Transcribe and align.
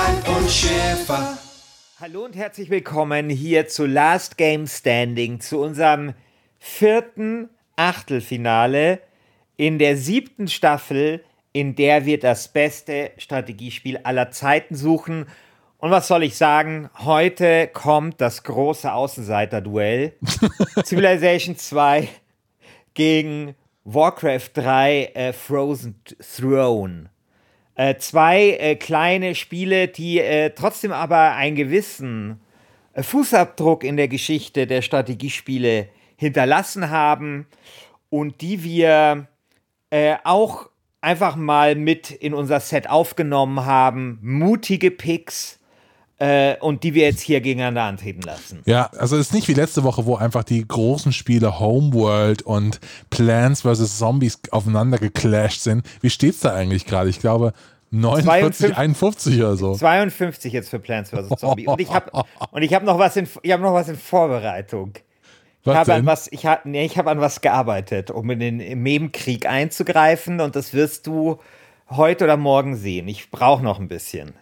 Alf 0.00 0.38
und 0.38 0.50
Schäfer. 0.50 1.38
Hallo 2.00 2.24
und 2.24 2.34
herzlich 2.34 2.70
willkommen 2.70 3.28
hier 3.28 3.68
zu 3.68 3.84
Last 3.84 4.38
Game 4.38 4.66
Standing, 4.66 5.40
zu 5.40 5.60
unserem 5.60 6.14
vierten 6.58 7.50
Achtelfinale 7.76 9.00
in 9.58 9.78
der 9.78 9.98
siebten 9.98 10.48
Staffel, 10.48 11.22
in 11.52 11.74
der 11.74 12.06
wir 12.06 12.18
das 12.18 12.48
beste 12.48 13.10
Strategiespiel 13.18 13.98
aller 13.98 14.30
Zeiten 14.30 14.74
suchen. 14.74 15.26
Und 15.76 15.90
was 15.90 16.08
soll 16.08 16.22
ich 16.22 16.34
sagen? 16.34 16.88
Heute 17.00 17.66
kommt 17.66 18.22
das 18.22 18.42
große 18.42 18.90
Außenseiter-Duell. 18.90 20.14
Civilization 20.82 21.58
2 21.58 22.08
gegen 22.94 23.54
Warcraft 23.84 24.48
3 24.54 25.10
äh, 25.12 25.32
Frozen 25.34 26.00
Throne. 26.38 27.10
Äh, 27.74 27.96
zwei 27.96 28.50
äh, 28.50 28.76
kleine 28.76 29.34
Spiele, 29.34 29.88
die 29.88 30.18
äh, 30.18 30.50
trotzdem 30.50 30.92
aber 30.92 31.32
einen 31.32 31.56
gewissen 31.56 32.40
äh, 32.92 33.02
Fußabdruck 33.02 33.84
in 33.84 33.96
der 33.96 34.08
Geschichte 34.08 34.66
der 34.66 34.82
Strategiespiele 34.82 35.88
hinterlassen 36.16 36.90
haben 36.90 37.46
und 38.10 38.40
die 38.40 38.64
wir 38.64 39.28
äh, 39.90 40.16
auch 40.24 40.68
einfach 41.00 41.36
mal 41.36 41.76
mit 41.76 42.10
in 42.10 42.34
unser 42.34 42.60
Set 42.60 42.90
aufgenommen 42.90 43.64
haben. 43.64 44.18
Mutige 44.20 44.90
Picks. 44.90 45.59
Äh, 46.20 46.58
und 46.60 46.84
die 46.84 46.92
wir 46.92 47.04
jetzt 47.04 47.22
hier 47.22 47.40
gegeneinander 47.40 47.84
antreten 47.84 48.20
lassen. 48.20 48.60
Ja, 48.66 48.90
also 48.98 49.16
es 49.16 49.28
ist 49.28 49.32
nicht 49.32 49.48
wie 49.48 49.54
letzte 49.54 49.84
Woche, 49.84 50.04
wo 50.04 50.16
einfach 50.16 50.44
die 50.44 50.68
großen 50.68 51.14
Spiele 51.14 51.58
Homeworld 51.58 52.42
und 52.42 52.78
Plants 53.08 53.62
vs. 53.62 53.96
Zombies 53.96 54.38
aufeinander 54.50 54.98
geclasht 54.98 55.62
sind. 55.62 55.86
Wie 56.02 56.10
steht's 56.10 56.40
da 56.40 56.52
eigentlich 56.52 56.84
gerade? 56.84 57.08
Ich 57.08 57.20
glaube 57.20 57.54
49, 57.90 58.76
51 58.76 59.38
oder 59.38 59.56
so. 59.56 59.74
52 59.74 60.52
jetzt 60.52 60.68
für 60.68 60.78
Plants 60.78 61.08
vs. 61.08 61.40
Zombies. 61.40 61.66
Und 61.66 61.80
ich 61.80 61.90
habe 61.90 62.10
und 62.50 62.62
ich 62.62 62.74
habe 62.74 62.84
noch 62.84 62.98
was 62.98 63.16
in 63.16 63.26
ich 63.40 63.52
habe 63.52 63.62
noch 63.62 63.72
was 63.72 63.88
in 63.88 63.96
Vorbereitung. 63.96 64.92
Was 65.64 65.72
ich 65.72 65.78
habe 65.78 65.94
an 65.94 66.06
was 66.06 66.28
ich 66.30 66.44
habe 66.44 66.68
nee, 66.68 66.84
ich 66.84 66.98
habe 66.98 67.10
an 67.10 67.20
was 67.20 67.40
gearbeitet, 67.40 68.10
um 68.10 68.28
in 68.30 68.40
den 68.40 68.82
Memkrieg 68.82 69.46
einzugreifen 69.46 70.40
und 70.40 70.54
das 70.54 70.74
wirst 70.74 71.06
du 71.06 71.38
heute 71.88 72.24
oder 72.24 72.36
morgen 72.36 72.76
sehen. 72.76 73.08
Ich 73.08 73.30
brauche 73.30 73.64
noch 73.64 73.80
ein 73.80 73.88
bisschen. 73.88 74.34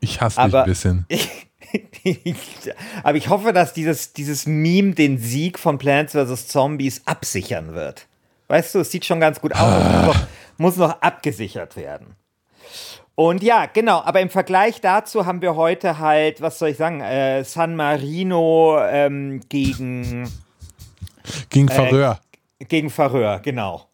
Ich 0.00 0.20
hasse 0.20 0.36
dich 0.36 0.44
Aber 0.44 0.62
ein 0.62 0.68
bisschen. 0.68 1.06
aber 3.02 3.16
ich 3.16 3.28
hoffe, 3.28 3.52
dass 3.52 3.72
dieses, 3.72 4.12
dieses 4.12 4.46
Meme 4.46 4.94
den 4.94 5.18
Sieg 5.18 5.58
von 5.58 5.78
Plants 5.78 6.12
vs. 6.12 6.48
Zombies 6.48 7.02
absichern 7.06 7.74
wird. 7.74 8.06
Weißt 8.48 8.74
du, 8.74 8.80
es 8.80 8.90
sieht 8.90 9.04
schon 9.04 9.20
ganz 9.20 9.40
gut 9.40 9.54
aus. 9.54 9.60
Es 9.60 9.92
muss 9.92 10.06
noch, 10.06 10.26
muss 10.58 10.76
noch 10.76 11.02
abgesichert 11.02 11.76
werden. 11.76 12.14
Und 13.16 13.42
ja, 13.42 13.66
genau, 13.66 14.02
aber 14.02 14.20
im 14.20 14.28
Vergleich 14.28 14.80
dazu 14.82 15.24
haben 15.24 15.40
wir 15.40 15.56
heute 15.56 15.98
halt, 15.98 16.42
was 16.42 16.58
soll 16.58 16.68
ich 16.68 16.76
sagen, 16.76 17.00
äh, 17.00 17.44
San 17.44 17.74
Marino 17.74 18.78
ähm, 18.78 19.40
gegen, 19.48 20.30
Gegen 21.50 21.68
Verröhr. 21.68 22.20
gegen 22.68 22.90
Faröer, 22.90 23.40
genau. 23.40 23.88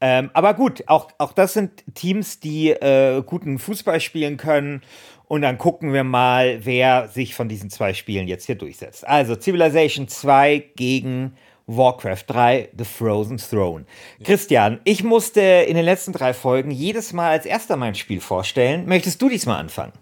Ähm, 0.00 0.30
aber 0.34 0.54
gut, 0.54 0.84
auch, 0.88 1.08
auch 1.18 1.32
das 1.32 1.54
sind 1.54 1.84
Teams, 1.94 2.40
die 2.40 2.70
äh, 2.70 3.22
guten 3.24 3.58
Fußball 3.58 4.00
spielen 4.00 4.36
können. 4.36 4.82
Und 5.28 5.42
dann 5.42 5.58
gucken 5.58 5.92
wir 5.92 6.04
mal, 6.04 6.64
wer 6.64 7.08
sich 7.08 7.34
von 7.34 7.48
diesen 7.48 7.68
zwei 7.70 7.94
Spielen 7.94 8.28
jetzt 8.28 8.46
hier 8.46 8.54
durchsetzt. 8.54 9.06
Also 9.06 9.34
Civilization 9.34 10.06
2 10.06 10.70
gegen 10.76 11.36
Warcraft 11.66 12.24
3, 12.28 12.68
The 12.78 12.84
Frozen 12.84 13.38
Throne. 13.38 13.86
Christian, 14.22 14.80
ich 14.84 15.02
musste 15.02 15.40
in 15.40 15.74
den 15.74 15.84
letzten 15.84 16.12
drei 16.12 16.32
Folgen 16.32 16.70
jedes 16.70 17.12
Mal 17.12 17.30
als 17.30 17.44
erster 17.44 17.76
mein 17.76 17.96
Spiel 17.96 18.20
vorstellen. 18.20 18.86
Möchtest 18.86 19.20
du 19.20 19.28
diesmal 19.28 19.58
anfangen? 19.58 19.92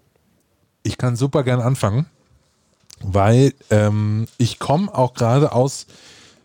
Ich 0.83 0.99
kann 0.99 1.17
super 1.17 1.43
gern 1.43 1.61
anfangen, 1.61 2.07
weil 3.01 3.55
ähm, 3.71 4.27
ich 4.37 4.59
komme 4.59 4.95
auch 4.95 5.15
gerade 5.15 5.53
aus 5.53 5.87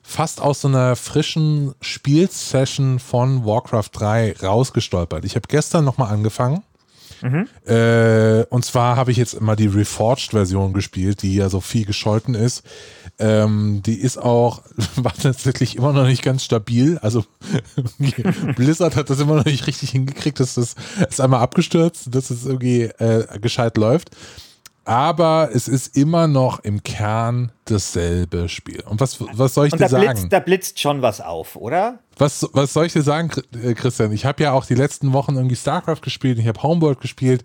fast 0.01 0.41
aus 0.41 0.61
so 0.61 0.69
einer 0.69 0.96
frischen 0.96 1.75
Spielsession 1.81 3.00
von 3.00 3.46
Warcraft 3.46 3.90
3 3.91 4.38
rausgestolpert. 4.41 5.25
Ich 5.25 5.35
habe 5.35 5.47
gestern 5.50 5.84
nochmal 5.84 6.13
angefangen. 6.13 6.63
Äh, 7.66 8.46
und 8.50 8.66
zwar 8.66 8.96
habe 8.96 9.12
ich 9.12 9.18
jetzt 9.18 9.34
immer 9.34 9.56
die 9.56 9.68
Reforged-Version 9.68 10.74
gespielt, 10.74 11.22
die 11.22 11.35
ja 11.35 11.50
so 11.50 11.62
viel 11.62 11.85
gescholten 11.85 12.35
ist. 12.35 12.63
Ähm, 13.19 13.81
die 13.85 14.00
ist 14.00 14.18
auch, 14.18 14.63
war 14.96 15.13
tatsächlich 15.13 15.75
immer 15.75 15.94
noch 15.94 16.06
nicht 16.06 16.24
ganz 16.24 16.44
stabil. 16.44 16.97
Also 17.00 17.25
Blizzard 18.56 18.96
hat 18.96 19.09
das 19.09 19.19
immer 19.19 19.35
noch 19.35 19.46
nicht 19.46 19.68
richtig 19.68 19.91
hingekriegt, 19.91 20.40
dass 20.40 20.56
das 20.56 20.75
ist 21.09 21.22
einmal 21.22 21.41
abgestürzt, 21.41 22.13
dass 22.16 22.29
es 22.29 22.46
irgendwie 22.46 22.84
äh, 22.84 23.40
gescheit 23.40 23.78
läuft. 23.78 24.12
Aber 24.85 25.50
es 25.53 25.67
ist 25.67 25.95
immer 25.95 26.28
noch 26.28 26.59
im 26.59 26.81
Kern 26.84 27.51
dasselbe 27.66 28.50
Spiel. 28.50 28.81
Und 28.88 29.00
was, 29.00 29.17
was 29.19 29.53
soll 29.53 29.67
ich 29.67 29.73
Und 29.73 29.79
dir 29.79 29.88
da 29.88 29.97
blitzt, 30.00 30.17
sagen? 30.17 30.29
da 30.29 30.40
blitzt 30.40 30.79
schon 30.79 31.01
was 31.01 31.22
auf, 31.22 31.56
oder? 31.56 32.00
Was, 32.17 32.47
was 32.53 32.73
soll 32.73 32.85
ich 32.88 32.94
dir 32.94 33.03
sagen, 33.03 33.29
äh, 33.62 33.73
Christian? 33.73 34.12
Ich 34.12 34.25
habe 34.25 34.44
ja 34.44 34.51
auch 34.53 34.66
die 34.66 34.75
letzten 34.75 35.13
Wochen 35.13 35.35
irgendwie 35.35 35.56
StarCraft 35.56 36.01
gespielt, 36.01 36.40
ich 36.40 36.47
habe 36.47 36.62
Homeworld 36.63 37.00
gespielt 37.01 37.44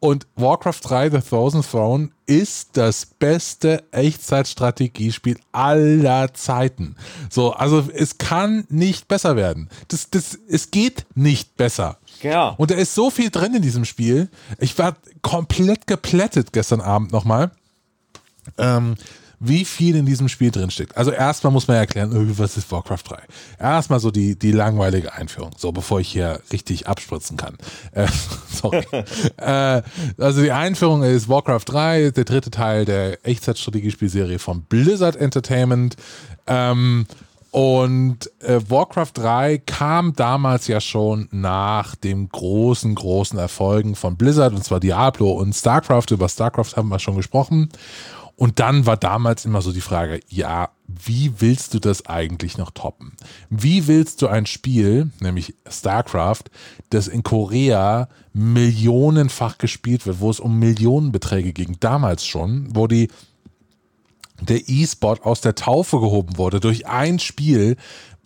und 0.00 0.26
Warcraft 0.34 0.80
3 0.82 1.10
The 1.10 1.20
Thousand 1.20 1.64
Throne 1.70 2.10
ist 2.26 2.76
das 2.76 3.06
beste 3.06 3.84
Echtzeitstrategiespiel 3.92 5.38
aller 5.52 6.34
Zeiten. 6.34 6.96
So, 7.30 7.52
also 7.52 7.88
es 7.94 8.18
kann 8.18 8.64
nicht 8.68 9.06
besser 9.06 9.36
werden. 9.36 9.68
Das, 9.86 10.10
das, 10.10 10.36
es 10.48 10.72
geht 10.72 11.06
nicht 11.14 11.56
besser. 11.56 11.98
Genau. 12.22 12.54
Und 12.56 12.70
da 12.70 12.76
ist 12.76 12.94
so 12.94 13.10
viel 13.10 13.30
drin 13.30 13.54
in 13.54 13.62
diesem 13.62 13.84
Spiel. 13.84 14.28
Ich 14.58 14.78
war 14.78 14.96
komplett 15.22 15.88
geplättet 15.88 16.52
gestern 16.52 16.80
Abend 16.80 17.10
nochmal, 17.10 17.50
ähm, 18.58 18.94
wie 19.40 19.64
viel 19.64 19.96
in 19.96 20.06
diesem 20.06 20.28
Spiel 20.28 20.52
drinsteckt. 20.52 20.96
Also 20.96 21.10
erstmal 21.10 21.52
muss 21.52 21.66
man 21.66 21.78
erklären, 21.78 22.12
was 22.38 22.56
ist 22.56 22.70
Warcraft 22.70 23.02
3? 23.08 23.22
Erstmal 23.58 23.98
so 23.98 24.12
die, 24.12 24.38
die 24.38 24.52
langweilige 24.52 25.12
Einführung, 25.14 25.50
so 25.56 25.72
bevor 25.72 25.98
ich 25.98 26.12
hier 26.12 26.40
richtig 26.52 26.86
abspritzen 26.86 27.36
kann. 27.36 27.58
Äh, 27.90 28.06
sorry. 28.48 28.86
äh, 29.38 29.82
also 30.16 30.42
die 30.42 30.52
Einführung 30.52 31.02
ist 31.02 31.28
Warcraft 31.28 31.64
3, 31.66 32.10
der 32.10 32.24
dritte 32.24 32.52
Teil 32.52 32.84
der 32.84 33.26
Echtzeitstrategiespielserie 33.26 34.38
von 34.38 34.62
Blizzard 34.62 35.16
Entertainment. 35.16 35.96
Ähm, 36.46 37.06
und 37.52 38.30
äh, 38.40 38.60
Warcraft 38.70 39.12
3 39.12 39.58
kam 39.58 40.14
damals 40.14 40.68
ja 40.68 40.80
schon 40.80 41.28
nach 41.32 41.94
dem 41.94 42.30
großen, 42.30 42.94
großen 42.94 43.38
Erfolgen 43.38 43.94
von 43.94 44.16
Blizzard, 44.16 44.54
und 44.54 44.64
zwar 44.64 44.80
Diablo 44.80 45.32
und 45.32 45.54
StarCraft. 45.54 46.06
Über 46.12 46.30
StarCraft 46.30 46.76
haben 46.76 46.88
wir 46.88 46.98
schon 46.98 47.14
gesprochen. 47.14 47.68
Und 48.36 48.58
dann 48.58 48.86
war 48.86 48.96
damals 48.96 49.44
immer 49.44 49.60
so 49.60 49.70
die 49.70 49.82
Frage, 49.82 50.20
ja, 50.30 50.70
wie 50.86 51.34
willst 51.40 51.74
du 51.74 51.78
das 51.78 52.06
eigentlich 52.06 52.56
noch 52.56 52.70
toppen? 52.70 53.12
Wie 53.50 53.86
willst 53.86 54.22
du 54.22 54.28
ein 54.28 54.46
Spiel, 54.46 55.10
nämlich 55.20 55.54
StarCraft, 55.68 56.44
das 56.88 57.06
in 57.06 57.22
Korea 57.22 58.08
millionenfach 58.32 59.58
gespielt 59.58 60.06
wird, 60.06 60.20
wo 60.20 60.30
es 60.30 60.40
um 60.40 60.58
Millionenbeträge 60.58 61.52
ging, 61.52 61.76
damals 61.80 62.24
schon, 62.24 62.74
wo 62.74 62.86
die 62.86 63.08
der 64.46 64.68
E-Sport 64.68 65.24
aus 65.24 65.40
der 65.40 65.54
Taufe 65.54 66.00
gehoben 66.00 66.36
wurde 66.36 66.60
durch 66.60 66.86
ein 66.86 67.18
Spiel. 67.18 67.76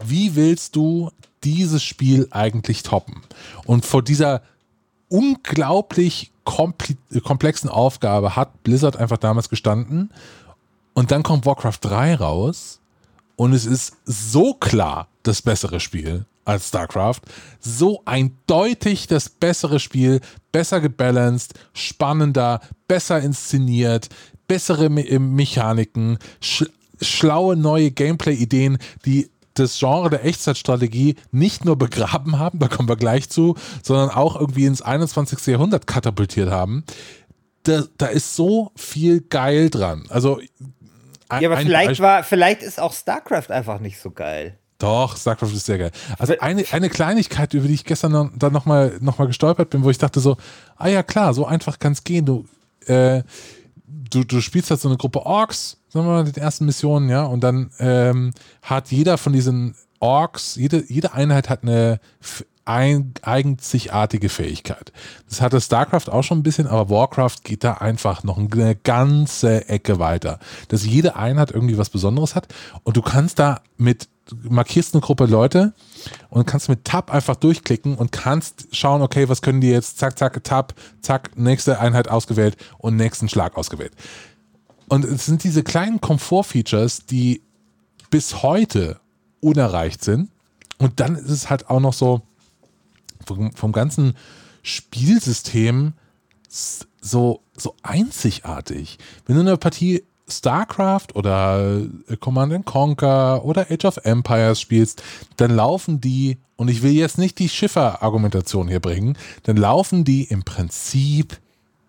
Wie 0.05 0.35
willst 0.35 0.77
du 0.77 1.11
dieses 1.45 1.83
Spiel 1.83 2.29
eigentlich 2.31 2.83
toppen? 2.83 3.23
Und 3.65 3.87
vor 3.87 4.03
dieser 4.03 4.43
unglaublich 5.09 6.33
komplexen 6.45 7.71
Aufgabe 7.71 8.37
hat 8.37 8.63
Blizzard 8.63 8.97
einfach 8.97 9.19
damals 9.19 9.49
gestanden. 9.49 10.11
Und 10.95 11.11
dann 11.11 11.23
kommt 11.23 11.45
Warcraft 11.45 11.79
3 11.81 12.15
raus 12.17 12.81
und 13.37 13.53
es 13.53 13.67
ist 13.67 13.97
so 14.05 14.55
klar 14.55 15.09
das 15.23 15.43
bessere 15.43 15.81
Spiel 15.81 16.25
als 16.47 16.69
StarCraft. 16.69 17.21
So 17.61 18.01
eindeutig 18.07 19.07
das 19.07 19.29
bessere 19.29 19.79
Spiel, 19.79 20.21
besser 20.53 20.81
gebalanced, 20.81 21.55
spannender, 21.75 22.61
besser 22.89 23.21
inszeniert, 23.21 24.09
bessere 24.49 24.89
Me 24.89 25.07
äh, 25.07 25.19
Mechaniken, 25.19 26.19
sch 26.41 26.65
schlaue 27.03 27.57
neue 27.57 27.91
Gameplay-Ideen, 27.91 28.79
die 29.05 29.29
das 29.53 29.79
Genre 29.79 30.09
der 30.09 30.25
Echtzeitstrategie 30.25 31.17
nicht 31.31 31.65
nur 31.65 31.77
begraben 31.77 32.39
haben, 32.39 32.59
da 32.61 32.69
kommen 32.69 32.89
wir 32.89 32.97
gleich 32.97 33.29
zu, 33.29 33.55
sondern 33.83 34.11
auch 34.11 34.41
irgendwie 34.41 34.65
ins 34.65 34.81
21. 34.81 35.47
Jahrhundert 35.47 35.87
katapultiert 35.87 36.51
haben. 36.51 36.85
Da, 37.65 37.83
da 37.99 38.07
ist 38.07 38.35
so 38.37 38.71
viel 38.77 39.21
geil 39.21 39.69
dran. 39.71 40.05
Also 40.09 40.41
ja, 41.41 41.49
aber 41.49 41.57
vielleicht 41.59 42.01
war, 42.01 42.23
vielleicht 42.23 42.63
ist 42.63 42.79
auch 42.81 42.93
StarCraft 42.93 43.51
einfach 43.51 43.81
nicht 43.81 43.99
so 43.99 44.13
geil. 44.13 44.59
Doch, 44.79 45.17
StarCraft 45.17 45.53
ist 45.53 45.67
sehr 45.67 45.79
geil. 45.79 45.91
Also 46.19 46.35
eine, 46.41 46.65
eine 46.71 46.91
Kleinigkeit, 46.91 47.55
über 47.55 47.67
die 47.67 47.75
ich 47.75 47.85
gestern 47.85 48.13
noch, 48.13 48.31
dann 48.37 48.53
nochmal 48.53 48.99
noch 49.01 49.19
mal 49.19 49.27
gestolpert 49.27 49.71
bin, 49.71 49.83
wo 49.85 49.91
ich 49.91 49.99
dachte 49.99 50.21
so, 50.21 50.37
ah 50.77 50.89
ja 50.89 51.03
klar, 51.03 51.33
so 51.33 51.47
einfach 51.47 51.79
kann 51.79 51.93
es 51.93 52.05
gehen. 52.05 52.27
Du, 52.27 52.45
äh, 52.87 53.23
du, 53.87 54.25
du 54.25 54.41
spielst 54.41 54.71
halt 54.71 54.81
so 54.81 54.89
eine 54.89 54.99
Gruppe 54.99 55.25
Orks, 55.25 55.79
sagen 55.89 56.07
wir 56.07 56.13
mal, 56.13 56.25
die 56.25 56.41
ersten 56.41 56.67
Missionen, 56.67 57.09
ja, 57.09 57.25
und 57.25 57.41
dann 57.41 57.71
ähm, 57.79 58.33
hat 58.63 58.91
jeder 58.91 59.17
von 59.17 59.33
diesen 59.33 59.77
Orks, 59.99 60.57
jede, 60.57 60.85
jede 60.89 61.15
Einheit 61.15 61.49
hat 61.49 61.63
eine 61.63 62.01
ein, 62.67 63.15
einzigartige 63.23 64.29
Fähigkeit. 64.29 64.93
Das 65.29 65.41
hatte 65.41 65.61
StarCraft 65.61 66.09
auch 66.11 66.23
schon 66.23 66.41
ein 66.41 66.43
bisschen, 66.43 66.67
aber 66.67 66.91
Warcraft 66.91 67.37
geht 67.45 67.63
da 67.63 67.75
einfach 67.75 68.25
noch 68.25 68.39
eine 68.39 68.75
ganze 68.75 69.69
Ecke 69.69 69.99
weiter. 70.01 70.41
Dass 70.69 70.85
jede 70.85 71.17
Einheit 71.17 71.53
irgendwie 71.53 71.79
was 71.79 71.91
Besonderes 71.91 72.35
hat 72.35 72.53
und 72.83 72.97
du 72.97 73.03
kannst 73.03 73.39
da 73.39 73.63
mit, 73.77 74.09
markierst 74.43 74.95
eine 74.95 75.01
Gruppe 75.01 75.27
Leute 75.27 75.73
und 76.31 76.47
kannst 76.47 76.69
mit 76.69 76.85
Tab 76.85 77.13
einfach 77.13 77.37
durchklicken 77.37 77.97
und 77.97 78.13
kannst 78.13 78.69
schauen, 78.73 79.03
okay, 79.03 79.29
was 79.29 79.43
können 79.43 79.61
die 79.61 79.71
jetzt, 79.71 79.99
zack, 79.99 80.19
zack, 80.19 80.43
Tab, 80.45 80.75
zack, 81.01 81.37
nächste 81.37 81.79
Einheit 81.79 82.09
ausgewählt 82.09 82.57
und 82.79 82.97
nächsten 82.97 83.29
Schlag 83.29 83.57
ausgewählt. 83.57 83.93
Und 84.89 85.05
es 85.05 85.27
sind 85.27 85.45
diese 85.45 85.63
kleinen 85.63 86.01
Komfort-Features, 86.01 87.07
die 87.07 87.43
bis 88.11 88.43
heute 88.43 89.01
unerreicht 89.41 90.03
sind. 90.03 90.31
Und 90.79 91.01
dann 91.01 91.17
ist 91.17 91.31
es 91.31 91.51
halt 91.51 91.69
auch 91.71 91.81
noch 91.81 91.93
so, 91.93 92.23
vom, 93.25 93.53
vom 93.53 93.73
ganzen 93.73 94.15
Spielsystem 94.63 95.95
so, 96.49 97.43
so 97.57 97.75
einzigartig. 97.83 98.99
Wenn 99.27 99.37
du 99.37 99.43
eine 99.43 99.57
Partie 99.57 100.05
StarCraft 100.29 101.15
oder 101.15 101.81
äh, 102.09 102.17
Command 102.17 102.65
Conquer 102.67 103.45
oder 103.45 103.71
Age 103.71 103.85
of 103.85 103.97
Empires 103.99 104.61
spielst, 104.61 105.03
dann 105.37 105.55
laufen 105.55 106.01
die, 106.01 106.39
und 106.57 106.69
ich 106.69 106.83
will 106.83 106.93
jetzt 106.93 107.19
nicht 107.19 107.39
die 107.39 107.49
Schiffer-Argumentation 107.49 108.69
hier 108.69 108.81
bringen, 108.81 109.17
dann 109.45 109.57
laufen 109.57 110.05
die 110.05 110.25
im 110.25 110.45
Prinzip 110.45 111.39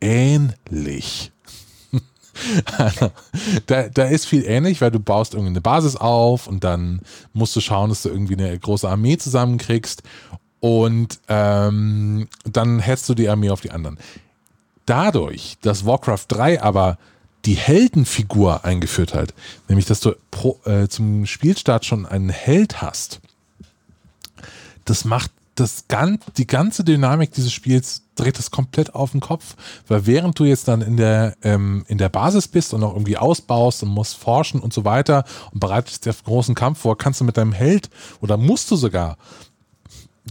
ähnlich. 0.01 1.31
da, 3.65 3.89
da 3.89 4.03
ist 4.03 4.25
viel 4.25 4.43
ähnlich, 4.45 4.81
weil 4.81 4.91
du 4.91 4.99
baust 4.99 5.33
irgendwie 5.33 5.51
eine 5.51 5.61
Basis 5.61 5.95
auf 5.95 6.47
und 6.47 6.63
dann 6.63 7.01
musst 7.33 7.55
du 7.55 7.61
schauen, 7.61 7.89
dass 7.89 8.03
du 8.03 8.09
irgendwie 8.09 8.35
eine 8.35 8.57
große 8.57 8.87
Armee 8.87 9.17
zusammenkriegst 9.17 10.03
und 10.59 11.19
ähm, 11.27 12.27
dann 12.45 12.79
hetzt 12.79 13.09
du 13.09 13.13
die 13.13 13.29
Armee 13.29 13.49
auf 13.49 13.61
die 13.61 13.71
anderen. 13.71 13.97
Dadurch, 14.85 15.57
dass 15.61 15.85
Warcraft 15.85 16.25
3 16.29 16.61
aber 16.61 16.97
die 17.47 17.55
Heldenfigur 17.55 18.65
eingeführt 18.65 19.13
hat, 19.13 19.33
nämlich 19.69 19.85
dass 19.85 20.01
du 20.01 20.13
pro, 20.31 20.59
äh, 20.65 20.89
zum 20.89 21.25
Spielstart 21.25 21.85
schon 21.85 22.05
einen 22.05 22.29
Held 22.29 22.81
hast, 22.81 23.21
das 24.83 25.05
macht 25.05 25.31
das 25.55 25.85
ganz, 25.87 26.23
die 26.37 26.45
ganze 26.45 26.83
Dynamik 26.83 27.31
dieses 27.31 27.53
Spiels 27.53 28.03
dreht 28.15 28.37
es 28.37 28.51
komplett 28.51 28.93
auf 28.93 29.11
den 29.11 29.21
Kopf, 29.21 29.55
weil 29.87 30.05
während 30.05 30.37
du 30.37 30.43
jetzt 30.43 30.67
dann 30.67 30.81
in 30.81 30.97
der, 30.97 31.35
ähm, 31.41 31.85
in 31.87 31.97
der 31.97 32.09
Basis 32.09 32.49
bist 32.49 32.73
und 32.73 32.81
noch 32.81 32.93
irgendwie 32.93 33.17
ausbaust 33.17 33.81
und 33.81 33.89
musst 33.89 34.17
forschen 34.17 34.59
und 34.59 34.73
so 34.73 34.83
weiter 34.83 35.23
und 35.51 35.61
bereitest 35.61 36.05
dir 36.05 36.09
auf 36.11 36.23
großen 36.25 36.53
Kampf 36.53 36.79
vor, 36.79 36.97
kannst 36.97 37.21
du 37.21 37.25
mit 37.25 37.37
deinem 37.37 37.53
Held 37.53 37.89
oder 38.21 38.37
musst 38.37 38.69
du 38.69 38.75
sogar 38.75 39.17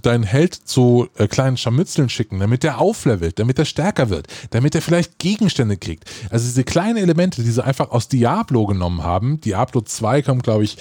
deinen 0.02 0.24
Held 0.24 0.54
zu 0.54 1.08
äh, 1.16 1.26
kleinen 1.28 1.56
Scharmützeln 1.56 2.08
schicken, 2.08 2.40
damit 2.40 2.62
der 2.62 2.78
auflevelt, 2.78 3.38
damit 3.38 3.58
er 3.58 3.64
stärker 3.64 4.10
wird, 4.10 4.26
damit 4.50 4.74
er 4.74 4.82
vielleicht 4.82 5.18
Gegenstände 5.18 5.76
kriegt. 5.76 6.04
Also 6.30 6.46
diese 6.46 6.64
kleinen 6.64 6.96
Elemente, 6.96 7.42
die 7.42 7.50
sie 7.50 7.64
einfach 7.64 7.90
aus 7.90 8.08
Diablo 8.08 8.66
genommen 8.66 9.02
haben. 9.02 9.40
Diablo 9.40 9.80
2 9.80 10.22
kommt, 10.22 10.42
glaube 10.42 10.64
ich, 10.64 10.76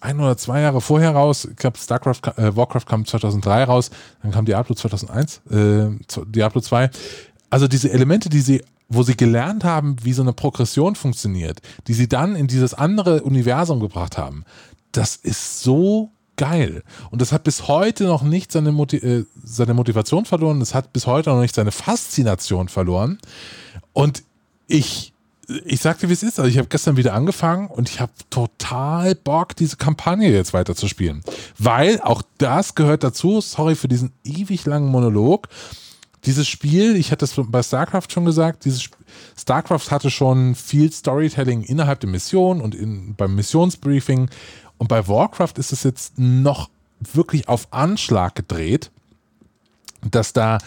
ein 0.00 0.20
oder 0.20 0.36
zwei 0.36 0.60
Jahre 0.60 0.80
vorher 0.80 1.12
raus. 1.12 1.48
Ich 1.50 1.56
glaube, 1.56 1.78
StarCraft, 1.78 2.20
äh, 2.36 2.54
Warcraft 2.54 2.86
kam 2.86 3.06
2003 3.06 3.64
raus, 3.64 3.90
dann 4.22 4.32
kam 4.32 4.44
Diablo 4.44 4.74
2001, 4.74 5.40
äh, 5.50 5.86
Diablo 6.26 6.60
2. 6.60 6.90
Also 7.48 7.68
diese 7.68 7.90
Elemente, 7.90 8.28
die 8.28 8.40
sie 8.40 8.62
wo 8.88 9.02
sie 9.02 9.16
gelernt 9.16 9.64
haben, 9.64 9.96
wie 10.02 10.12
so 10.12 10.22
eine 10.22 10.34
Progression 10.34 10.94
funktioniert, 10.94 11.60
die 11.86 11.94
sie 11.94 12.06
dann 12.06 12.36
in 12.36 12.46
dieses 12.46 12.74
andere 12.74 13.22
Universum 13.22 13.80
gebracht 13.80 14.18
haben, 14.18 14.44
das 14.92 15.16
ist 15.16 15.62
so 15.62 16.12
geil. 16.36 16.82
Und 17.10 17.20
das 17.20 17.32
hat 17.32 17.44
bis 17.44 17.68
heute 17.68 18.04
noch 18.04 18.22
nicht 18.22 18.52
seine, 18.52 18.72
Motiv 18.72 19.02
äh, 19.02 19.24
seine 19.42 19.74
Motivation 19.74 20.24
verloren, 20.24 20.60
das 20.60 20.74
hat 20.74 20.92
bis 20.92 21.06
heute 21.06 21.30
noch 21.30 21.40
nicht 21.40 21.54
seine 21.54 21.72
Faszination 21.72 22.68
verloren. 22.68 23.18
Und 23.92 24.22
ich, 24.66 25.12
ich 25.64 25.80
sagte, 25.80 26.08
wie 26.08 26.12
es 26.12 26.22
ist. 26.22 26.38
Also 26.38 26.50
ich 26.50 26.58
habe 26.58 26.68
gestern 26.68 26.96
wieder 26.96 27.14
angefangen 27.14 27.68
und 27.68 27.88
ich 27.88 28.00
habe 28.00 28.12
total 28.30 29.14
Bock, 29.14 29.56
diese 29.56 29.76
Kampagne 29.76 30.32
jetzt 30.32 30.52
weiter 30.52 30.74
zu 30.74 30.88
spielen. 30.88 31.22
Weil 31.58 32.00
auch 32.00 32.22
das 32.38 32.74
gehört 32.74 33.04
dazu, 33.04 33.40
sorry 33.40 33.74
für 33.74 33.88
diesen 33.88 34.12
ewig 34.24 34.64
langen 34.66 34.88
Monolog. 34.88 35.48
Dieses 36.24 36.48
Spiel, 36.48 36.96
ich 36.96 37.12
hatte 37.12 37.26
es 37.26 37.34
bei 37.36 37.62
StarCraft 37.62 38.08
schon 38.08 38.24
gesagt, 38.24 38.64
dieses 38.64 38.88
StarCraft 39.38 39.90
hatte 39.90 40.10
schon 40.10 40.54
viel 40.54 40.90
Storytelling 40.90 41.62
innerhalb 41.62 42.00
der 42.00 42.08
Mission 42.08 42.62
und 42.62 42.74
in, 42.74 43.14
beim 43.14 43.34
Missionsbriefing 43.34 44.30
und 44.78 44.88
bei 44.88 45.06
Warcraft 45.08 45.54
ist 45.56 45.72
es 45.72 45.82
jetzt 45.82 46.18
noch 46.18 46.70
wirklich 47.00 47.48
auf 47.48 47.68
Anschlag 47.72 48.34
gedreht, 48.34 48.90
dass 50.10 50.32
da, 50.32 50.58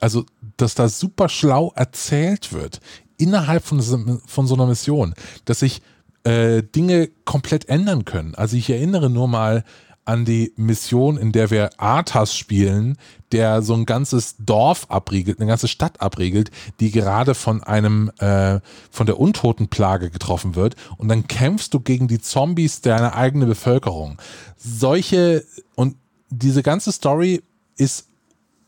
also, 0.00 0.24
dass 0.56 0.74
da 0.74 0.88
super 0.88 1.28
schlau 1.28 1.72
erzählt 1.74 2.52
wird 2.52 2.80
innerhalb 3.16 3.64
von, 3.64 4.20
von 4.26 4.46
so 4.46 4.54
einer 4.54 4.66
Mission, 4.66 5.14
dass 5.44 5.60
sich 5.60 5.82
äh, 6.24 6.62
Dinge 6.62 7.10
komplett 7.24 7.68
ändern 7.68 8.04
können. 8.04 8.34
Also 8.34 8.56
ich 8.56 8.70
erinnere 8.70 9.10
nur 9.10 9.28
mal 9.28 9.64
an 10.10 10.24
die 10.24 10.52
Mission, 10.56 11.16
in 11.16 11.30
der 11.30 11.50
wir 11.52 11.70
Arthas 11.78 12.34
spielen, 12.34 12.98
der 13.30 13.62
so 13.62 13.74
ein 13.74 13.86
ganzes 13.86 14.34
Dorf 14.40 14.86
abriegelt, 14.88 15.38
eine 15.38 15.48
ganze 15.48 15.68
Stadt 15.68 16.00
abriegelt, 16.00 16.50
die 16.80 16.90
gerade 16.90 17.36
von 17.36 17.62
einem, 17.62 18.10
äh, 18.18 18.58
von 18.90 19.06
der 19.06 19.20
Untotenplage 19.20 20.10
getroffen 20.10 20.56
wird. 20.56 20.74
Und 20.96 21.06
dann 21.06 21.28
kämpfst 21.28 21.72
du 21.72 21.78
gegen 21.78 22.08
die 22.08 22.20
Zombies 22.20 22.80
deiner 22.80 23.14
eigenen 23.14 23.48
Bevölkerung. 23.48 24.18
Solche 24.56 25.44
und 25.76 25.94
diese 26.28 26.64
ganze 26.64 26.90
Story 26.90 27.44
ist 27.76 28.08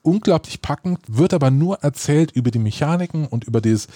unglaublich 0.02 0.62
packend, 0.62 1.00
wird 1.08 1.34
aber 1.34 1.50
nur 1.50 1.80
erzählt 1.80 2.30
über 2.30 2.52
die 2.52 2.60
Mechaniken 2.60 3.26
und 3.26 3.42
über 3.42 3.60
das 3.60 3.88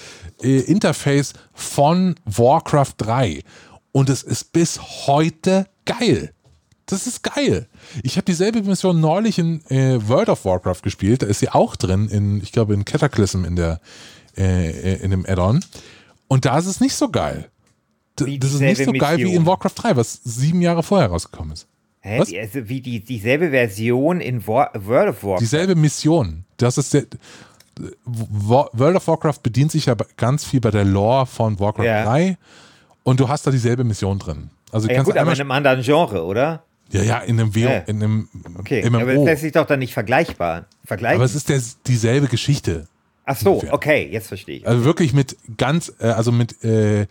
äh, 0.43 0.62
Interface 0.62 1.33
von 1.53 2.17
Warcraft 2.25 2.95
3. 2.97 3.45
Und 3.93 4.11
es 4.11 4.25
ist 4.25 4.53
bis 4.53 4.81
heute 5.07 5.69
geil. 5.85 6.33
Das 6.87 7.07
ist 7.07 7.23
geil. 7.23 7.66
Ich 8.02 8.16
habe 8.16 8.25
dieselbe 8.25 8.62
Mission 8.62 9.00
neulich 9.00 9.38
in 9.38 9.61
äh, 9.71 9.99
World 10.09 10.28
of 10.28 10.45
Warcraft 10.45 10.83
gespielt. 10.83 11.23
Da 11.23 11.26
ist 11.26 11.40
sie 11.40 11.49
auch 11.49 11.75
drin, 11.75 12.09
in, 12.09 12.40
ich 12.43 12.52
glaube, 12.52 12.75
in 12.75 12.85
Cataclysm 12.85 13.45
in 13.45 13.57
der 13.57 13.81
äh, 14.37 15.02
in 15.02 15.11
dem 15.11 15.26
Add-on. 15.26 15.64
Und 16.28 16.45
da 16.45 16.59
ist 16.59 16.66
es 16.66 16.81
nicht 16.81 16.95
so 16.95 17.09
geil. 17.09 17.49
D 18.19 18.38
das 18.38 18.52
ist 18.52 18.61
nicht 18.61 18.85
so 18.85 18.93
geil 18.93 19.19
wie 19.19 19.35
in 19.35 19.47
Warcraft 19.47 19.73
3, 19.76 19.97
was 19.97 20.21
sieben 20.25 20.62
Jahre 20.62 20.83
vorher 20.83 21.09
rausgekommen 21.09 21.52
ist. 21.52 21.66
Hä? 22.00 22.21
Was? 22.21 22.33
Also 22.33 22.69
wie 22.69 22.81
die, 22.81 23.00
dieselbe 23.00 23.50
Version 23.50 24.21
in 24.21 24.47
War 24.47 24.71
World 24.75 25.11
of 25.11 25.25
Warcraft. 25.25 25.40
Dieselbe 25.40 25.75
Mission. 25.75 26.45
Das 26.57 26.78
ist 26.78 26.95
der, 26.95 27.05
World 28.05 28.97
of 28.97 29.07
Warcraft 29.07 29.40
bedient 29.43 29.73
sich 29.73 29.87
ja 29.87 29.97
ganz 30.16 30.45
viel 30.45 30.61
bei 30.61 30.71
der 30.71 30.85
Lore 30.85 31.26
von 31.26 31.59
Warcraft 31.59 31.85
ja. 31.85 32.05
3 32.05 32.38
und 33.02 33.21
du 33.21 33.28
hast 33.28 33.47
da 33.47 33.50
dieselbe 33.50 33.85
Mission 33.85 34.19
drin. 34.19 34.50
Also 34.73 34.88
ja, 34.88 35.02
gut, 35.02 35.16
aber 35.16 35.33
in 35.33 35.40
einem 35.40 35.50
anderen 35.50 35.83
Genre, 35.83 36.25
oder? 36.25 36.64
Ja, 36.93 37.02
ja, 37.02 37.19
in 37.19 37.40
einem, 37.40 37.55
WO, 37.55 37.61
ja. 37.61 37.78
in 37.78 38.02
einem 38.02 38.28
okay. 38.59 38.88
MMO. 38.88 39.00
Aber 39.00 39.14
das 39.14 39.25
lässt 39.25 39.43
sich 39.43 39.52
doch 39.52 39.66
dann 39.66 39.81
nicht 39.81 39.93
vergleichbar 39.93 40.66
vergleichen. 40.85 41.16
Aber 41.16 41.25
es 41.25 41.35
ist 41.35 41.49
der, 41.49 41.61
dieselbe 41.87 42.28
Geschichte. 42.28 42.87
Ach 43.25 43.37
so, 43.37 43.55
ungefähr. 43.55 43.75
okay, 43.75 44.09
jetzt 44.11 44.28
verstehe 44.28 44.59
ich. 44.59 44.69
Also 44.69 44.85
wirklich 44.85 45.12
mit 45.12 45.37
ganz, 45.57 45.93
äh, 45.99 46.07
also 46.07 46.31
mit 46.31 46.62
äh, 46.62 47.07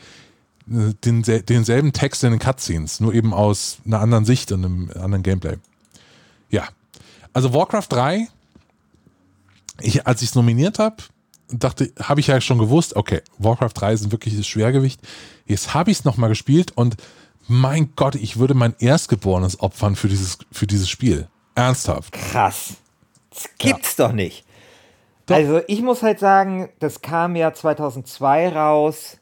den, 0.66 1.24
denselben 1.24 1.92
Text 1.92 2.24
in 2.24 2.32
den 2.32 2.40
Cutscenes, 2.40 3.02
nur 3.02 3.14
eben 3.14 3.34
aus 3.34 3.80
einer 3.86 4.00
anderen 4.00 4.26
Sicht 4.26 4.52
und 4.52 4.66
einem 4.66 4.92
anderen 4.96 5.24
Gameplay. 5.24 5.58
Ja. 6.50 6.70
Also 7.34 7.54
Warcraft 7.54 7.88
3 7.90 8.30
ich, 9.82 10.08
als 10.08 10.22
ich 10.22 10.30
es 10.30 10.36
nominiert 10.36 10.80
habe, 10.80 10.98
dachte, 11.50 11.92
habe 12.02 12.20
ich 12.20 12.28
ja 12.28 12.40
schon 12.42 12.58
gewusst, 12.58 12.96
okay, 12.96 13.22
Warcraft 13.38 13.74
3 13.74 13.94
ist 13.94 14.06
ein 14.06 14.12
wirkliches 14.12 14.48
Schwergewicht. 14.48 15.02
Jetzt 15.46 15.74
habe 15.74 15.92
ich 15.92 16.00
es 16.00 16.06
nochmal 16.06 16.30
gespielt 16.30 16.72
und 16.76 16.96
mein 17.48 17.94
Gott, 17.96 18.16
ich 18.16 18.38
würde 18.38 18.54
mein 18.54 18.76
Erstgeborenes 18.80 19.60
opfern 19.60 19.96
für 19.96 20.08
dieses, 20.08 20.38
für 20.52 20.68
dieses 20.68 20.90
Spiel. 20.90 21.28
Ernsthaft. 21.56 22.14
Krass. 22.14 22.76
Das 23.30 23.50
gibt's 23.58 23.98
ja. 23.98 24.08
doch 24.08 24.14
nicht. 24.14 24.46
Doch. 25.26 25.36
Also 25.36 25.62
ich 25.68 25.82
muss 25.82 26.04
halt 26.04 26.20
sagen, 26.20 26.70
das 26.80 27.02
kam 27.02 27.36
ja 27.36 27.54
2002 27.54 28.50
raus. 28.50 29.18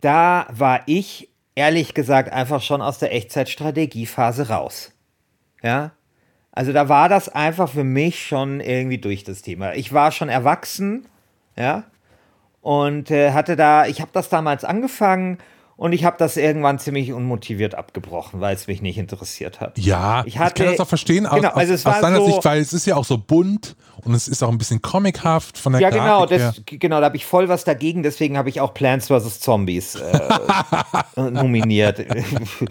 Da 0.00 0.46
war 0.50 0.82
ich 0.86 1.28
ehrlich 1.54 1.94
gesagt 1.94 2.32
einfach 2.32 2.62
schon 2.62 2.80
aus 2.80 2.98
der 2.98 3.12
Echtzeitstrategiephase 3.12 4.48
raus. 4.48 4.92
Ja, 5.62 5.92
also 6.52 6.72
da 6.72 6.88
war 6.88 7.08
das 7.08 7.28
einfach 7.28 7.68
für 7.68 7.84
mich 7.84 8.26
schon 8.26 8.60
irgendwie 8.60 8.98
durch 8.98 9.24
das 9.24 9.42
Thema. 9.42 9.74
Ich 9.74 9.92
war 9.92 10.10
schon 10.10 10.28
erwachsen, 10.28 11.06
ja, 11.56 11.84
und 12.62 13.10
äh, 13.10 13.32
hatte 13.32 13.56
da, 13.56 13.86
ich 13.86 14.00
habe 14.00 14.10
das 14.12 14.28
damals 14.28 14.64
angefangen 14.64 15.38
und 15.80 15.94
ich 15.94 16.04
habe 16.04 16.16
das 16.18 16.36
irgendwann 16.36 16.78
ziemlich 16.78 17.10
unmotiviert 17.10 17.74
abgebrochen, 17.74 18.42
weil 18.42 18.54
es 18.54 18.66
mich 18.66 18.82
nicht 18.82 18.98
interessiert 18.98 19.62
hat. 19.62 19.78
Ja, 19.78 20.22
ich, 20.26 20.38
hatte, 20.38 20.62
ich 20.62 20.66
kann 20.66 20.72
das 20.76 20.80
auch 20.80 20.88
verstehen 20.88 21.26
aus, 21.26 21.36
genau, 21.36 21.54
also 21.54 21.72
aus, 21.72 21.86
aus 21.86 22.00
deiner 22.02 22.18
so, 22.18 22.26
Sicht, 22.26 22.44
weil 22.44 22.60
es 22.60 22.74
ist 22.74 22.84
ja 22.84 22.96
auch 22.96 23.06
so 23.06 23.16
bunt 23.16 23.76
und 24.04 24.12
es 24.12 24.28
ist 24.28 24.42
auch 24.42 24.50
ein 24.50 24.58
bisschen 24.58 24.82
comichaft 24.82 25.56
von 25.56 25.72
der 25.72 25.80
ja, 25.80 25.88
genau, 25.88 26.26
das, 26.26 26.60
genau, 26.66 27.00
da 27.00 27.06
habe 27.06 27.16
ich 27.16 27.24
voll 27.24 27.48
was 27.48 27.64
dagegen, 27.64 28.02
deswegen 28.02 28.36
habe 28.36 28.50
ich 28.50 28.60
auch 28.60 28.74
Plants 28.74 29.08
vs. 29.08 29.40
Zombies 29.40 29.94
äh, 29.94 30.20
nominiert. 31.30 32.04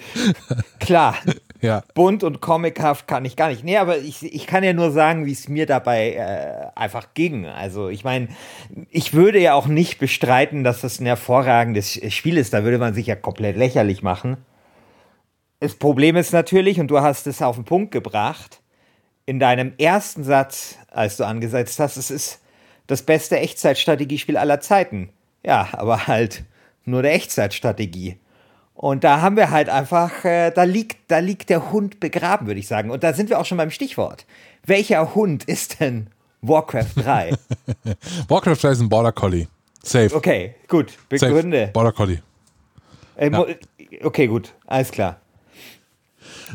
Klar, 0.79 1.15
ja. 1.61 1.83
bunt 1.93 2.23
und 2.23 2.41
comichaft 2.41 3.07
kann 3.07 3.25
ich 3.25 3.35
gar 3.35 3.49
nicht. 3.49 3.63
Nee, 3.63 3.77
aber 3.77 3.97
ich, 3.97 4.23
ich 4.23 4.47
kann 4.47 4.63
ja 4.63 4.73
nur 4.73 4.91
sagen, 4.91 5.25
wie 5.25 5.31
es 5.31 5.47
mir 5.47 5.65
dabei 5.65 6.13
äh, 6.13 6.77
einfach 6.79 7.13
ging. 7.13 7.45
Also 7.45 7.89
ich 7.89 8.03
meine, 8.03 8.29
ich 8.89 9.13
würde 9.13 9.39
ja 9.39 9.53
auch 9.53 9.67
nicht 9.67 9.99
bestreiten, 9.99 10.63
dass 10.63 10.81
das 10.81 10.99
ein 10.99 11.05
hervorragendes 11.05 11.99
Spiel 12.13 12.37
ist. 12.37 12.53
Da 12.53 12.63
würde 12.63 12.77
man 12.77 12.93
sich 12.93 13.07
ja 13.07 13.15
komplett 13.15 13.57
lächerlich 13.57 14.03
machen. 14.03 14.37
Das 15.59 15.75
Problem 15.75 16.15
ist 16.15 16.31
natürlich, 16.31 16.79
und 16.79 16.89
du 16.89 17.01
hast 17.01 17.27
es 17.27 17.41
auf 17.41 17.55
den 17.55 17.65
Punkt 17.65 17.91
gebracht, 17.91 18.61
in 19.25 19.39
deinem 19.39 19.73
ersten 19.77 20.23
Satz, 20.23 20.77
als 20.89 21.17
du 21.17 21.25
angesetzt 21.25 21.79
hast, 21.79 21.97
es 21.97 22.09
ist 22.09 22.41
das 22.87 23.03
beste 23.03 23.37
Echtzeitstrategiespiel 23.37 24.37
aller 24.37 24.61
Zeiten. 24.61 25.09
Ja, 25.45 25.67
aber 25.73 26.07
halt 26.07 26.43
nur 26.85 27.03
der 27.03 27.13
Echtzeitstrategie. 27.13 28.17
Und 28.81 29.03
da 29.03 29.19
haben 29.19 29.36
wir 29.36 29.51
halt 29.51 29.67
einfach, 29.67 30.24
äh, 30.24 30.51
da, 30.51 30.63
liegt, 30.63 31.12
da 31.12 31.19
liegt 31.19 31.50
der 31.50 31.74
Hund 31.74 32.00
begraben, 32.00 32.48
würde 32.48 32.62
ich 32.62 32.67
sagen. 32.69 32.91
Und 32.91 33.03
da 33.03 33.12
sind 33.12 33.29
wir 33.29 33.38
auch 33.38 33.45
schon 33.45 33.57
beim 33.57 33.71
Stichwort. 33.71 34.25
Welcher 34.65 35.15
Hund 35.15 35.43
ist 35.43 35.81
denn 35.81 36.07
Warcraft 36.41 36.95
3? 36.95 37.33
Warcraft 38.29 38.55
3 38.55 38.69
ist 38.69 38.79
ein 38.79 38.88
Border 38.88 39.12
Collie. 39.12 39.50
Safe. 39.83 40.15
Okay, 40.15 40.55
gut. 40.69 40.93
Begründe. 41.09 41.59
Safe. 41.59 41.71
Border 41.74 41.91
Collie. 41.91 42.21
Äh, 43.17 43.29
ja. 43.29 43.45
Okay, 44.01 44.27
gut. 44.27 44.53
Alles 44.65 44.91
klar. 44.91 45.19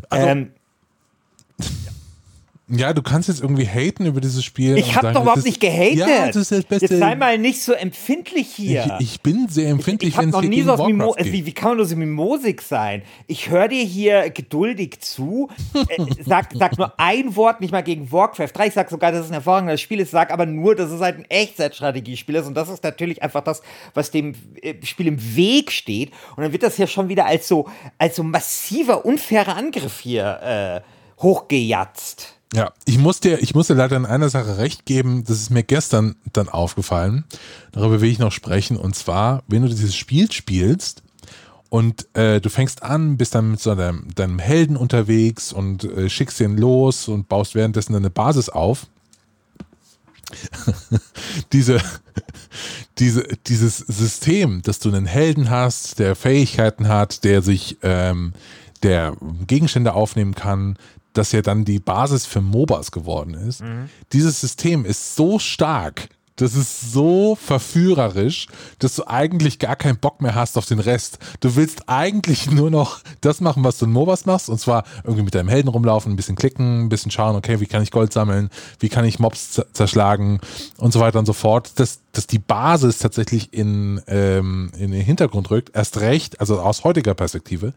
Also, 0.08 0.26
ähm, 0.26 0.52
ja, 2.66 2.94
du 2.94 3.02
kannst 3.02 3.28
jetzt 3.28 3.42
irgendwie 3.42 3.66
haten 3.66 4.06
über 4.06 4.22
dieses 4.22 4.42
Spiel. 4.42 4.78
Ich 4.78 4.96
habe 4.96 5.12
doch 5.12 5.20
überhaupt 5.20 5.44
nicht 5.44 5.60
gehatet. 5.60 5.98
Ja, 5.98 6.26
das 6.28 6.36
ist 6.36 6.50
das 6.50 6.64
Beste. 6.64 6.86
Jetzt 6.86 6.98
sei 6.98 7.14
mal 7.14 7.36
nicht 7.36 7.60
so 7.60 7.74
empfindlich 7.74 8.48
hier. 8.48 8.96
Ich, 9.00 9.12
ich 9.12 9.20
bin 9.20 9.48
sehr 9.48 9.68
empfindlich, 9.68 10.16
wenn 10.16 10.30
es 10.30 10.40
nie 10.40 10.62
so 10.62 10.72
auf 10.72 10.86
Mimo 10.86 11.12
also 11.12 11.30
wie, 11.30 11.44
wie, 11.44 11.52
kann 11.52 11.70
man 11.70 11.76
nur 11.76 11.86
so 11.86 11.94
mimosig 11.94 12.62
sein? 12.62 13.02
Ich 13.26 13.50
höre 13.50 13.68
dir 13.68 13.84
hier 13.84 14.30
geduldig 14.30 15.00
zu. 15.00 15.50
äh, 15.74 16.06
sag, 16.24 16.52
sag 16.54 16.78
nur 16.78 16.98
ein 16.98 17.36
Wort 17.36 17.60
nicht 17.60 17.70
mal 17.70 17.82
gegen 17.82 18.10
Warcraft 18.10 18.52
3. 18.54 18.68
Ich 18.68 18.74
sag 18.74 18.88
sogar, 18.88 19.12
dass 19.12 19.26
es 19.26 19.30
ein 19.30 19.34
hervorragendes 19.34 19.82
Spiel 19.82 20.00
ist. 20.00 20.12
Sag 20.12 20.32
aber 20.32 20.46
nur, 20.46 20.74
dass 20.74 20.90
es 20.90 21.02
halt 21.02 21.18
ein 21.18 21.26
Echtzeitstrategiespiel 21.26 22.36
ist. 22.36 22.46
Und 22.46 22.54
das 22.54 22.70
ist 22.70 22.82
natürlich 22.82 23.22
einfach 23.22 23.44
das, 23.44 23.60
was 23.92 24.10
dem 24.10 24.34
äh, 24.62 24.74
Spiel 24.84 25.08
im 25.08 25.36
Weg 25.36 25.70
steht. 25.70 26.12
Und 26.34 26.44
dann 26.44 26.52
wird 26.52 26.62
das 26.62 26.78
ja 26.78 26.86
schon 26.86 27.10
wieder 27.10 27.26
als 27.26 27.46
so, 27.46 27.68
als 27.98 28.16
so 28.16 28.22
massiver, 28.22 29.04
unfairer 29.04 29.54
Angriff 29.54 30.00
hier 30.00 30.82
äh, 30.82 31.22
hochgejatzt. 31.22 32.34
Ja, 32.54 32.72
ich 32.84 32.98
muss 32.98 33.18
dir, 33.18 33.42
ich 33.42 33.56
muss 33.56 33.66
dir 33.66 33.74
leider 33.74 33.96
in 33.96 34.06
einer 34.06 34.28
Sache 34.28 34.58
recht 34.58 34.86
geben, 34.86 35.24
das 35.26 35.40
ist 35.40 35.50
mir 35.50 35.64
gestern 35.64 36.14
dann 36.32 36.48
aufgefallen. 36.48 37.24
Darüber 37.72 38.00
will 38.00 38.08
ich 38.08 38.20
noch 38.20 38.30
sprechen. 38.30 38.76
Und 38.76 38.94
zwar, 38.94 39.42
wenn 39.48 39.62
du 39.62 39.68
dieses 39.68 39.96
Spiel 39.96 40.30
spielst 40.30 41.02
und 41.68 42.06
äh, 42.14 42.40
du 42.40 42.48
fängst 42.50 42.84
an, 42.84 43.16
bist 43.16 43.34
dann 43.34 43.50
mit 43.50 43.60
so 43.60 43.74
deinem, 43.74 44.06
deinem 44.14 44.38
Helden 44.38 44.76
unterwegs 44.76 45.52
und 45.52 45.82
äh, 45.82 46.08
schickst 46.08 46.38
ihn 46.38 46.56
los 46.56 47.08
und 47.08 47.28
baust 47.28 47.56
währenddessen 47.56 47.92
deine 47.92 48.10
Basis 48.10 48.48
auf. 48.48 48.86
diese, 51.52 51.80
diese, 52.98 53.26
dieses 53.48 53.78
System, 53.78 54.62
dass 54.62 54.78
du 54.78 54.90
einen 54.90 55.06
Helden 55.06 55.50
hast, 55.50 55.98
der 55.98 56.14
Fähigkeiten 56.14 56.86
hat, 56.86 57.24
der 57.24 57.42
sich, 57.42 57.78
ähm, 57.82 58.32
der 58.84 59.16
Gegenstände 59.46 59.94
aufnehmen 59.94 60.36
kann, 60.36 60.76
das 61.14 61.32
ja 61.32 61.42
dann 61.42 61.64
die 61.64 61.80
Basis 61.80 62.26
für 62.26 62.40
MOBAs 62.40 62.90
geworden 62.90 63.34
ist. 63.34 63.62
Mhm. 63.62 63.88
Dieses 64.12 64.40
System 64.40 64.84
ist 64.84 65.16
so 65.16 65.38
stark, 65.38 66.08
das 66.36 66.56
ist 66.56 66.92
so 66.92 67.36
verführerisch, 67.36 68.48
dass 68.80 68.96
du 68.96 69.06
eigentlich 69.06 69.60
gar 69.60 69.76
keinen 69.76 69.98
Bock 69.98 70.20
mehr 70.20 70.34
hast 70.34 70.58
auf 70.58 70.66
den 70.66 70.80
Rest. 70.80 71.18
Du 71.38 71.54
willst 71.54 71.88
eigentlich 71.88 72.50
nur 72.50 72.70
noch 72.70 73.00
das 73.20 73.40
machen, 73.40 73.62
was 73.62 73.78
du 73.78 73.84
in 73.84 73.92
MOBAs 73.92 74.26
machst, 74.26 74.48
und 74.48 74.58
zwar 74.58 74.84
irgendwie 75.04 75.22
mit 75.22 75.34
deinem 75.34 75.48
Helden 75.48 75.68
rumlaufen, 75.68 76.12
ein 76.12 76.16
bisschen 76.16 76.34
klicken, 76.34 76.86
ein 76.86 76.88
bisschen 76.88 77.12
schauen, 77.12 77.36
okay, 77.36 77.60
wie 77.60 77.66
kann 77.66 77.82
ich 77.82 77.92
Gold 77.92 78.12
sammeln, 78.12 78.50
wie 78.80 78.88
kann 78.88 79.04
ich 79.04 79.20
Mobs 79.20 79.62
zerschlagen 79.72 80.40
und 80.78 80.92
so 80.92 80.98
weiter 80.98 81.20
und 81.20 81.26
so 81.26 81.32
fort. 81.32 81.78
Dass, 81.78 82.00
dass 82.10 82.26
die 82.26 82.40
Basis 82.40 82.98
tatsächlich 82.98 83.52
in, 83.52 84.00
ähm, 84.08 84.72
in 84.76 84.90
den 84.90 85.02
Hintergrund 85.02 85.52
rückt, 85.52 85.76
erst 85.76 86.00
recht, 86.00 86.40
also 86.40 86.58
aus 86.58 86.82
heutiger 86.82 87.14
Perspektive, 87.14 87.74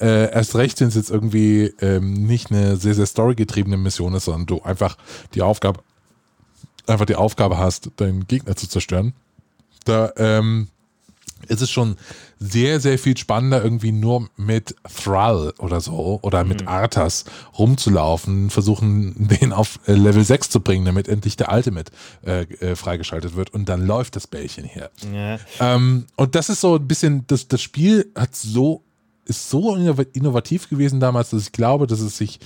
äh, 0.00 0.32
erst 0.32 0.56
recht, 0.56 0.80
wenn 0.80 0.88
es 0.88 0.94
jetzt 0.94 1.10
irgendwie 1.10 1.72
ähm, 1.80 2.26
nicht 2.26 2.50
eine 2.50 2.76
sehr, 2.76 2.94
sehr 2.94 3.06
storygetriebene 3.06 3.76
Mission 3.76 4.14
ist, 4.14 4.26
sondern 4.26 4.46
du 4.46 4.62
einfach 4.62 4.96
die 5.34 5.42
Aufgabe, 5.42 5.80
einfach 6.86 7.06
die 7.06 7.16
Aufgabe 7.16 7.58
hast, 7.58 7.90
deinen 7.96 8.26
Gegner 8.26 8.56
zu 8.56 8.68
zerstören. 8.68 9.12
Da 9.84 10.12
ähm, 10.16 10.68
ist 11.46 11.62
es 11.62 11.70
schon 11.70 11.96
sehr, 12.38 12.80
sehr 12.80 12.98
viel 12.98 13.16
spannender, 13.16 13.62
irgendwie 13.62 13.92
nur 13.92 14.28
mit 14.36 14.74
Thrall 15.02 15.52
oder 15.58 15.80
so 15.80 16.18
oder 16.22 16.44
mit 16.44 16.62
mhm. 16.62 16.68
Arthas 16.68 17.24
rumzulaufen, 17.58 18.50
versuchen, 18.50 19.28
den 19.40 19.52
auf 19.52 19.80
äh, 19.86 19.92
Level 19.92 20.24
6 20.24 20.50
zu 20.50 20.60
bringen, 20.60 20.84
damit 20.84 21.08
endlich 21.08 21.36
der 21.36 21.52
Ultimate 21.52 21.92
äh, 22.24 22.42
äh, 22.42 22.76
freigeschaltet 22.76 23.36
wird 23.36 23.50
und 23.50 23.68
dann 23.68 23.86
läuft 23.86 24.16
das 24.16 24.26
Bällchen 24.26 24.64
hier. 24.64 24.90
Ja. 25.12 25.38
Ähm, 25.60 26.06
und 26.16 26.34
das 26.34 26.48
ist 26.48 26.60
so 26.60 26.76
ein 26.76 26.86
bisschen, 26.86 27.24
das, 27.26 27.48
das 27.48 27.62
Spiel 27.62 28.10
hat 28.14 28.34
so 28.34 28.82
ist 29.28 29.50
so 29.50 29.76
innovativ 29.76 30.68
gewesen 30.68 31.00
damals, 31.00 31.30
dass 31.30 31.42
ich 31.42 31.52
glaube, 31.52 31.86
dass 31.86 32.00
es 32.00 32.16
sich 32.16 32.40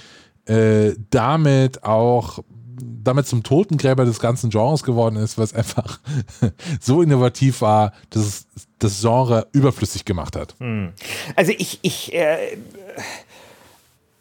äh, 0.46 0.92
damit 1.10 1.84
auch 1.84 2.40
damit 3.04 3.26
zum 3.26 3.42
Totengräber 3.42 4.04
des 4.04 4.18
ganzen 4.20 4.50
Genres 4.50 4.82
geworden 4.82 5.16
ist, 5.16 5.38
was 5.38 5.54
einfach 5.54 6.00
so 6.80 7.02
innovativ 7.02 7.60
war, 7.60 7.92
dass 8.10 8.22
es 8.22 8.46
das 8.78 9.00
Genre 9.00 9.46
überflüssig 9.52 10.04
gemacht 10.04 10.36
hat. 10.36 10.54
Hm. 10.58 10.92
Also 11.36 11.52
ich, 11.56 11.78
ich, 11.82 12.14
äh, 12.14 12.56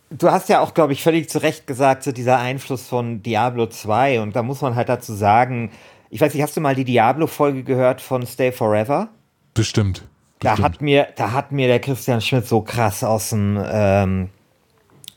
du 0.10 0.30
hast 0.30 0.50
ja 0.50 0.60
auch, 0.60 0.74
glaube 0.74 0.94
ich, 0.94 1.01
völlig 1.01 1.30
zu 1.30 1.41
Recht 1.41 1.65
gesagt, 1.68 2.03
so 2.03 2.12
dieser 2.12 2.38
Einfluss 2.38 2.88
von 2.88 3.24
Diablo 3.24 3.68
2 3.68 4.22
und 4.22 4.36
da 4.36 4.44
muss 4.44 4.62
man 4.62 4.75
halt 4.75 4.89
dazu 4.89 5.13
sagen, 5.13 5.72
ich 6.10 6.20
weiß 6.22 6.34
nicht, 6.34 6.44
hast 6.44 6.58
du 6.58 6.62
mal 6.62 6.75
die 6.75 6.86
Diablo-Folge 6.86 7.63
gehört 7.63 8.01
von 8.01 8.25
Stay 8.27 8.51
Forever? 8.51 9.10
Bestimmt. 9.53 10.03
Da 10.41 10.57
hat, 10.57 10.81
mir, 10.81 11.07
da 11.15 11.31
hat 11.33 11.51
mir 11.51 11.67
der 11.67 11.79
Christian 11.79 12.19
Schmidt 12.19 12.48
so 12.48 12.62
krass 12.62 13.03
aus 13.03 13.29
dem 13.29 13.63
ähm, 13.63 14.29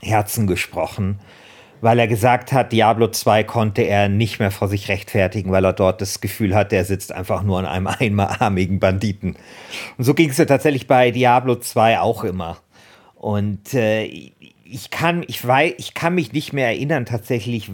Herzen 0.03 0.47
gesprochen, 0.47 1.19
weil 1.81 1.99
er 1.99 2.07
gesagt 2.07 2.53
hat, 2.53 2.73
Diablo 2.73 3.09
2 3.09 3.43
konnte 3.45 3.83
er 3.83 4.11
nicht 4.11 4.39
mehr 4.39 4.51
vor 4.51 4.69
sich 4.69 4.89
rechtfertigen, 4.89 5.51
weil 5.51 5.65
er 5.65 5.73
dort 5.73 6.03
das 6.03 6.21
Gefühl 6.21 6.55
hat, 6.55 6.73
der 6.73 6.85
sitzt 6.85 7.11
einfach 7.11 7.43
nur 7.43 7.59
an 7.59 7.87
einem 7.87 8.21
einarmigen 8.21 8.81
Banditen. 8.81 9.37
Und 9.97 10.05
so 10.05 10.13
ging 10.13 10.29
es 10.29 10.37
ja 10.37 10.45
tatsächlich 10.45 10.87
bei 10.87 11.11
Diablo 11.11 11.57
2 11.57 12.01
auch 12.01 12.23
immer. 12.25 12.59
Und 13.15 13.73
äh, 13.73 14.05
ich 14.05 14.91
kann, 14.91 15.25
ich 15.27 15.47
weiß, 15.47 15.75
ich 15.79 15.95
kann 15.95 16.15
mich 16.15 16.33
nicht 16.35 16.53
mehr 16.53 16.67
erinnern 16.67 17.07
tatsächlich, 17.07 17.71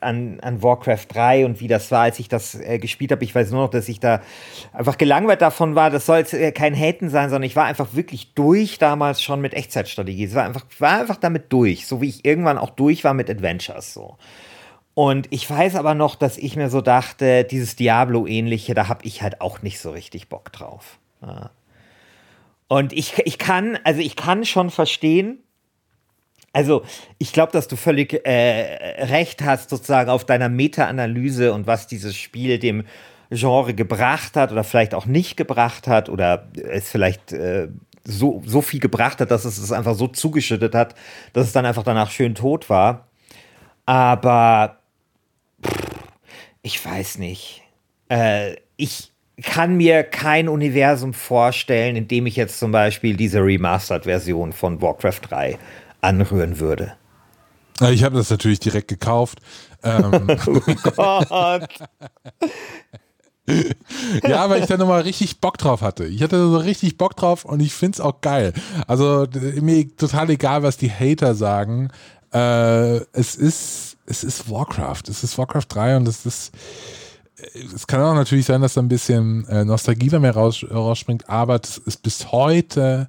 an, 0.00 0.40
an 0.40 0.62
Warcraft 0.62 1.06
3 1.08 1.44
und 1.46 1.60
wie 1.60 1.68
das 1.68 1.90
war, 1.90 2.02
als 2.02 2.18
ich 2.18 2.28
das 2.28 2.54
äh, 2.54 2.78
gespielt 2.78 3.12
habe. 3.12 3.24
Ich 3.24 3.34
weiß 3.34 3.50
nur 3.50 3.62
noch, 3.62 3.70
dass 3.70 3.88
ich 3.88 4.00
da 4.00 4.20
einfach 4.72 4.98
gelangweilt 4.98 5.42
davon 5.42 5.74
war. 5.74 5.90
Das 5.90 6.06
soll 6.06 6.18
jetzt 6.18 6.34
äh, 6.34 6.52
kein 6.52 6.74
Haten 6.74 7.08
sein, 7.08 7.30
sondern 7.30 7.46
ich 7.46 7.56
war 7.56 7.64
einfach 7.64 7.94
wirklich 7.94 8.34
durch 8.34 8.78
damals 8.78 9.22
schon 9.22 9.40
mit 9.40 9.54
Echtzeitstrategie. 9.54 10.24
Es 10.24 10.34
war 10.34 10.44
einfach, 10.44 10.64
war 10.78 11.00
einfach 11.00 11.16
damit 11.16 11.52
durch, 11.52 11.86
so 11.86 12.00
wie 12.00 12.08
ich 12.08 12.24
irgendwann 12.24 12.58
auch 12.58 12.70
durch 12.70 13.04
war 13.04 13.14
mit 13.14 13.30
Adventures 13.30 13.92
so. 13.92 14.16
Und 14.94 15.26
ich 15.30 15.48
weiß 15.48 15.76
aber 15.76 15.94
noch, 15.94 16.14
dass 16.14 16.38
ich 16.38 16.56
mir 16.56 16.70
so 16.70 16.80
dachte, 16.80 17.44
dieses 17.44 17.76
Diablo-ähnliche, 17.76 18.72
da 18.72 18.88
habe 18.88 19.04
ich 19.04 19.20
halt 19.20 19.42
auch 19.42 19.60
nicht 19.60 19.78
so 19.78 19.90
richtig 19.90 20.30
Bock 20.30 20.52
drauf. 20.52 20.98
Ja. 21.20 21.50
Und 22.68 22.92
ich, 22.92 23.18
ich 23.24 23.38
kann, 23.38 23.78
also 23.84 24.00
ich 24.00 24.16
kann 24.16 24.44
schon 24.44 24.70
verstehen, 24.70 25.38
Also, 26.56 26.84
ich 27.18 27.34
glaube, 27.34 27.52
dass 27.52 27.68
du 27.68 27.76
völlig 27.76 28.14
äh, 28.26 29.04
recht 29.04 29.42
hast, 29.42 29.68
sozusagen 29.68 30.08
auf 30.08 30.24
deiner 30.24 30.48
Meta-Analyse 30.48 31.52
und 31.52 31.66
was 31.66 31.86
dieses 31.86 32.16
Spiel 32.16 32.58
dem 32.58 32.84
Genre 33.30 33.74
gebracht 33.74 34.36
hat 34.36 34.52
oder 34.52 34.64
vielleicht 34.64 34.94
auch 34.94 35.04
nicht 35.04 35.36
gebracht 35.36 35.86
hat 35.86 36.08
oder 36.08 36.48
es 36.54 36.88
vielleicht 36.88 37.34
äh, 37.34 37.68
so, 38.04 38.42
so 38.46 38.62
viel 38.62 38.80
gebracht 38.80 39.20
hat, 39.20 39.30
dass 39.32 39.44
es 39.44 39.58
es 39.58 39.70
einfach 39.70 39.94
so 39.96 40.08
zugeschüttet 40.08 40.74
hat, 40.74 40.94
dass 41.34 41.46
es 41.46 41.52
dann 41.52 41.66
einfach 41.66 41.82
danach 41.82 42.10
schön 42.10 42.34
tot 42.34 42.70
war. 42.70 43.06
Aber 43.84 44.78
pff, 45.62 45.90
ich 46.62 46.82
weiß 46.82 47.18
nicht. 47.18 47.64
Äh, 48.08 48.56
ich 48.78 49.12
kann 49.42 49.76
mir 49.76 50.04
kein 50.04 50.48
Universum 50.48 51.12
vorstellen, 51.12 51.96
in 51.96 52.08
dem 52.08 52.24
ich 52.24 52.36
jetzt 52.36 52.58
zum 52.58 52.72
Beispiel 52.72 53.14
diese 53.14 53.40
Remastered-Version 53.40 54.54
von 54.54 54.80
Warcraft 54.80 55.20
3 55.28 55.58
anrühren 56.06 56.60
würde. 56.60 56.94
Ich 57.90 58.04
habe 58.04 58.16
das 58.16 58.30
natürlich 58.30 58.60
direkt 58.60 58.88
gekauft. 58.88 59.40
Ähm, 59.82 60.26
oh 60.46 60.60
Gott. 60.82 61.68
ja, 64.26 64.48
weil 64.50 64.62
ich 64.62 64.66
da 64.66 64.76
nochmal 64.76 65.02
richtig 65.02 65.40
Bock 65.40 65.58
drauf 65.58 65.82
hatte. 65.82 66.04
Ich 66.06 66.22
hatte 66.22 66.38
so 66.38 66.56
richtig 66.56 66.96
Bock 66.96 67.16
drauf 67.16 67.44
und 67.44 67.60
ich 67.60 67.74
finde 67.74 67.96
es 67.96 68.00
auch 68.00 68.20
geil. 68.20 68.52
Also 68.86 69.26
mir 69.60 69.94
total 69.96 70.30
egal, 70.30 70.62
was 70.62 70.78
die 70.78 70.90
Hater 70.90 71.34
sagen. 71.34 71.90
Äh, 72.32 72.96
es 73.12 73.34
ist, 73.36 73.98
es 74.06 74.24
ist 74.24 74.50
Warcraft. 74.50 75.02
Es 75.08 75.22
ist 75.22 75.36
Warcraft 75.38 75.66
3 75.68 75.96
und 75.98 76.08
es 76.08 76.26
ist. 76.26 76.52
Es 77.74 77.86
kann 77.86 78.00
auch 78.00 78.14
natürlich 78.14 78.46
sein, 78.46 78.62
dass 78.62 78.72
da 78.74 78.80
ein 78.80 78.88
bisschen 78.88 79.46
äh, 79.48 79.62
Nostalgie 79.62 80.08
bei 80.08 80.18
mir 80.18 80.30
raus, 80.30 80.64
rausspringt, 80.70 81.28
aber 81.28 81.58
das 81.58 81.76
ist 81.76 82.02
bis 82.02 82.32
heute 82.32 83.08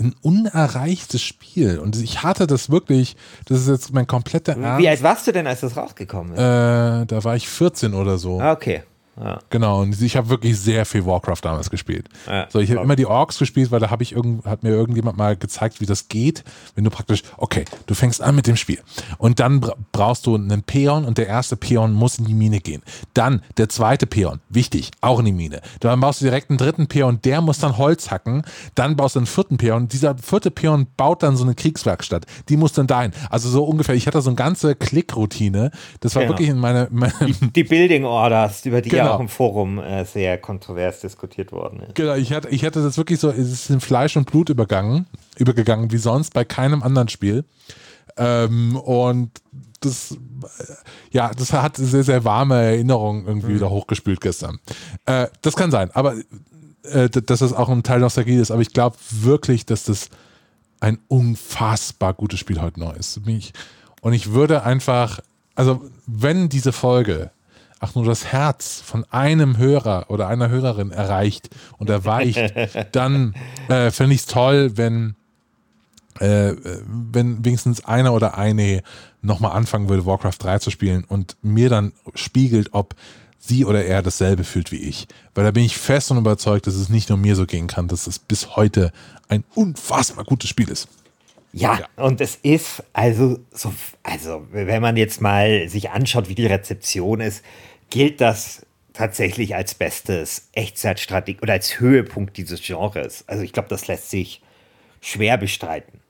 ein 0.00 0.14
unerreichtes 0.22 1.22
Spiel. 1.22 1.78
Und 1.78 1.96
ich 1.96 2.22
hatte 2.22 2.46
das 2.46 2.70
wirklich, 2.70 3.16
das 3.46 3.60
ist 3.60 3.68
jetzt 3.68 3.92
mein 3.92 4.06
kompletter 4.06 4.56
Ernst. 4.56 4.78
Wie 4.78 4.88
alt 4.88 5.02
warst 5.02 5.26
du 5.26 5.32
denn, 5.32 5.46
als 5.46 5.60
das 5.60 5.76
rausgekommen 5.76 6.32
ist? 6.32 6.38
Äh, 6.38 7.06
da 7.06 7.24
war 7.24 7.36
ich 7.36 7.48
14 7.48 7.94
oder 7.94 8.18
so. 8.18 8.40
Ah, 8.40 8.52
okay. 8.52 8.82
Ja. 9.16 9.38
Genau, 9.50 9.82
und 9.82 10.00
ich 10.00 10.16
habe 10.16 10.28
wirklich 10.28 10.58
sehr 10.58 10.84
viel 10.84 11.06
Warcraft 11.06 11.38
damals 11.42 11.70
gespielt. 11.70 12.08
Ja, 12.26 12.46
so, 12.50 12.58
ich 12.58 12.70
habe 12.70 12.80
immer 12.80 12.96
die 12.96 13.06
Orks 13.06 13.38
gespielt, 13.38 13.70
weil 13.70 13.80
da 13.80 13.90
habe 13.90 14.02
ich 14.02 14.12
irgend, 14.12 14.44
hat 14.44 14.62
mir 14.62 14.70
irgendjemand 14.70 15.16
mal 15.16 15.36
gezeigt, 15.36 15.80
wie 15.80 15.86
das 15.86 16.08
geht, 16.08 16.44
wenn 16.74 16.84
du 16.84 16.90
praktisch, 16.90 17.22
okay, 17.36 17.64
du 17.86 17.94
fängst 17.94 18.22
an 18.22 18.34
mit 18.34 18.46
dem 18.46 18.56
Spiel 18.56 18.80
und 19.18 19.40
dann 19.40 19.64
brauchst 19.92 20.26
du 20.26 20.34
einen 20.34 20.62
Peon 20.62 21.04
und 21.04 21.18
der 21.18 21.26
erste 21.26 21.56
Peon 21.56 21.92
muss 21.92 22.18
in 22.18 22.24
die 22.24 22.34
Mine 22.34 22.60
gehen. 22.60 22.82
Dann 23.14 23.42
der 23.56 23.68
zweite 23.68 24.06
Peon, 24.06 24.40
wichtig, 24.48 24.90
auch 25.00 25.18
in 25.20 25.26
die 25.26 25.32
Mine. 25.32 25.60
Dann 25.80 26.00
baust 26.00 26.20
du 26.20 26.24
direkt 26.24 26.50
einen 26.50 26.58
dritten 26.58 26.88
Peon, 26.88 27.20
der 27.22 27.40
muss 27.40 27.58
dann 27.58 27.78
Holz 27.78 28.10
hacken. 28.10 28.42
Dann 28.74 28.96
baust 28.96 29.14
du 29.14 29.20
einen 29.20 29.26
vierten 29.26 29.56
Peon. 29.56 29.88
Dieser 29.88 30.16
vierte 30.18 30.50
Peon 30.50 30.86
baut 30.96 31.22
dann 31.22 31.36
so 31.36 31.44
eine 31.44 31.54
Kriegswerkstatt. 31.54 32.26
Die 32.48 32.56
muss 32.56 32.72
dann 32.72 32.86
dahin. 32.86 33.12
Also 33.30 33.48
so 33.48 33.64
ungefähr. 33.64 33.94
Ich 33.94 34.06
hatte 34.06 34.20
so 34.20 34.30
eine 34.30 34.36
ganze 34.36 34.74
Klickroutine. 34.74 35.70
Das 36.00 36.14
war 36.14 36.22
genau. 36.22 36.32
wirklich 36.32 36.48
in 36.48 36.58
meine, 36.58 36.88
meine 36.90 37.12
die, 37.20 37.52
die, 37.52 37.64
Building 37.64 38.04
Orders, 38.04 38.64
über 38.66 38.80
die 38.80 38.90
genau 38.90 39.03
genau. 39.04 39.16
auch 39.16 39.20
im 39.20 39.28
Forum 39.28 39.78
äh, 39.78 40.04
sehr 40.04 40.38
kontrovers 40.38 41.00
diskutiert 41.00 41.52
worden 41.52 41.80
ist. 41.80 41.94
Genau, 41.94 42.14
ich 42.14 42.32
hatte, 42.32 42.48
ich 42.48 42.64
hatte 42.64 42.82
das 42.82 42.96
wirklich 42.96 43.20
so, 43.20 43.30
es 43.30 43.52
ist 43.52 43.70
in 43.70 43.80
Fleisch 43.80 44.16
und 44.16 44.30
Blut 44.30 44.48
übergangen, 44.48 45.06
übergegangen, 45.36 45.92
wie 45.92 45.98
sonst 45.98 46.34
bei 46.34 46.44
keinem 46.44 46.82
anderen 46.82 47.08
Spiel. 47.08 47.44
Ähm, 48.16 48.76
und 48.76 49.30
das, 49.80 50.16
ja, 51.10 51.30
das 51.36 51.52
hat 51.52 51.76
sehr, 51.76 52.04
sehr 52.04 52.24
warme 52.24 52.54
Erinnerungen 52.54 53.26
irgendwie 53.26 53.52
mhm. 53.52 53.56
wieder 53.56 53.70
hochgespült 53.70 54.20
gestern. 54.20 54.60
Äh, 55.06 55.28
das 55.42 55.56
kann 55.56 55.70
sein, 55.70 55.90
aber 55.92 56.14
äh, 56.84 57.08
dass 57.08 57.40
das 57.40 57.52
auch 57.52 57.68
ein 57.68 57.82
Teil 57.82 58.00
Nostalgie 58.00 58.36
ist, 58.36 58.50
aber 58.50 58.62
ich 58.62 58.72
glaube 58.72 58.96
wirklich, 59.10 59.66
dass 59.66 59.84
das 59.84 60.10
ein 60.80 60.98
unfassbar 61.08 62.14
gutes 62.14 62.38
Spiel 62.38 62.60
heute 62.60 62.80
noch 62.80 62.94
ist. 62.94 63.20
Und 64.02 64.12
ich 64.12 64.32
würde 64.32 64.64
einfach, 64.64 65.20
also 65.54 65.82
wenn 66.06 66.48
diese 66.48 66.72
Folge 66.72 67.30
ach 67.80 67.94
nur 67.94 68.04
das 68.04 68.26
Herz 68.26 68.80
von 68.84 69.04
einem 69.10 69.56
Hörer 69.58 70.06
oder 70.08 70.28
einer 70.28 70.48
Hörerin 70.48 70.90
erreicht 70.90 71.50
und 71.78 71.90
erweicht, 71.90 72.54
dann 72.92 73.34
äh, 73.68 73.90
fände 73.90 74.14
ich 74.14 74.22
es 74.22 74.26
toll, 74.26 74.76
wenn, 74.76 75.16
äh, 76.20 76.54
wenn 76.86 77.44
wenigstens 77.44 77.84
einer 77.84 78.14
oder 78.14 78.38
eine 78.38 78.82
nochmal 79.22 79.52
anfangen 79.52 79.88
würde, 79.88 80.06
Warcraft 80.06 80.38
3 80.38 80.58
zu 80.58 80.70
spielen 80.70 81.04
und 81.04 81.36
mir 81.42 81.68
dann 81.68 81.92
spiegelt, 82.14 82.70
ob 82.72 82.94
sie 83.38 83.64
oder 83.64 83.84
er 83.84 84.02
dasselbe 84.02 84.44
fühlt 84.44 84.72
wie 84.72 84.76
ich. 84.76 85.06
Weil 85.34 85.44
da 85.44 85.50
bin 85.50 85.64
ich 85.64 85.76
fest 85.76 86.10
und 86.10 86.18
überzeugt, 86.18 86.66
dass 86.66 86.74
es 86.74 86.88
nicht 86.88 87.08
nur 87.08 87.18
mir 87.18 87.36
so 87.36 87.46
gehen 87.46 87.66
kann, 87.66 87.88
dass 87.88 88.06
es 88.06 88.18
bis 88.18 88.56
heute 88.56 88.92
ein 89.28 89.44
unfassbar 89.54 90.24
gutes 90.24 90.48
Spiel 90.48 90.70
ist. 90.70 90.88
Ja, 91.56 91.78
ja, 91.78 92.04
und 92.04 92.20
es 92.20 92.34
ist 92.42 92.82
also 92.92 93.38
so, 93.52 93.72
also 94.02 94.44
wenn 94.50 94.82
man 94.82 94.96
jetzt 94.96 95.20
mal 95.20 95.68
sich 95.68 95.90
anschaut, 95.90 96.28
wie 96.28 96.34
die 96.34 96.46
Rezeption 96.46 97.20
ist, 97.20 97.44
gilt 97.90 98.20
das 98.20 98.66
tatsächlich 98.92 99.54
als 99.54 99.74
bestes 99.74 100.48
Echtzeitstrategie 100.52 101.38
oder 101.40 101.52
als 101.52 101.78
Höhepunkt 101.78 102.36
dieses 102.36 102.60
Genres. 102.60 103.22
Also 103.28 103.44
ich 103.44 103.52
glaube, 103.52 103.68
das 103.68 103.86
lässt 103.86 104.10
sich 104.10 104.42
schwer 105.00 105.38
bestreiten. 105.38 106.00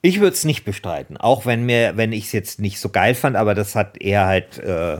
Ich 0.00 0.20
würde 0.20 0.34
es 0.34 0.44
nicht 0.44 0.64
bestreiten, 0.64 1.16
auch 1.16 1.44
wenn 1.44 1.66
mir, 1.66 1.96
wenn 1.96 2.12
ich 2.12 2.26
es 2.26 2.32
jetzt 2.32 2.60
nicht 2.60 2.78
so 2.78 2.88
geil 2.88 3.16
fand, 3.16 3.34
aber 3.34 3.56
das 3.56 3.74
hat 3.74 4.00
eher 4.00 4.26
halt, 4.26 4.58
äh, 4.58 4.98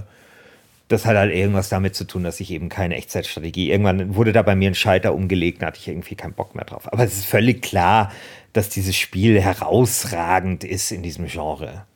das 0.88 1.06
hat 1.06 1.16
halt 1.16 1.32
irgendwas 1.32 1.68
damit 1.68 1.94
zu 1.94 2.04
tun, 2.04 2.24
dass 2.24 2.40
ich 2.40 2.50
eben 2.50 2.68
keine 2.68 2.96
Echtzeitstrategie. 2.96 3.70
Irgendwann 3.70 4.16
wurde 4.16 4.32
da 4.32 4.42
bei 4.42 4.56
mir 4.56 4.70
ein 4.70 4.74
Schalter 4.74 5.14
umgelegt, 5.14 5.62
da 5.62 5.66
hatte 5.66 5.78
ich 5.80 5.88
irgendwie 5.88 6.16
keinen 6.16 6.34
Bock 6.34 6.54
mehr 6.56 6.64
drauf. 6.64 6.92
Aber 6.92 7.04
es 7.04 7.14
ist 7.14 7.26
völlig 7.26 7.62
klar, 7.62 8.12
dass 8.52 8.68
dieses 8.68 8.96
Spiel 8.96 9.40
herausragend 9.40 10.64
ist 10.64 10.92
in 10.92 11.02
diesem 11.02 11.26
Genre. 11.26 11.86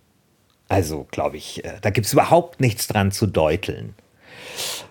Also, 0.68 1.06
glaube 1.10 1.36
ich, 1.36 1.64
äh, 1.64 1.74
da 1.80 1.90
gibt 1.90 2.06
es 2.06 2.12
überhaupt 2.12 2.60
nichts 2.60 2.88
dran 2.88 3.12
zu 3.12 3.26
deuteln. 3.26 3.94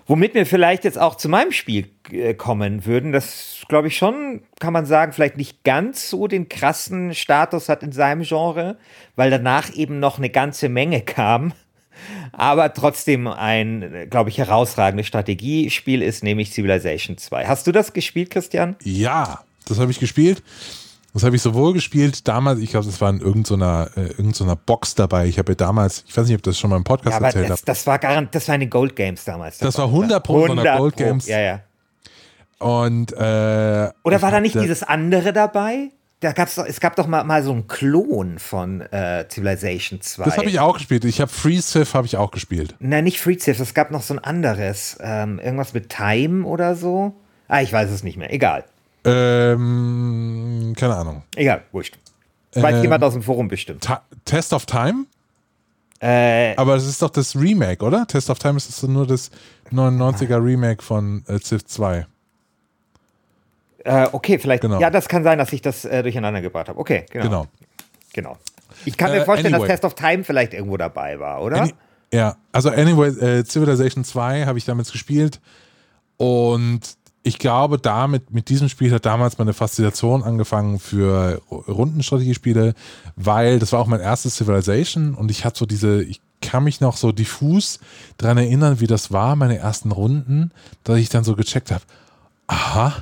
Womit 0.08 0.36
wir 0.36 0.45
vielleicht 0.45 0.84
jetzt 0.84 0.99
auch 0.99 1.15
zu 1.15 1.28
meinem 1.28 1.51
Spiel 1.51 1.89
äh, 2.12 2.34
kommen 2.34 2.86
würden, 2.86 3.12
das 3.12 3.63
glaube 3.67 3.88
ich 3.88 3.97
schon, 3.97 4.41
kann 4.60 4.73
man 4.73 4.86
sagen, 4.86 5.13
vielleicht 5.13 5.38
nicht 5.38 5.63
ganz 5.63 6.10
so 6.10 6.28
den 6.28 6.47
krassen 6.47 7.13
Status 7.15 7.67
hat 7.67 7.82
in 7.82 7.91
seinem 7.91 8.21
Genre, 8.21 8.78
weil 9.15 9.32
danach 9.32 9.73
eben 9.73 9.99
noch 9.99 10.17
eine 10.17 10.30
ganze 10.30 10.69
Menge 10.69 11.01
kam. 11.01 11.54
Aber 12.34 12.73
trotzdem 12.73 13.25
ein, 13.28 14.08
glaube 14.10 14.30
ich, 14.30 14.38
herausragendes 14.38 15.08
Strategiespiel 15.08 16.01
ist, 16.01 16.23
nämlich 16.23 16.51
Civilization 16.51 17.17
2. 17.17 17.47
Hast 17.47 17.65
du 17.67 17.71
das 17.71 17.93
gespielt, 17.93 18.30
Christian? 18.30 18.75
Ja, 18.84 19.43
das 19.65 19.80
habe 19.80 19.91
ich 19.91 19.99
gespielt. 19.99 20.43
Das 21.15 21.23
habe 21.23 21.38
ich 21.38 21.41
sowohl 21.41 21.71
gespielt 21.71 22.28
damals, 22.28 22.60
ich 22.60 22.71
glaube, 22.71 22.86
das 22.86 22.99
war 22.99 23.10
in 23.10 23.21
irgendeiner, 23.21 23.89
äh, 23.95 24.01
irgendeiner 24.01 24.58
Box 24.58 24.95
dabei. 24.95 25.28
Ich 25.28 25.39
habe 25.39 25.54
ja 25.54 25.56
damals, 25.56 26.04
ich 26.06 26.15
weiß 26.15 26.28
nicht, 26.28 26.36
ob 26.36 26.43
das 26.43 26.60
schon 26.60 26.69
mal 26.69 26.75
im 26.75 26.84
Podcast 26.84 27.12
ja, 27.12 27.15
aber 27.15 27.28
erzählt 27.28 27.49
habe. 27.51 27.62
Das 27.63 27.88
war 27.88 27.99
garant, 27.99 28.36
das 28.36 28.49
war 28.49 28.56
in 28.56 28.60
den 28.62 28.69
Gold 28.69 28.97
Games 28.97 29.23
damals. 29.23 29.58
Das, 29.60 29.75
das 29.75 29.78
war 29.78 29.86
100 29.86 30.21
Pro 30.21 30.45
von 30.45 30.58
der 30.58 30.78
Gold 30.78 30.97
Games. 30.97 31.25
Ja, 31.25 31.39
ja. 31.39 31.62
Und 32.60 33.13
äh, 33.13 33.91
oder 34.04 34.21
war 34.21 34.32
da 34.32 34.41
nicht 34.41 34.56
dieses 34.56 34.84
andere 34.84 35.32
dabei? 35.32 35.89
Da 36.19 36.34
gab's 36.34 36.56
doch, 36.56 36.65
es 36.65 36.82
gab 36.82 36.97
doch 36.97 37.08
mal, 37.08 37.23
mal 37.23 37.43
so 37.43 37.54
einen 37.54 37.67
Klon 37.67 38.38
von 38.38 38.82
äh, 38.82 39.25
Civilization 39.30 40.01
2. 40.01 40.25
Das 40.25 40.38
habe 40.38 40.49
ich 40.49 40.60
auch 40.60 40.73
gespielt. 40.73 41.06
Ich 41.06 41.21
habe 41.21 41.32
Free 41.32 41.62
Civ 41.62 41.93
habe 41.93 42.08
ich 42.08 42.17
auch 42.17 42.32
gespielt. 42.32 42.75
Nein, 42.80 43.06
nicht 43.06 43.21
Free 43.21 43.38
Civ, 43.38 43.62
es 43.62 43.73
gab 43.73 43.89
noch 43.89 44.01
so 44.01 44.15
ein 44.15 44.19
anderes. 44.19 44.97
Ähm, 44.99 45.39
irgendwas 45.39 45.73
mit 45.73 45.88
Time 45.88 46.45
oder 46.45 46.75
so. 46.75 47.13
Ah, 47.47 47.62
ich 47.62 47.71
weiß 47.71 47.89
es 47.89 48.04
nicht 48.04 48.17
mehr. 48.17 48.34
Egal. 48.34 48.65
Ähm, 49.06 50.74
keine 50.78 50.96
Ahnung. 50.96 51.24
Egal, 51.36 51.63
wurscht. 51.72 51.98
Weiß 52.54 52.76
ähm, 52.78 52.82
jemand 52.84 53.04
aus 53.04 53.13
dem 53.13 53.22
Forum 53.22 53.48
bestimmt. 53.48 53.88
Test 54.24 54.54
of 54.54 54.65
Time? 54.65 55.06
Äh, 56.00 56.56
Aber 56.56 56.76
es 56.76 56.86
ist 56.86 57.02
doch 57.02 57.10
das 57.10 57.36
Remake, 57.36 57.84
oder? 57.84 58.06
Test 58.08 58.30
of 58.30 58.39
Time 58.39 58.58
ist 58.58 58.84
nur 58.84 59.08
das 59.08 59.32
99er 59.72 60.44
Remake 60.44 60.82
von 60.82 61.24
äh, 61.28 61.39
Civ 61.39 61.65
2. 61.65 62.06
Äh, 63.84 64.08
okay, 64.12 64.39
vielleicht. 64.39 64.62
Genau. 64.62 64.80
Ja, 64.80 64.89
das 64.89 65.08
kann 65.08 65.24
sein, 65.24 65.38
dass 65.38 65.54
ich 65.54 65.62
das 65.62 65.86
äh, 65.86 66.02
durcheinander 66.04 66.41
gebracht 66.41 66.70
habe. 66.70 66.80
Okay, 66.80 67.06
genau. 67.12 67.26
Genau. 67.26 67.48
genau. 68.13 68.38
Ich 68.84 68.98
kann 68.98 69.12
mir 69.12 69.18
äh, 69.18 69.26
vorstellen, 69.26 69.54
anyway. 69.54 69.68
dass 69.68 69.82
Test 69.82 69.86
of 69.86 69.94
Time 69.96 70.24
vielleicht 70.24 70.54
irgendwo 70.54 70.78
dabei 70.78 71.20
war, 71.20 71.41
oder? 71.41 71.62
Any 71.62 71.74
ja, 72.13 72.38
also 72.52 72.70
anyway, 72.70 73.10
äh, 73.10 73.44
Civilization 73.44 74.04
2 74.04 74.46
habe 74.46 74.58
ich 74.58 74.65
damals 74.65 74.91
gespielt 74.91 75.41
und 76.18 76.82
ich 77.25 77.39
glaube, 77.39 77.79
damit, 77.79 78.31
mit 78.31 78.49
diesem 78.49 78.69
Spiel 78.69 78.93
hat 78.93 79.07
damals 79.07 79.39
meine 79.39 79.53
Faszination 79.53 80.21
angefangen 80.21 80.77
für 80.77 81.41
Rundenstrategiespiele, 81.49 82.75
weil 83.15 83.57
das 83.57 83.71
war 83.71 83.79
auch 83.79 83.88
mein 83.88 83.99
erstes 83.99 84.35
Civilization 84.35 85.15
und 85.15 85.31
ich 85.31 85.43
hatte 85.43 85.57
so 85.57 85.65
diese, 85.65 86.03
ich 86.03 86.21
kann 86.41 86.63
mich 86.63 86.81
noch 86.81 86.97
so 86.97 87.11
diffus 87.11 87.79
daran 88.17 88.38
erinnern, 88.38 88.79
wie 88.79 88.85
das 88.85 89.11
war, 89.11 89.35
meine 89.35 89.57
ersten 89.57 89.91
Runden, 89.91 90.51
dass 90.83 90.99
ich 90.99 91.09
dann 91.09 91.23
so 91.23 91.35
gecheckt 91.35 91.71
habe, 91.71 91.83
aha, 92.45 92.93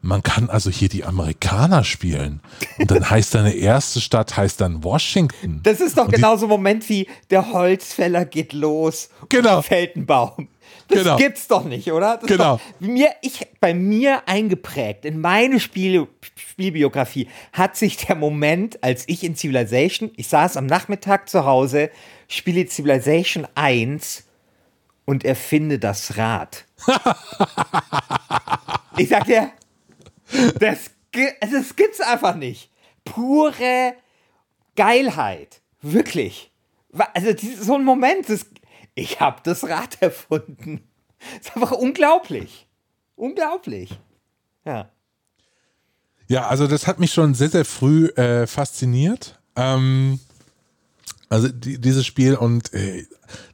man 0.00 0.22
kann 0.22 0.48
also 0.48 0.70
hier 0.70 0.88
die 0.88 1.04
Amerikaner 1.04 1.84
spielen. 1.84 2.40
Und 2.78 2.90
dann 2.90 3.10
heißt 3.10 3.34
deine 3.34 3.52
erste 3.52 4.00
Stadt 4.00 4.38
heißt 4.38 4.58
dann 4.62 4.82
Washington. 4.82 5.60
Das 5.62 5.80
ist 5.82 5.98
doch 5.98 6.08
genauso 6.08 6.46
ein 6.46 6.48
Moment 6.48 6.88
wie 6.88 7.06
der 7.28 7.52
Holzfäller 7.52 8.24
geht 8.24 8.54
los 8.54 9.10
genau. 9.28 9.58
und 9.58 9.66
fällt 9.66 9.96
einen 9.96 10.06
Baum. 10.06 10.48
Das 10.90 11.04
Genau. 11.04 11.16
gibt's 11.16 11.46
doch 11.46 11.64
nicht, 11.64 11.90
oder? 11.92 12.16
Das 12.18 12.28
Genau. 12.28 12.56
Doch, 12.56 12.60
mir, 12.80 13.10
ich, 13.22 13.46
bei 13.60 13.72
mir 13.74 14.22
eingeprägt, 14.26 15.04
in 15.04 15.20
meine 15.20 15.60
Spiel, 15.60 16.08
Spielbiografie, 16.34 17.28
hat 17.52 17.76
sich 17.76 17.96
der 17.96 18.16
Moment, 18.16 18.82
als 18.82 19.04
ich 19.06 19.22
in 19.22 19.36
Civilization, 19.36 20.10
ich 20.16 20.28
saß 20.28 20.56
am 20.56 20.66
Nachmittag 20.66 21.28
zu 21.28 21.44
Hause, 21.44 21.90
spiele 22.28 22.66
Civilization 22.66 23.46
1 23.54 24.24
und 25.04 25.24
erfinde 25.24 25.78
das 25.78 26.16
Rad. 26.16 26.64
ich 28.96 29.08
sag 29.08 29.24
dir, 29.26 29.50
das, 30.58 30.90
also 31.40 31.56
das 31.56 31.76
gibt's 31.76 32.00
einfach 32.00 32.34
nicht. 32.34 32.70
Pure 33.04 33.94
Geilheit. 34.76 35.60
Wirklich. 35.82 36.50
Also 37.14 37.30
so 37.60 37.74
ein 37.74 37.84
Moment, 37.84 38.28
das, 38.28 38.46
ich 39.00 39.20
habe 39.20 39.40
das 39.42 39.64
Rad 39.64 39.98
erfunden. 40.00 40.82
Das 41.18 41.48
ist 41.48 41.56
einfach 41.56 41.72
unglaublich. 41.72 42.68
Unglaublich. 43.16 43.98
Ja. 44.64 44.90
Ja, 46.28 46.46
also 46.46 46.66
das 46.66 46.86
hat 46.86 47.00
mich 47.00 47.12
schon 47.12 47.34
sehr, 47.34 47.50
sehr 47.50 47.64
früh 47.64 48.06
äh, 48.10 48.46
fasziniert. 48.46 49.40
Ähm, 49.56 50.20
also 51.28 51.48
die, 51.48 51.78
dieses 51.80 52.06
Spiel 52.06 52.36
und 52.36 52.72
äh, 52.72 53.04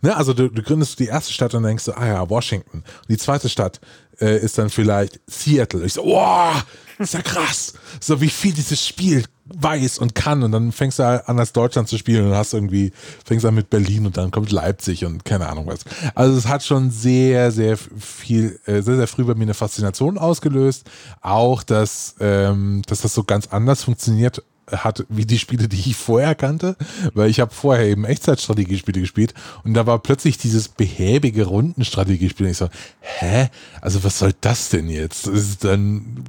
ne, 0.02 0.16
also 0.16 0.35
du, 0.35 0.48
du 0.48 0.62
gründest 0.62 0.98
die 0.98 1.06
erste 1.06 1.32
Stadt 1.32 1.54
und 1.54 1.62
denkst 1.62 1.85
so, 1.85 1.94
ah 1.94 2.06
ja, 2.06 2.30
Washington. 2.30 2.78
Und 2.78 3.09
die 3.09 3.16
zweite 3.16 3.48
Stadt 3.48 3.80
äh, 4.20 4.38
ist 4.38 4.59
dann 4.59 4.70
vielleicht 4.70 5.20
Seattle. 5.26 5.85
Ich 5.85 5.94
so, 5.94 6.04
wow, 6.04 6.64
ist 6.98 7.14
ja 7.14 7.22
krass. 7.22 7.74
So 8.00 8.20
wie 8.20 8.28
viel 8.28 8.52
dieses 8.52 8.87
Spiel 8.87 9.24
weiß 9.48 9.98
und 9.98 10.14
kann. 10.14 10.42
Und 10.42 10.52
dann 10.52 10.72
fängst 10.72 10.98
du 10.98 11.04
an, 11.04 11.38
als 11.38 11.52
Deutschland 11.52 11.88
zu 11.88 11.98
spielen 11.98 12.26
und 12.26 12.35
hast 12.35 12.54
irgendwie, 12.54 12.92
fängst 13.24 13.44
an 13.44 13.54
mit 13.54 13.70
Berlin 13.70 14.06
und 14.06 14.16
dann 14.16 14.30
kommt 14.30 14.50
Leipzig 14.50 15.04
und 15.04 15.24
keine 15.24 15.48
Ahnung 15.48 15.66
was. 15.66 15.80
Also 16.14 16.37
es 16.37 16.48
hat 16.48 16.64
schon 16.64 16.90
sehr, 16.90 17.52
sehr 17.52 17.76
viel, 17.76 18.59
äh, 18.66 18.82
sehr, 18.82 18.96
sehr 18.96 19.06
früh 19.06 19.24
bei 19.24 19.35
mir 19.35 19.42
eine 19.42 19.54
Faszination 19.54 20.18
ausgelöst. 20.18 20.90
Auch, 21.20 21.62
dass, 21.62 22.16
ähm, 22.20 22.82
dass 22.87 23.02
das 23.02 23.14
so 23.14 23.24
ganz 23.24 23.48
anders 23.48 23.85
funktioniert 23.85 24.42
hat 24.70 25.05
wie 25.09 25.26
die 25.26 25.38
Spiele, 25.38 25.68
die 25.68 25.79
ich 25.79 25.96
vorher 25.96 26.35
kannte, 26.35 26.76
weil 27.14 27.31
ich 27.31 27.40
habe 27.40 27.55
vorher 27.55 27.87
eben 27.87 28.05
Echtzeitstrategiespiele 28.05 29.00
gespielt 29.00 29.35
und 29.64 29.74
da 29.74 29.87
war 29.87 29.98
plötzlich 29.98 30.38
dieses 30.38 30.68
behäbige 30.68 31.46
Rundenstrategiespiel 31.46 32.46
und 32.46 32.52
ich 32.52 32.59
so, 32.59 32.68
hä? 33.00 33.48
Also 33.81 34.02
was 34.05 34.18
soll 34.18 34.33
das 34.40 34.70
denn 34.70 34.88
jetzt? 34.88 35.31
Dann 35.61 36.24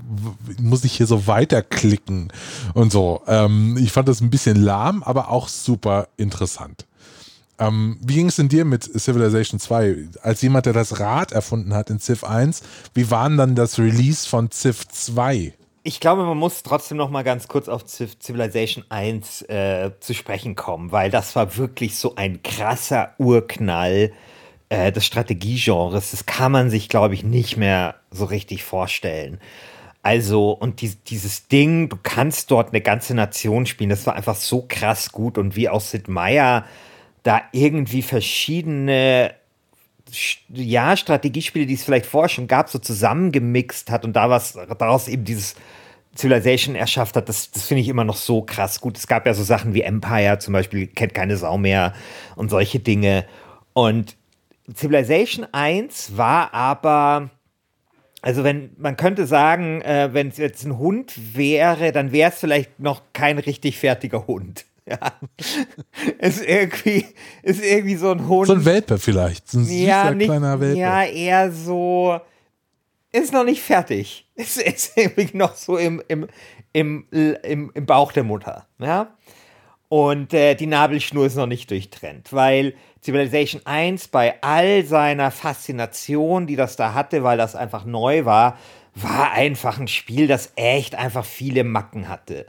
muss 0.59 0.83
ich 0.83 0.93
hier 0.93 1.07
so 1.07 1.27
weiterklicken 1.27 2.31
und 2.73 2.91
so. 2.91 3.21
Ähm, 3.27 3.77
ich 3.77 3.91
fand 3.91 4.07
das 4.07 4.21
ein 4.21 4.29
bisschen 4.29 4.57
lahm, 4.57 5.03
aber 5.03 5.29
auch 5.29 5.47
super 5.47 6.07
interessant. 6.17 6.85
Ähm, 7.59 7.97
wie 8.01 8.15
ging 8.15 8.27
es 8.27 8.35
denn 8.35 8.49
dir 8.49 8.65
mit 8.65 8.83
Civilization 8.83 9.59
2? 9.59 10.09
Als 10.21 10.41
jemand, 10.41 10.67
der 10.67 10.73
das 10.73 10.99
Rad 10.99 11.31
erfunden 11.31 11.73
hat 11.73 11.89
in 11.89 11.99
Civ 11.99 12.23
1, 12.23 12.61
wie 12.93 13.09
war 13.09 13.27
denn 13.27 13.37
dann 13.37 13.55
das 13.55 13.79
Release 13.79 14.27
von 14.27 14.51
Civ 14.51 14.87
2? 14.87 15.53
Ich 15.89 16.01
glaube, 16.01 16.25
man 16.25 16.37
muss 16.37 16.63
trotzdem 16.63 16.97
noch 16.97 17.09
mal 17.09 17.23
ganz 17.23 17.47
kurz 17.47 17.69
auf 17.69 17.83
Civ- 17.85 18.19
Civilization 18.21 18.83
1 18.89 19.43
äh, 19.43 19.91
zu 20.01 20.13
sprechen 20.13 20.53
kommen, 20.55 20.91
weil 20.91 21.09
das 21.09 21.33
war 21.37 21.55
wirklich 21.55 21.95
so 21.95 22.15
ein 22.15 22.43
krasser 22.43 23.13
Urknall 23.19 24.11
äh, 24.67 24.91
des 24.91 25.05
Strategiegenres. 25.05 26.11
Das 26.11 26.25
kann 26.25 26.51
man 26.51 26.69
sich, 26.69 26.89
glaube 26.89 27.13
ich, 27.13 27.23
nicht 27.23 27.55
mehr 27.55 27.95
so 28.11 28.25
richtig 28.25 28.65
vorstellen. 28.65 29.39
Also, 30.03 30.51
und 30.51 30.81
die, 30.81 30.93
dieses 31.07 31.47
Ding, 31.47 31.87
du 31.87 31.97
kannst 32.03 32.51
dort 32.51 32.69
eine 32.69 32.81
ganze 32.81 33.13
Nation 33.15 33.65
spielen, 33.65 33.89
das 33.89 34.05
war 34.05 34.15
einfach 34.15 34.35
so 34.35 34.65
krass 34.67 35.13
gut 35.13 35.37
und 35.37 35.55
wie 35.55 35.69
auch 35.69 35.81
Sid 35.81 36.09
Meier 36.09 36.65
da 37.23 37.41
irgendwie 37.53 38.01
verschiedene 38.01 39.31
Sch- 39.31 39.33
ja, 40.49 40.95
Strategiespiele, 40.97 41.65
die 41.65 41.73
es 41.73 41.83
vielleicht 41.83 42.05
vorher 42.05 42.29
schon 42.29 42.47
gab, 42.47 42.69
so 42.69 42.79
zusammengemixt 42.79 43.91
hat 43.91 44.05
und 44.05 44.13
da 44.13 44.29
was, 44.29 44.53
daraus 44.53 45.07
eben 45.07 45.23
dieses 45.23 45.55
Civilization 46.17 46.75
erschafft 46.75 47.15
hat, 47.15 47.29
das, 47.29 47.51
das 47.51 47.67
finde 47.67 47.81
ich 47.81 47.87
immer 47.87 48.03
noch 48.03 48.15
so 48.15 48.41
krass 48.41 48.81
gut. 48.81 48.97
Es 48.97 49.07
gab 49.07 49.25
ja 49.25 49.33
so 49.33 49.43
Sachen 49.43 49.73
wie 49.73 49.81
Empire 49.81 50.39
zum 50.39 50.53
Beispiel, 50.53 50.87
kennt 50.87 51.13
keine 51.13 51.37
Sau 51.37 51.57
mehr 51.57 51.93
und 52.35 52.49
solche 52.49 52.79
Dinge. 52.79 53.25
Und 53.73 54.17
Civilization 54.73 55.45
1 55.51 56.17
war 56.17 56.53
aber, 56.53 57.29
also 58.21 58.43
wenn, 58.43 58.71
man 58.77 58.97
könnte 58.97 59.27
sagen, 59.27 59.81
äh, 59.81 60.09
wenn 60.11 60.29
es 60.29 60.37
jetzt 60.37 60.65
ein 60.65 60.77
Hund 60.77 61.37
wäre, 61.37 61.91
dann 61.91 62.11
wäre 62.11 62.31
es 62.31 62.39
vielleicht 62.39 62.79
noch 62.79 63.01
kein 63.13 63.37
richtig 63.37 63.77
fertiger 63.77 64.27
Hund. 64.27 64.65
Ja. 64.89 65.11
ist 66.19 66.41
irgendwie, 66.43 67.05
ist 67.43 67.61
irgendwie 67.61 67.95
so 67.97 68.11
ein 68.11 68.27
Hund. 68.27 68.47
So 68.47 68.53
ein 68.53 68.63
Welpe 68.63 68.97
vielleicht. 68.97 69.49
So 69.49 69.59
ein 69.59 69.65
süßer 69.65 69.75
Ja, 69.75 70.11
nicht, 70.11 70.27
kleiner 70.27 70.59
Welpe. 70.61 70.79
ja, 70.79 71.03
eher 71.03 71.51
so. 71.51 72.19
Ist 73.11 73.33
noch 73.33 73.43
nicht 73.43 73.61
fertig. 73.61 74.25
Ist, 74.35 74.57
ist 74.61 74.91
irgendwie 74.95 75.35
noch 75.35 75.55
so 75.55 75.77
im, 75.77 76.01
im, 76.07 76.27
im, 76.71 77.05
im, 77.11 77.71
im 77.73 77.85
Bauch 77.85 78.11
der 78.11 78.23
Mutter. 78.23 78.67
Ja? 78.79 79.15
Und 79.89 80.33
äh, 80.33 80.53
die 80.55 80.67
Nabelschnur 80.67 81.25
ist 81.25 81.35
noch 81.35 81.47
nicht 81.47 81.71
durchtrennt, 81.71 82.33
weil 82.33 82.75
Civilization 83.03 83.61
1 83.65 84.09
bei 84.09 84.35
all 84.41 84.85
seiner 84.85 85.31
Faszination, 85.31 86.45
die 86.45 86.55
das 86.55 86.75
da 86.75 86.93
hatte, 86.93 87.23
weil 87.23 87.37
das 87.37 87.55
einfach 87.55 87.85
neu 87.85 88.25
war, 88.25 88.57
war 88.95 89.31
einfach 89.31 89.79
ein 89.79 89.87
Spiel, 89.87 90.27
das 90.27 90.51
echt 90.55 90.95
einfach 90.95 91.25
viele 91.25 91.63
Macken 91.63 92.09
hatte. 92.09 92.47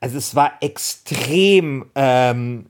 Also 0.00 0.18
es 0.18 0.34
war 0.34 0.52
extrem, 0.60 1.86
ähm, 1.94 2.66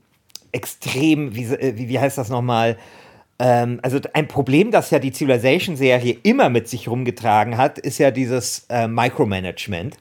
extrem, 0.51 1.35
wie, 1.35 1.45
äh, 1.45 1.77
wie, 1.77 1.89
wie 1.89 1.99
heißt 1.99 2.17
das 2.17 2.29
nochmal? 2.29 2.77
Ähm, 3.37 3.79
also 3.83 3.99
ein 4.13 4.27
Problem, 4.27 4.71
das 4.71 4.91
ja 4.91 4.99
die 4.99 5.11
Civilization-Serie 5.11 6.17
immer 6.23 6.49
mit 6.49 6.67
sich 6.67 6.87
rumgetragen 6.87 7.57
hat, 7.57 7.79
ist 7.79 7.97
ja 7.97 8.11
dieses 8.11 8.65
äh, 8.69 8.87
Micromanagement. 8.87 9.97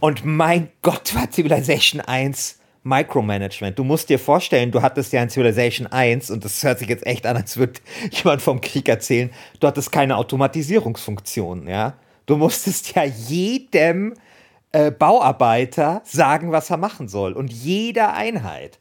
Und 0.00 0.24
mein 0.24 0.68
Gott, 0.82 1.14
war 1.14 1.30
Civilization 1.30 2.00
1 2.00 2.58
Micromanagement. 2.82 3.78
Du 3.78 3.84
musst 3.84 4.08
dir 4.08 4.18
vorstellen, 4.18 4.72
du 4.72 4.82
hattest 4.82 5.12
ja 5.12 5.22
in 5.22 5.30
Civilization 5.30 5.86
1, 5.86 6.30
und 6.30 6.44
das 6.44 6.62
hört 6.64 6.80
sich 6.80 6.88
jetzt 6.88 7.06
echt 7.06 7.26
an, 7.26 7.36
als 7.36 7.56
würde 7.56 7.80
jemand 8.10 8.42
vom 8.42 8.60
Krieg 8.60 8.88
erzählen, 8.88 9.30
du 9.60 9.68
hattest 9.68 9.92
keine 9.92 10.16
Automatisierungsfunktion, 10.16 11.68
ja. 11.68 11.94
Du 12.26 12.36
musstest 12.36 12.94
ja 12.94 13.04
jedem 13.04 14.14
äh, 14.72 14.90
Bauarbeiter 14.90 16.02
sagen, 16.04 16.52
was 16.52 16.70
er 16.70 16.76
machen 16.76 17.08
soll. 17.08 17.32
Und 17.32 17.52
jeder 17.52 18.14
Einheit. 18.14 18.78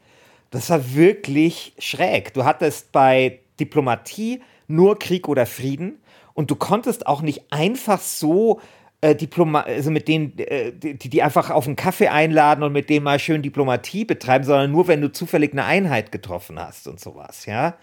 Das 0.49 0.69
war 0.69 0.93
wirklich 0.93 1.73
schräg. 1.79 2.33
Du 2.33 2.43
hattest 2.43 2.91
bei 2.91 3.39
Diplomatie 3.59 4.41
nur 4.67 4.99
Krieg 4.99 5.27
oder 5.27 5.45
Frieden 5.45 5.99
und 6.33 6.51
du 6.51 6.55
konntest 6.55 7.07
auch 7.07 7.21
nicht 7.21 7.51
einfach 7.51 7.99
so 7.99 8.59
äh, 9.01 9.15
Diploma 9.15 9.61
also 9.61 9.91
mit 9.91 10.07
denen, 10.07 10.37
äh, 10.37 10.71
die, 10.71 11.09
die 11.09 11.23
einfach 11.23 11.49
auf 11.49 11.67
einen 11.67 11.75
Kaffee 11.75 12.07
einladen 12.07 12.63
und 12.63 12.71
mit 12.71 12.89
denen 12.89 13.03
mal 13.03 13.19
schön 13.19 13.41
Diplomatie 13.41 14.05
betreiben, 14.05 14.45
sondern 14.45 14.71
nur, 14.71 14.87
wenn 14.87 15.01
du 15.01 15.11
zufällig 15.11 15.51
eine 15.51 15.65
Einheit 15.65 16.11
getroffen 16.11 16.59
hast 16.59 16.87
und 16.87 16.99
sowas, 16.99 17.45
ja. 17.45 17.75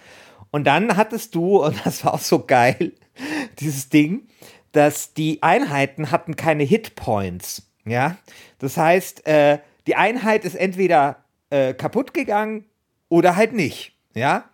Und 0.51 0.67
dann 0.67 0.97
hattest 0.97 1.35
du, 1.35 1.63
und 1.63 1.77
das 1.85 2.05
war 2.05 2.15
auch 2.15 2.21
so 2.21 2.45
geil, 2.47 2.93
dieses 3.61 3.89
Ding, 3.89 4.29
dass 4.73 5.13
die 5.15 5.43
Einheiten 5.43 6.11
hatten 6.11 6.37
keine 6.37 6.63
Hitpoints, 6.63 7.68
ja. 7.91 8.17
Das 8.59 8.77
heißt, 8.77 9.27
äh, 9.27 9.59
die 9.87 9.97
Einheit 9.97 10.45
ist 10.45 10.55
entweder 10.55 11.25
äh, 11.51 11.75
kaputt 11.75 12.15
gegangen 12.15 12.65
oder 13.09 13.37
halt 13.37 13.53
nicht, 13.53 13.93
ja. 14.15 14.45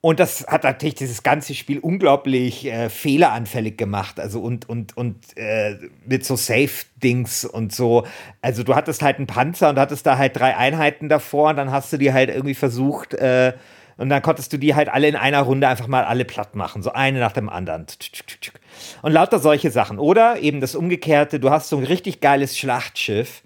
Und 0.00 0.20
das 0.20 0.46
hat 0.46 0.62
natürlich 0.62 0.94
dieses 0.94 1.24
ganze 1.24 1.54
Spiel 1.54 1.80
unglaublich 1.80 2.66
äh, 2.66 2.88
fehleranfällig 2.88 3.76
gemacht. 3.76 4.20
Also 4.20 4.40
und, 4.40 4.68
und, 4.68 4.96
und 4.96 5.36
äh, 5.36 5.76
mit 6.06 6.24
so 6.24 6.36
Safe-Dings 6.36 7.44
und 7.44 7.74
so. 7.74 8.06
Also 8.40 8.62
du 8.62 8.76
hattest 8.76 9.02
halt 9.02 9.16
einen 9.16 9.26
Panzer 9.26 9.70
und 9.70 9.78
hattest 9.78 10.06
da 10.06 10.16
halt 10.16 10.36
drei 10.36 10.56
Einheiten 10.56 11.08
davor 11.08 11.50
und 11.50 11.56
dann 11.56 11.72
hast 11.72 11.92
du 11.92 11.96
die 11.96 12.12
halt 12.12 12.30
irgendwie 12.30 12.54
versucht, 12.54 13.14
äh, 13.14 13.54
und 13.98 14.08
dann 14.08 14.22
konntest 14.22 14.52
du 14.52 14.56
die 14.56 14.74
halt 14.74 14.88
alle 14.88 15.08
in 15.08 15.16
einer 15.16 15.42
Runde 15.42 15.68
einfach 15.68 15.88
mal 15.88 16.04
alle 16.04 16.24
platt 16.24 16.54
machen. 16.54 16.82
So 16.82 16.92
eine 16.92 17.18
nach 17.18 17.32
dem 17.32 17.48
anderen. 17.48 17.86
Und 19.02 19.12
lauter 19.12 19.40
solche 19.40 19.72
Sachen. 19.72 19.98
Oder 19.98 20.40
eben 20.40 20.60
das 20.60 20.76
Umgekehrte, 20.76 21.40
du 21.40 21.50
hast 21.50 21.68
so 21.68 21.76
ein 21.76 21.84
richtig 21.84 22.20
geiles 22.20 22.56
Schlachtschiff 22.56 23.42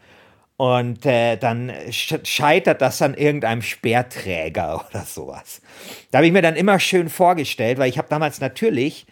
und 0.58 1.06
äh, 1.06 1.36
dann 1.36 1.72
sch 1.90 2.16
scheitert 2.24 2.82
das 2.82 3.00
an 3.00 3.14
irgendeinem 3.14 3.62
Speerträger 3.62 4.84
oder 4.90 5.04
sowas. 5.04 5.62
Da 6.10 6.18
habe 6.18 6.26
ich 6.26 6.32
mir 6.32 6.42
dann 6.42 6.54
immer 6.54 6.78
schön 6.78 7.08
vorgestellt, 7.08 7.78
weil 7.78 7.88
ich 7.88 7.96
habe 7.96 8.08
damals 8.10 8.38
natürlich 8.40 9.06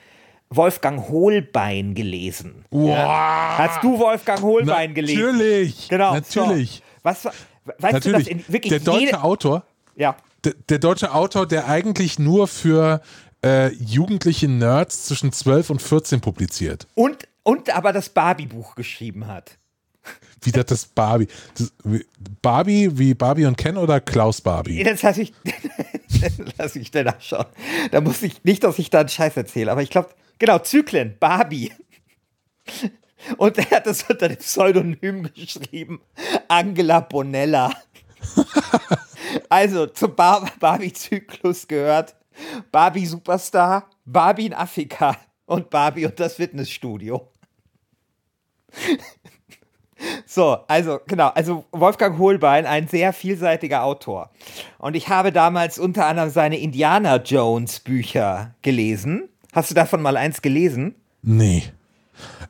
Wolfgang 0.50 1.08
Holbein 1.08 1.94
gelesen. 1.94 2.66
Ja? 2.70 3.56
Hast 3.56 3.82
du 3.82 3.98
Wolfgang 3.98 4.42
Holbein 4.42 4.92
gelesen? 4.92 5.38
Natürlich. 5.38 5.88
Genau. 5.88 6.12
Natürlich. 6.12 6.76
So. 6.76 6.82
Was, 7.02 7.24
weißt 7.24 7.34
Natürlich. 7.80 8.04
du, 8.04 8.12
dass 8.12 8.26
in 8.26 8.44
wirklich 8.52 8.70
der 8.70 8.80
deutsche 8.80 9.22
Autor, 9.22 9.62
ja. 9.96 10.16
Der, 10.44 10.78
deutsche 10.78 11.12
Autor, 11.12 11.46
der 11.46 11.68
eigentlich 11.68 12.18
nur 12.18 12.48
für 12.48 13.00
äh, 13.44 13.72
jugendliche 13.74 14.48
Nerds 14.48 15.06
zwischen 15.06 15.32
12 15.32 15.70
und 15.70 15.82
14 15.82 16.20
publiziert. 16.20 16.86
Und, 16.94 17.28
und 17.42 17.74
aber 17.74 17.92
das 17.92 18.08
Barbie-Buch 18.08 18.74
geschrieben 18.74 19.26
hat. 19.26 19.58
Wie 20.42 20.52
das 20.52 20.70
ist 20.70 20.94
Barbie. 20.94 21.28
Das, 21.56 21.72
Barbie 22.42 22.90
wie 22.98 23.14
Barbie 23.14 23.46
und 23.46 23.56
Ken 23.56 23.76
oder 23.76 24.00
Klaus 24.00 24.40
Barbie? 24.40 24.82
Jetzt 24.82 25.02
lass 25.02 25.18
ich, 25.18 25.32
lass 26.58 26.76
ich 26.76 26.90
dann 26.90 27.06
nachschauen. 27.06 27.46
Da 27.90 28.00
muss 28.00 28.22
ich 28.22 28.42
nicht, 28.44 28.64
dass 28.64 28.78
ich 28.78 28.90
da 28.90 29.00
einen 29.00 29.08
Scheiß 29.08 29.36
erzähle, 29.36 29.70
aber 29.70 29.82
ich 29.82 29.90
glaube, 29.90 30.10
genau, 30.38 30.58
Zyklen, 30.58 31.16
Barbie. 31.20 31.72
Und 33.36 33.58
er 33.58 33.70
hat 33.70 33.86
das 33.86 34.04
unter 34.04 34.28
dem 34.28 34.38
Pseudonym 34.38 35.30
geschrieben. 35.34 36.00
Angela 36.48 37.00
Bonella. 37.00 37.70
Also 39.50 39.86
zum 39.86 40.16
Bar 40.16 40.50
Barbie-Zyklus 40.60 41.68
gehört 41.68 42.14
Barbie 42.72 43.04
Superstar, 43.04 43.90
Barbie 44.06 44.46
in 44.46 44.54
Afrika 44.54 45.16
und 45.44 45.68
Barbie 45.68 46.06
und 46.06 46.18
das 46.18 46.34
Fitnessstudio. 46.36 47.28
So, 50.24 50.56
also 50.66 50.98
genau, 51.06 51.28
also 51.28 51.66
Wolfgang 51.72 52.16
Hohlbein, 52.18 52.64
ein 52.64 52.88
sehr 52.88 53.12
vielseitiger 53.12 53.84
Autor. 53.84 54.30
Und 54.78 54.96
ich 54.96 55.10
habe 55.10 55.30
damals 55.30 55.78
unter 55.78 56.06
anderem 56.06 56.30
seine 56.30 56.58
Indiana 56.58 57.16
Jones 57.16 57.80
Bücher 57.80 58.54
gelesen. 58.62 59.28
Hast 59.52 59.70
du 59.70 59.74
davon 59.74 60.00
mal 60.00 60.16
eins 60.16 60.40
gelesen? 60.40 60.94
Nee. 61.22 61.64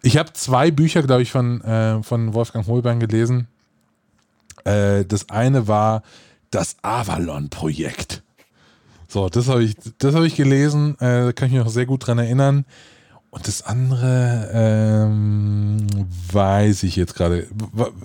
Ich 0.03 0.17
habe 0.17 0.33
zwei 0.33 0.71
Bücher, 0.71 1.03
glaube 1.03 1.23
ich, 1.23 1.33
von, 1.33 1.61
äh, 1.63 2.03
von 2.05 2.35
Wolfgang 2.35 2.69
Hohlbein 2.69 3.01
gelesen. 3.01 3.49
Äh, 4.65 5.05
das 5.05 5.29
eine 5.31 5.67
war 5.67 6.03
das 6.51 6.77
Avalon-Projekt. 6.83 8.23
So, 9.09 9.29
das 9.29 9.49
habe 9.49 9.65
ich, 9.65 9.75
hab 10.03 10.23
ich 10.23 10.37
gelesen, 10.37 10.95
äh, 11.01 11.33
kann 11.33 11.47
ich 11.49 11.55
mich 11.55 11.65
noch 11.65 11.69
sehr 11.69 11.87
gut 11.87 12.07
dran 12.07 12.19
erinnern. 12.19 12.65
Und 13.31 13.47
das 13.47 13.63
andere 13.63 14.51
ähm, 14.53 15.87
weiß 16.33 16.83
ich 16.83 16.97
jetzt 16.97 17.15
gerade. 17.15 17.47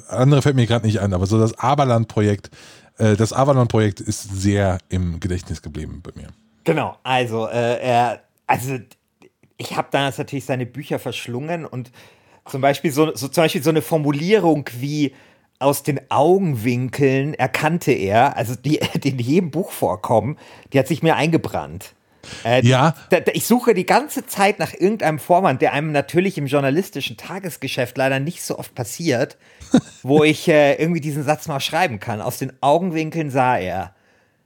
Andere 0.08 0.42
fällt 0.42 0.56
mir 0.56 0.68
gerade 0.68 0.86
nicht 0.86 1.00
ein, 1.00 1.14
aber 1.14 1.26
so 1.26 1.40
das 1.40 1.58
Avalon-Projekt, 1.58 2.52
äh, 2.98 3.16
das 3.16 3.34
Avalon-Projekt 3.34 4.02
ist 4.02 4.24
sehr 4.24 4.78
im 4.90 5.20
Gedächtnis 5.20 5.62
geblieben 5.62 6.02
bei 6.04 6.12
mir. 6.16 6.28
Genau, 6.64 6.98
also 7.04 7.48
äh, 7.48 7.80
er, 7.80 8.22
also 8.46 8.78
ich 9.58 9.76
habe 9.76 9.88
damals 9.92 10.18
natürlich 10.18 10.46
seine 10.46 10.66
Bücher 10.66 11.00
verschlungen 11.00 11.66
und 11.66 11.92
zum 12.48 12.62
Beispiel 12.62 12.92
so, 12.92 13.16
so, 13.16 13.28
zum 13.28 13.44
Beispiel 13.44 13.64
so 13.64 13.72
eine 13.72 13.82
Formulierung 13.82 14.70
wie 14.80 15.14
aus 15.60 15.84
den 15.84 16.00
Augenwinkeln 16.10 17.34
erkannte 17.34 17.92
er, 17.92 18.38
also 18.38 18.56
die, 18.56 18.80
die 19.04 19.10
in 19.10 19.20
jedem 19.20 19.52
Buch 19.52 19.72
vorkommen, 19.72 20.38
die 20.74 20.80
hat 20.80 20.88
sich 20.88 21.04
mir 21.04 21.16
eingebrannt. 21.16 21.94
Äh, 22.44 22.66
ja. 22.66 22.96
Da, 23.10 23.20
da, 23.20 23.32
ich 23.36 23.46
suche 23.46 23.74
die 23.74 23.86
ganze 23.86 24.26
Zeit 24.26 24.60
nach 24.60 24.74
irgendeinem 24.74 25.20
Vorwand, 25.20 25.62
der 25.62 25.74
einem 25.74 25.92
natürlich 25.92 26.38
im 26.38 26.48
journalistischen 26.48 27.18
Tagesgeschäft 27.18 27.98
leider 27.98 28.20
nicht 28.20 28.42
so 28.42 28.58
oft 28.58 28.74
passiert, 28.74 29.38
wo 30.04 30.24
ich 30.24 30.48
äh, 30.48 30.76
irgendwie 30.76 31.02
diesen 31.02 31.24
Satz 31.24 31.48
mal 31.48 31.60
schreiben 31.60 32.00
kann. 32.00 32.22
Aus 32.22 32.38
den 32.38 32.52
Augenwinkeln 32.62 33.30
sah 33.30 33.58
er. 33.58 33.94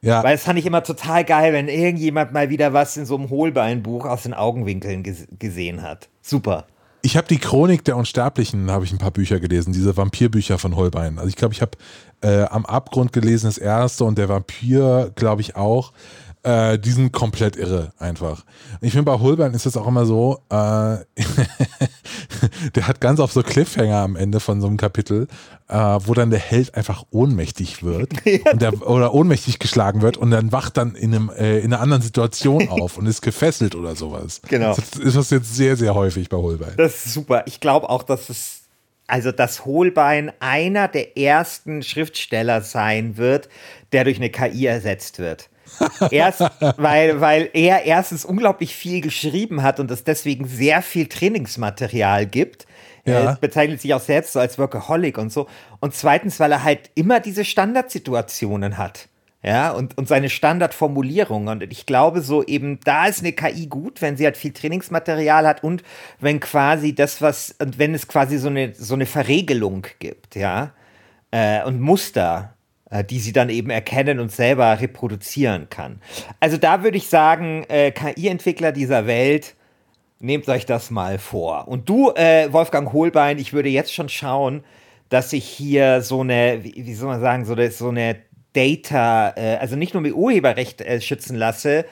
Ja. 0.02 0.24
Weil 0.24 0.36
das 0.36 0.44
fand 0.44 0.58
ich 0.58 0.66
immer 0.66 0.84
total 0.84 1.26
geil, 1.26 1.52
wenn 1.52 1.68
irgendjemand 1.68 2.32
mal 2.32 2.50
wieder 2.50 2.74
was 2.74 2.96
in 2.96 3.06
so 3.06 3.18
einem 3.18 3.30
Hohlbeinbuch 3.30 4.06
aus 4.06 4.24
den 4.24 4.34
Augenwinkeln 4.34 5.04
ges 5.04 5.28
gesehen 5.38 5.82
hat. 5.82 6.08
Super. 6.22 6.68
Ich 7.10 7.18
habe 7.18 7.28
die 7.28 7.40
Chronik 7.40 7.84
der 7.86 7.98
Unsterblichen, 7.98 8.70
habe 8.70 8.86
ich 8.86 8.92
ein 8.92 9.00
paar 9.00 9.10
Bücher 9.10 9.40
gelesen, 9.40 9.74
diese 9.74 9.98
Vampirbücher 9.98 10.60
von 10.60 10.76
Holbein. 10.76 11.18
Also 11.18 11.28
ich 11.28 11.36
glaube, 11.36 11.56
ich 11.56 11.62
habe 11.64 11.72
äh, 12.22 12.44
am 12.44 12.68
Abgrund 12.68 13.14
gelesen 13.14 13.48
das 13.48 13.58
erste 13.58 14.04
und 14.04 14.20
der 14.20 14.30
Vampir, 14.30 15.12
glaube 15.16 15.42
ich 15.42 15.56
auch. 15.56 15.92
Äh, 16.42 16.80
die 16.80 16.92
sind 16.92 17.12
komplett 17.12 17.58
irre 17.58 17.92
einfach. 18.00 18.46
Ich 18.80 18.94
finde, 18.94 19.12
bei 19.12 19.20
Holbein 19.20 19.54
ist 19.54 19.66
es 19.66 19.76
auch 19.76 19.88
immer 19.88 20.06
so, 20.06 20.40
äh, 20.50 20.54
der 22.76 22.88
hat 22.88 23.02
ganz 23.02 23.20
auf 23.20 23.34
so 23.34 23.44
Cliffhanger 23.44 23.98
am 23.98 24.16
Ende 24.16 24.40
von 24.40 24.62
so 24.62 24.68
einem 24.68 24.78
Kapitel, 24.78 25.28
äh, 25.68 25.76
wo 25.76 26.14
dann 26.14 26.30
der 26.30 26.40
Held 26.40 26.76
einfach 26.76 27.04
ohnmächtig 27.12 27.84
wird 27.84 28.14
der, 28.54 28.88
oder 28.88 29.14
ohnmächtig 29.14 29.60
geschlagen 29.60 30.02
wird 30.02 30.16
und 30.16 30.32
dann 30.32 30.54
wacht 30.54 30.78
dann 30.78 30.96
in, 30.96 31.14
einem, 31.14 31.30
äh, 31.30 31.60
in 31.60 31.74
einer 31.74 31.82
anderen 31.82 32.02
Situation 32.02 32.70
auf 32.70 32.98
und 32.98 33.06
ist 33.06 33.22
gefesselt 33.22 33.76
oder 33.76 33.98
sowas. 33.98 34.42
Genau. 34.48 34.74
Das 34.76 34.98
ist 34.98 35.18
das 35.18 35.30
jetzt 35.32 35.54
sehr, 35.54 35.76
sehr 35.76 35.94
häufig 35.94 36.30
bei 36.30 36.38
Holbein. 36.38 36.74
Das 36.78 37.06
ist 37.06 37.14
super. 37.14 37.44
Ich 37.48 37.60
glaube 37.60 37.90
auch, 37.90 38.04
dass 38.04 38.30
es 38.30 38.60
also 39.08 39.32
dass 39.32 39.66
Holbein 39.66 40.32
einer 40.40 40.88
der 40.88 41.18
ersten 41.18 41.84
Schriftsteller 41.84 42.62
sein 42.62 43.18
wird, 43.18 43.50
der 43.92 44.04
durch 44.04 44.18
eine 44.18 44.30
KI 44.30 44.68
ersetzt 44.68 45.20
wird. 45.20 45.50
Erst, 46.12 46.44
weil, 46.78 47.22
weil 47.22 47.50
er 47.54 47.86
erstens 47.86 48.26
unglaublich 48.26 48.76
viel 48.76 49.02
geschrieben 49.02 49.64
hat 49.64 49.80
und 49.80 49.90
es 49.92 50.04
deswegen 50.04 50.48
sehr 50.48 50.82
viel 50.82 51.08
Trainingsmaterial 51.08 52.26
gibt. 52.26 52.66
Ja. 53.06 53.20
Er 53.20 53.38
bezeichnet 53.40 53.82
sich 53.82 53.94
auch 53.94 54.02
selbst 54.02 54.34
so 54.34 54.40
als 54.40 54.58
Workaholic 54.58 55.18
und 55.18 55.32
so. 55.32 55.48
Und 55.80 55.94
zweitens, 55.94 56.40
weil 56.40 56.52
er 56.52 56.64
halt 56.64 56.92
immer 56.96 57.20
diese 57.20 57.46
Standardsituationen 57.46 58.78
hat. 58.78 59.08
Ja, 59.42 59.72
und, 59.72 59.98
und 59.98 60.10
seine 60.10 60.30
Standardformulierung. 60.30 61.48
Und 61.48 61.64
ich 61.64 61.86
glaube, 61.86 62.22
so 62.22 62.44
eben, 62.44 62.80
da 62.84 63.08
ist 63.08 63.22
eine 63.22 63.32
KI 63.32 63.68
gut, 63.68 64.02
wenn 64.02 64.18
sie 64.18 64.26
halt 64.26 64.36
viel 64.36 64.52
Trainingsmaterial 64.52 65.48
hat 65.48 65.64
und 65.64 65.82
wenn 66.20 66.42
quasi 66.42 66.94
das, 66.94 67.22
was, 67.22 67.56
und 67.62 67.80
wenn 67.80 67.94
es 67.94 68.10
quasi 68.10 68.38
so 68.38 68.50
eine, 68.50 68.74
so 68.76 68.96
eine 68.96 69.06
Verregelung 69.06 69.88
gibt, 70.00 70.36
ja, 70.36 70.74
äh, 71.32 71.64
und 71.64 71.80
Muster, 71.80 72.54
die 73.10 73.20
sie 73.20 73.34
dann 73.34 73.50
eben 73.50 73.70
erkennen 73.70 74.20
und 74.20 74.32
selber 74.32 74.80
reproduzieren 74.80 75.70
kann. 75.70 76.02
Also 76.40 76.58
da 76.58 76.84
würde 76.84 76.98
ich 76.98 77.08
sagen, 77.08 77.64
äh, 77.70 77.92
KI-Entwickler 77.92 78.72
dieser 78.72 79.06
Welt, 79.06 79.56
nehmt 80.20 80.48
euch 80.50 80.66
das 80.66 80.92
mal 80.92 81.18
vor. 81.18 81.68
Und 81.68 81.88
du, 81.90 82.12
äh, 82.12 82.52
Wolfgang 82.52 82.92
Holbein, 82.92 83.38
ich 83.38 83.54
würde 83.54 83.70
jetzt 83.70 83.94
schon 83.94 84.10
schauen, 84.10 84.64
dass 85.10 85.34
ich 85.34 85.46
hier 85.46 86.02
so 86.02 86.22
eine, 86.22 86.64
wie, 86.64 86.94
soll 86.94 87.08
man 87.08 87.22
sagen, 87.22 87.46
so, 87.46 87.56
so 87.70 87.90
eine 87.90 88.18
Data, 88.54 89.34
äh, 89.36 89.58
also 89.58 89.76
nicht 89.76 89.94
nur 89.94 90.02
mit 90.02 90.14
Urheberrecht 90.14 90.82
äh, 90.82 91.02
schützen 91.02 91.36
lasse, 91.36 91.86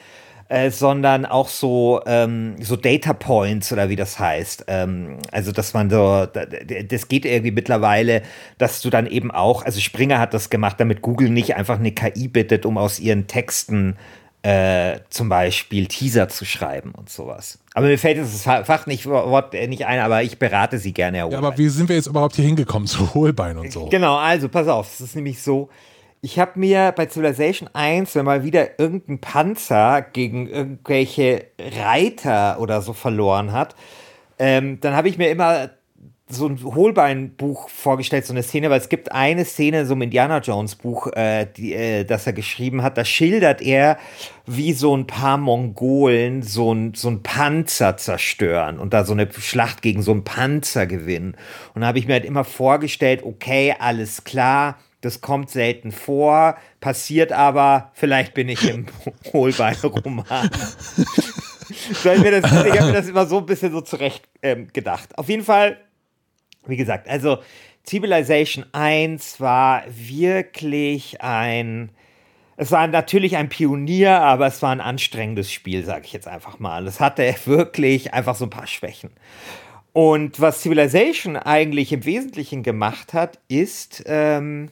äh, 0.50 0.72
sondern 0.72 1.26
auch 1.26 1.50
so, 1.50 2.02
ähm, 2.06 2.56
so 2.62 2.76
Data 2.76 3.14
Points 3.14 3.72
oder 3.72 3.90
wie 3.90 3.96
das 3.96 4.18
heißt. 4.18 4.66
Ähm, 4.68 5.18
also, 5.32 5.52
dass 5.52 5.74
man 5.74 5.90
so, 5.90 6.26
das 6.26 7.08
geht 7.08 7.26
irgendwie 7.26 7.52
mittlerweile, 7.52 8.22
dass 8.58 8.82
du 8.82 8.90
dann 8.90 9.08
eben 9.08 9.32
auch, 9.32 9.64
also 9.64 9.80
Springer 9.80 10.20
hat 10.20 10.34
das 10.34 10.50
gemacht, 10.50 10.80
damit 10.80 11.02
Google 11.02 11.30
nicht 11.30 11.56
einfach 11.56 11.80
eine 11.80 11.92
KI 11.92 12.28
bittet, 12.28 12.66
um 12.66 12.78
aus 12.78 13.00
ihren 13.00 13.28
Texten 13.28 13.98
äh, 14.44 15.00
zum 15.10 15.28
Beispiel 15.28 15.88
Teaser 15.88 16.30
zu 16.30 16.46
schreiben 16.46 16.92
und 16.92 17.10
sowas. 17.10 17.60
Aber 17.74 17.88
mir 17.88 17.98
fällt 17.98 18.20
das 18.20 18.44
Fach 18.44 18.86
nicht, 18.86 19.06
Wort 19.06 19.54
äh, 19.54 19.68
nicht 19.68 19.86
ein, 19.86 20.00
aber 20.00 20.24
ich 20.24 20.40
berate 20.40 20.78
sie 20.78 20.94
gerne, 20.94 21.18
Herr 21.18 21.30
Ja, 21.30 21.40
aber 21.40 21.58
wie 21.58 21.68
sind 21.68 21.90
wir 21.90 21.98
jetzt 21.98 22.08
überhaupt 22.08 22.36
hier 22.36 22.46
hingekommen 22.46 22.88
zu 22.88 23.14
Hohlbein 23.14 23.58
und 23.58 23.72
so? 23.72 23.88
Genau, 23.88 24.16
also 24.16 24.48
pass 24.48 24.68
auf, 24.70 24.94
es 24.94 25.02
ist 25.02 25.16
nämlich 25.16 25.42
so, 25.42 25.70
ich 26.28 26.40
habe 26.40 26.60
mir 26.60 26.92
bei 26.92 27.06
Civilization 27.06 27.70
1, 27.72 28.14
wenn 28.16 28.26
mal 28.26 28.44
wieder 28.44 28.82
irgendein 28.82 29.20
Panzer 29.20 30.02
gegen 30.02 30.50
irgendwelche 30.50 31.46
Reiter 31.58 32.60
oder 32.60 32.82
so 32.82 32.92
verloren 32.92 33.54
hat, 33.54 33.76
ähm, 34.38 34.78
dann 34.82 34.94
habe 34.94 35.08
ich 35.08 35.18
mir 35.18 35.30
immer 35.30 35.70
so 36.28 36.48
ein 36.48 36.62
Hohlbeinbuch 36.62 37.70
vorgestellt, 37.70 38.26
so 38.26 38.34
eine 38.34 38.44
Szene, 38.44 38.70
weil 38.70 38.82
es 38.82 38.90
gibt 38.90 39.14
eine 39.14 39.46
Szene 39.46 39.86
so 39.86 39.94
im 39.94 40.02
Indiana 40.02 40.40
Jones 40.40 40.76
Buch, 40.76 41.08
äh, 41.16 41.44
äh, 41.44 42.04
das 42.04 42.28
er 42.28 42.34
geschrieben 42.34 42.84
hat, 42.84 42.98
da 42.98 43.06
schildert 43.06 43.62
er, 43.62 43.98
wie 44.46 44.74
so 44.74 44.98
ein 44.98 45.08
paar 45.08 45.38
Mongolen 45.38 46.44
so 46.44 46.74
ein, 46.74 46.94
so 46.94 47.08
ein 47.08 47.24
Panzer 47.24 47.96
zerstören 47.96 48.80
und 48.80 48.94
da 48.94 49.06
so 49.06 49.14
eine 49.14 49.30
Schlacht 49.32 49.82
gegen 49.82 50.02
so 50.02 50.12
einen 50.12 50.26
Panzer 50.26 50.88
gewinnen. 50.88 51.38
Und 51.74 51.82
da 51.84 51.88
habe 51.88 52.00
ich 52.00 52.08
mir 52.08 52.16
halt 52.16 52.26
immer 52.26 52.44
vorgestellt, 52.44 53.24
okay, 53.24 53.74
alles 53.80 54.26
klar, 54.26 54.76
das 55.08 55.22
kommt 55.22 55.50
selten 55.50 55.94
vor, 55.94 56.58
passiert 56.82 57.32
aber, 57.32 57.92
vielleicht 57.94 58.34
bin 58.34 58.50
ich 58.50 58.70
im 58.70 58.88
Hohlbein-Roman. 59.34 60.50
ich, 61.70 61.90
ich 61.92 62.06
habe 62.06 62.20
mir 62.20 62.42
das 62.42 63.08
immer 63.08 63.26
so 63.26 63.38
ein 63.38 63.46
bisschen 63.46 63.72
so 63.72 63.80
zurecht 63.80 64.28
ähm, 64.42 64.68
gedacht. 64.74 65.18
Auf 65.18 65.30
jeden 65.30 65.44
Fall, 65.44 65.78
wie 66.66 66.76
gesagt, 66.76 67.08
also 67.08 67.38
Civilization 67.88 68.66
1 68.74 69.40
war 69.40 69.84
wirklich 69.88 71.22
ein. 71.22 71.92
Es 72.58 72.72
war 72.72 72.86
natürlich 72.88 73.38
ein 73.38 73.48
Pionier, 73.48 74.20
aber 74.20 74.48
es 74.48 74.62
war 74.62 74.72
ein 74.72 74.82
anstrengendes 74.82 75.54
Spiel, 75.54 75.86
sage 75.86 76.04
ich 76.06 76.12
jetzt 76.12 76.28
einfach 76.28 76.60
mal. 76.60 76.86
Es 76.86 77.00
hatte 77.00 77.34
wirklich 77.46 78.14
einfach 78.14 78.36
so 78.36 78.46
ein 78.46 78.50
paar 78.50 78.68
Schwächen. 78.68 79.12
Und 79.94 80.42
was 80.42 80.62
Civilization 80.64 81.38
eigentlich 81.38 81.94
im 81.94 82.04
Wesentlichen 82.04 82.62
gemacht 82.62 83.14
hat, 83.14 83.40
ist, 83.48 84.04
ähm, 84.06 84.70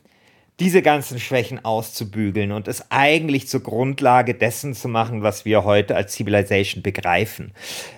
diese 0.59 0.81
ganzen 0.81 1.19
Schwächen 1.19 1.63
auszubügeln 1.65 2.51
und 2.51 2.67
es 2.67 2.89
eigentlich 2.89 3.47
zur 3.47 3.61
Grundlage 3.61 4.33
dessen 4.33 4.73
zu 4.73 4.87
machen, 4.87 5.21
was 5.21 5.43
wir 5.43 5.65
heute 5.65 5.95
als 5.95 6.13
Civilization 6.13 6.81
begreifen. 6.81 7.53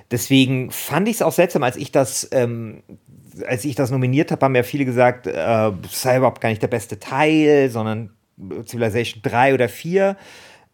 Deswegen 0.10 0.72
fand 0.72 1.08
ich 1.08 1.16
es 1.16 1.22
auch 1.22 1.34
seltsam, 1.34 1.64
als 1.64 1.76
ich 1.76 1.92
das, 1.92 2.28
ähm, 2.32 2.82
als 3.48 3.64
ich 3.66 3.76
das 3.76 3.92
nominiert 3.92 4.32
habe, 4.32 4.44
haben 4.44 4.56
ja 4.56 4.64
viele 4.64 4.86
gesagt, 4.86 5.28
äh, 5.28 5.72
sei 5.90 6.18
überhaupt 6.18 6.42
gar 6.42 6.50
nicht 6.50 6.62
der 6.62 6.68
beste 6.68 7.00
Teil, 7.00 7.70
sondern 7.70 8.12
Civilization 8.66 9.22
3 9.22 9.54
oder 9.54 9.70
4. 9.70 10.18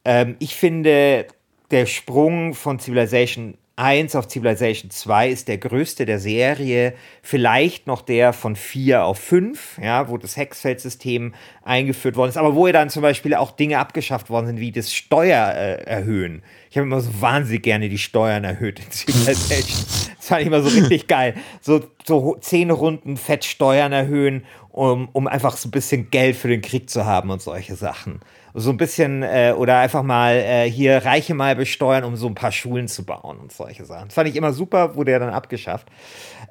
Ähm, 0.06 0.36
ich 0.40 0.56
finde, 0.56 1.28
der 1.72 1.86
Sprung 1.86 2.54
von 2.54 2.80
Civilization 2.80 3.58
1 3.76 4.16
auf 4.16 4.28
Civilization 4.28 4.92
2 4.92 5.30
ist 5.30 5.48
der 5.48 5.58
größte 5.58 6.06
der 6.06 6.20
Serie, 6.20 6.94
vielleicht 7.24 7.88
noch 7.88 8.02
der 8.02 8.32
von 8.32 8.56
4 8.56 9.04
auf 9.04 9.18
5, 9.18 9.80
ja, 9.82 10.10
wo 10.10 10.18
das 10.18 10.38
Hexfeldsystem 10.38 11.34
eingeführt 11.64 12.16
worden 12.16 12.30
ist, 12.30 12.38
aber 12.38 12.54
wo 12.54 12.68
ja 12.68 12.74
dann 12.74 12.92
zum 12.92 13.02
Beispiel 13.02 13.34
auch 13.34 13.50
Dinge 13.52 13.80
abgeschafft 13.80 14.30
worden 14.30 14.46
sind, 14.46 14.60
wie 14.60 14.72
das 14.72 14.94
Steuer 14.94 15.54
äh, 15.56 15.84
erhöhen. 15.86 16.44
Ich 16.70 16.78
habe 16.78 16.86
immer 16.86 17.02
so 17.02 17.20
wahnsinnig 17.20 17.64
gerne 17.64 17.90
die 17.90 17.98
Steuern 17.98 18.44
erhöht 18.44 18.80
in 18.80 18.92
Civilization. 18.92 19.86
Das 20.24 20.30
fand 20.30 20.42
ich 20.44 20.48
immer 20.48 20.62
so 20.62 20.70
richtig 20.70 21.08
geil. 21.10 21.36
So, 21.60 21.82
so 22.06 22.38
zehn 22.40 22.72
Runden 22.72 23.18
Fettsteuern 23.18 23.92
erhöhen, 23.92 24.46
um, 24.70 25.10
um 25.12 25.28
einfach 25.28 25.58
so 25.58 25.68
ein 25.68 25.72
bisschen 25.72 26.12
Geld 26.12 26.38
für 26.38 26.48
den 26.48 26.62
Krieg 26.62 26.90
zu 26.90 27.04
haben 27.04 27.30
und 27.30 27.42
solche 27.42 27.76
Sachen 27.76 28.22
so 28.54 28.70
ein 28.70 28.78
bisschen 28.78 29.24
äh, 29.24 29.54
oder 29.58 29.80
einfach 29.80 30.04
mal 30.04 30.36
äh, 30.36 30.70
hier 30.70 31.04
Reiche 31.04 31.34
mal 31.34 31.56
besteuern, 31.56 32.04
um 32.04 32.16
so 32.16 32.28
ein 32.28 32.36
paar 32.36 32.52
Schulen 32.52 32.88
zu 32.88 33.04
bauen 33.04 33.40
und 33.40 33.52
solche 33.52 33.86
Sachen. 33.86 34.10
Das 34.10 34.14
fand 34.14 34.30
ich 34.30 34.36
immer 34.36 34.54
super, 34.54 34.96
wurde 34.96 35.12
ja 35.12 35.20
dann 35.20 35.32
abgeschafft. 35.32 35.88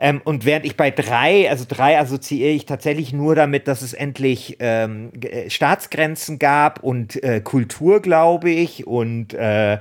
Ähm, 0.00 0.20
und 0.24 0.44
während 0.44 0.66
ich 0.66 0.76
bei 0.76 0.90
drei, 0.90 1.48
also 1.48 1.64
drei 1.68 1.98
assoziiere 1.98 2.50
ich 2.50 2.66
tatsächlich 2.66 3.12
nur 3.12 3.36
damit, 3.36 3.68
dass 3.68 3.82
es 3.82 3.92
endlich 3.92 4.56
ähm, 4.58 5.12
äh, 5.20 5.48
Staatsgrenzen 5.48 6.40
gab 6.40 6.82
und 6.82 7.22
äh, 7.22 7.40
Kultur, 7.40 8.02
glaube 8.02 8.50
ich, 8.50 8.86
und, 8.86 9.34
äh, 9.34 9.78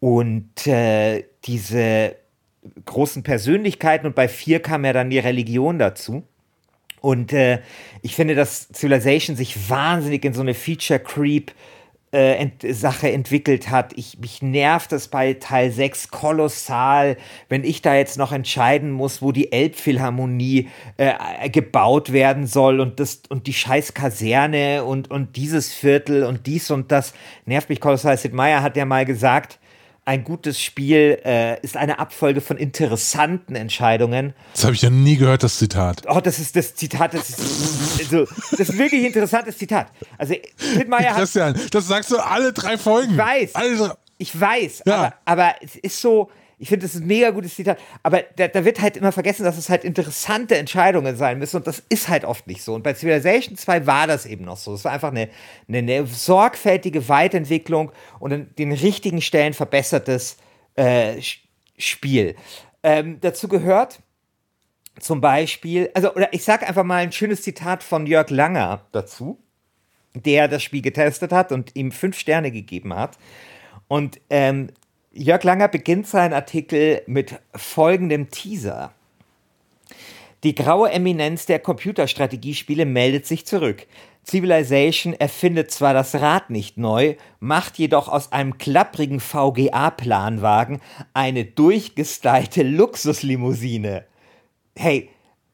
und 0.00 0.66
äh, 0.66 1.24
diese 1.44 2.16
großen 2.86 3.22
Persönlichkeiten. 3.22 4.06
Und 4.06 4.14
bei 4.14 4.28
vier 4.28 4.60
kam 4.60 4.86
ja 4.86 4.94
dann 4.94 5.10
die 5.10 5.18
Religion 5.18 5.78
dazu. 5.78 6.24
Und 7.04 7.34
äh, 7.34 7.58
ich 8.00 8.14
finde, 8.14 8.34
dass 8.34 8.66
Civilization 8.72 9.36
sich 9.36 9.68
wahnsinnig 9.68 10.24
in 10.24 10.32
so 10.32 10.40
eine 10.40 10.54
Feature 10.54 10.98
Creep 10.98 11.52
äh, 12.14 12.36
ent 12.36 12.64
Sache 12.66 13.12
entwickelt 13.12 13.68
hat. 13.68 13.92
Ich, 13.94 14.18
mich 14.20 14.40
nervt 14.40 14.90
das 14.90 15.08
bei 15.08 15.34
Teil 15.34 15.70
6 15.70 16.08
kolossal, 16.08 17.18
wenn 17.50 17.62
ich 17.62 17.82
da 17.82 17.94
jetzt 17.94 18.16
noch 18.16 18.32
entscheiden 18.32 18.90
muss, 18.90 19.20
wo 19.20 19.32
die 19.32 19.52
Elbphilharmonie 19.52 20.70
äh, 20.96 21.50
gebaut 21.50 22.10
werden 22.10 22.46
soll 22.46 22.80
und, 22.80 23.00
das, 23.00 23.20
und 23.28 23.46
die 23.48 23.52
scheiß 23.52 23.92
Kaserne 23.92 24.84
und, 24.84 25.10
und 25.10 25.36
dieses 25.36 25.74
Viertel 25.74 26.24
und 26.24 26.46
dies 26.46 26.70
und 26.70 26.90
das 26.90 27.12
nervt 27.44 27.68
mich 27.68 27.82
kolossal. 27.82 28.16
Sid 28.16 28.32
Meier 28.32 28.62
hat 28.62 28.78
ja 28.78 28.86
mal 28.86 29.04
gesagt, 29.04 29.58
ein 30.04 30.24
gutes 30.24 30.60
Spiel 30.60 31.18
äh, 31.24 31.60
ist 31.62 31.76
eine 31.76 31.98
Abfolge 31.98 32.40
von 32.40 32.56
interessanten 32.58 33.54
Entscheidungen. 33.54 34.34
Das 34.52 34.64
habe 34.64 34.74
ich 34.74 34.82
ja 34.82 34.90
nie 34.90 35.16
gehört, 35.16 35.42
das 35.42 35.58
Zitat. 35.58 36.02
Oh, 36.08 36.20
das 36.20 36.38
ist 36.38 36.56
das 36.56 36.74
Zitat, 36.74 37.14
das 37.14 37.30
ist, 37.30 38.00
also, 38.00 38.26
das 38.50 38.68
ist 38.68 38.78
wirklich 38.78 39.00
ein 39.00 39.06
interessantes 39.06 39.56
Zitat. 39.56 39.88
Also, 40.18 40.34
Hittmeier 40.58 41.14
Christian, 41.14 41.58
das 41.70 41.88
sagst 41.88 42.10
du 42.10 42.18
alle 42.18 42.52
drei 42.52 42.76
Folgen. 42.76 43.12
Ich 43.12 43.18
weiß. 43.18 43.54
Alle, 43.54 43.96
ich 44.18 44.40
weiß, 44.40 44.82
ja. 44.84 44.96
aber, 44.96 45.14
aber 45.24 45.54
es 45.60 45.76
ist 45.76 46.00
so, 46.00 46.30
ich 46.58 46.68
finde, 46.68 46.86
das 46.86 46.94
ist 46.94 47.02
ein 47.02 47.06
mega 47.06 47.30
gutes 47.30 47.54
Zitat. 47.54 47.78
Aber 48.02 48.22
da, 48.36 48.48
da, 48.48 48.64
wird 48.64 48.80
halt 48.80 48.96
immer 48.96 49.12
vergessen, 49.12 49.44
dass 49.44 49.58
es 49.58 49.68
halt 49.68 49.84
interessante 49.84 50.56
Entscheidungen 50.56 51.16
sein 51.16 51.38
müssen. 51.38 51.56
Und 51.56 51.66
das 51.66 51.82
ist 51.88 52.08
halt 52.08 52.24
oft 52.24 52.46
nicht 52.46 52.62
so. 52.62 52.74
Und 52.74 52.82
bei 52.82 52.94
Civilization 52.94 53.56
2 53.56 53.86
war 53.86 54.06
das 54.06 54.26
eben 54.26 54.44
noch 54.44 54.56
so. 54.56 54.74
Es 54.74 54.84
war 54.84 54.92
einfach 54.92 55.10
eine, 55.10 55.28
eine, 55.68 55.78
eine 55.78 56.06
sorgfältige 56.06 57.08
Weiterentwicklung 57.08 57.92
und 58.20 58.32
an 58.32 58.50
den 58.58 58.72
richtigen 58.72 59.20
Stellen 59.20 59.52
verbessertes 59.52 60.36
äh, 60.76 61.20
Spiel. 61.76 62.36
Ähm, 62.82 63.18
dazu 63.20 63.48
gehört 63.48 64.00
zum 65.00 65.20
Beispiel, 65.20 65.90
also, 65.94 66.14
oder 66.14 66.32
ich 66.32 66.44
sage 66.44 66.66
einfach 66.66 66.84
mal 66.84 67.02
ein 67.02 67.12
schönes 67.12 67.42
Zitat 67.42 67.82
von 67.82 68.06
Jörg 68.06 68.30
Langer 68.30 68.86
dazu, 68.92 69.42
der 70.14 70.46
das 70.46 70.62
Spiel 70.62 70.82
getestet 70.82 71.32
hat 71.32 71.50
und 71.50 71.74
ihm 71.74 71.90
fünf 71.90 72.16
Sterne 72.16 72.52
gegeben 72.52 72.94
hat. 72.94 73.18
Und 73.88 74.20
ähm, 74.30 74.68
Jörg 75.16 75.44
Langer 75.44 75.68
beginnt 75.68 76.08
seinen 76.08 76.32
Artikel 76.32 77.02
mit 77.06 77.38
folgendem 77.54 78.30
Teaser. 78.30 78.92
Die 80.42 80.56
graue 80.56 80.90
Eminenz 80.90 81.46
der 81.46 81.60
Computerstrategiespiele 81.60 82.84
meldet 82.84 83.24
sich 83.24 83.46
zurück. 83.46 83.86
Civilization 84.26 85.14
erfindet 85.14 85.70
zwar 85.70 85.94
das 85.94 86.16
Rad 86.16 86.50
nicht 86.50 86.78
neu, 86.78 87.14
macht 87.38 87.78
jedoch 87.78 88.08
aus 88.08 88.32
einem 88.32 88.58
klapprigen 88.58 89.20
VGA-Planwagen 89.20 90.80
eine 91.12 91.44
durchgestylte 91.44 92.64
Luxuslimousine. 92.64 94.04
Hey, 94.74 95.10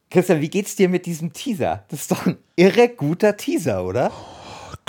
Christian, 0.09 0.41
wie 0.41 0.49
geht's 0.49 0.75
dir 0.75 0.89
mit 0.89 1.05
diesem 1.05 1.33
Teaser? 1.33 1.85
Das 1.89 2.01
ist 2.01 2.11
doch 2.11 2.25
ein 2.25 2.37
irre 2.55 2.89
guter 2.89 3.37
Teaser, 3.37 3.85
oder? 3.85 4.11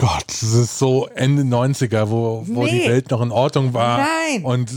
Gott, 0.02 0.24
das 0.26 0.42
ist 0.42 0.80
so 0.80 1.06
Ende 1.14 1.42
90er, 1.42 2.10
wo, 2.10 2.42
wo 2.48 2.64
nee. 2.64 2.70
die 2.72 2.88
Welt 2.88 3.12
noch 3.12 3.22
in 3.22 3.30
Ordnung 3.30 3.72
war. 3.72 3.98
Nein. 3.98 4.42
Und 4.42 4.68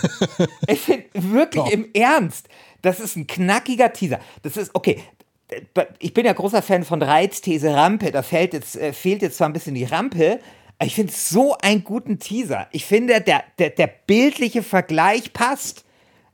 ich 0.68 0.78
finde 0.78 1.06
wirklich 1.12 1.64
Doch. 1.64 1.72
im 1.72 1.88
Ernst, 1.92 2.46
das 2.80 3.00
ist 3.00 3.16
ein 3.16 3.26
knackiger 3.26 3.92
Teaser. 3.92 4.20
Das 4.44 4.56
ist, 4.56 4.72
okay, 4.72 5.02
ich 5.98 6.14
bin 6.14 6.24
ja 6.24 6.32
großer 6.34 6.62
Fan 6.62 6.84
von 6.84 7.02
Reizthese 7.02 7.74
Rampe. 7.74 8.12
Da 8.12 8.22
fehlt 8.22 8.52
jetzt, 8.52 8.76
äh, 8.76 8.92
fehlt 8.92 9.22
jetzt 9.22 9.38
zwar 9.38 9.48
ein 9.48 9.52
bisschen 9.54 9.74
die 9.74 9.82
Rampe, 9.82 10.38
aber 10.78 10.86
ich 10.86 10.94
finde 10.94 11.12
so 11.12 11.58
einen 11.58 11.82
guten 11.82 12.20
Teaser. 12.20 12.68
Ich 12.70 12.84
finde, 12.84 13.20
der, 13.20 13.42
der, 13.58 13.70
der 13.70 13.88
bildliche 13.88 14.62
Vergleich 14.62 15.32
passt. 15.32 15.84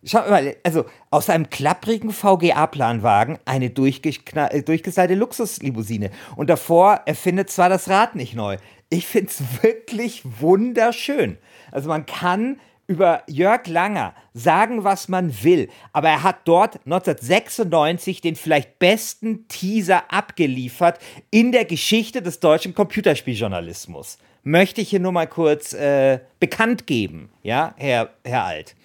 Schau 0.08 0.20
mal, 0.30 0.54
also 0.62 0.84
aus 1.10 1.28
einem 1.28 1.50
klapprigen 1.50 2.12
VGA-Planwagen 2.12 3.38
eine 3.44 3.66
äh, 3.66 3.70
durchgestylte 3.70 5.14
Luxuslimousine. 5.14 6.10
Und 6.36 6.48
davor 6.48 7.00
erfindet 7.06 7.50
zwar 7.50 7.68
das 7.68 7.88
Rad 7.88 8.14
nicht 8.14 8.36
neu. 8.36 8.56
Ich 8.88 9.06
finde 9.06 9.30
es 9.30 9.42
wirklich 9.62 10.22
wunderschön. 10.40 11.38
Also 11.72 11.88
man 11.88 12.06
kann 12.06 12.60
über 12.86 13.24
Jörg 13.26 13.66
Langer 13.66 14.14
sagen, 14.32 14.84
was 14.84 15.08
man 15.08 15.42
will, 15.42 15.68
aber 15.92 16.08
er 16.08 16.22
hat 16.22 16.42
dort 16.44 16.76
1996 16.84 18.20
den 18.20 18.36
vielleicht 18.36 18.78
besten 18.78 19.48
Teaser 19.48 20.04
abgeliefert 20.12 21.00
in 21.32 21.50
der 21.50 21.64
Geschichte 21.64 22.22
des 22.22 22.38
deutschen 22.38 22.74
Computerspieljournalismus. 22.74 24.18
Möchte 24.44 24.80
ich 24.80 24.90
hier 24.90 25.00
nur 25.00 25.10
mal 25.10 25.26
kurz 25.26 25.72
äh, 25.72 26.20
bekannt 26.38 26.86
geben, 26.86 27.30
ja, 27.42 27.74
Herr, 27.76 28.10
Herr 28.24 28.44
Alt. 28.44 28.76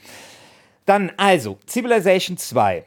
Dann 0.91 1.10
also, 1.15 1.58
Civilization 1.69 2.36
2 2.36 2.84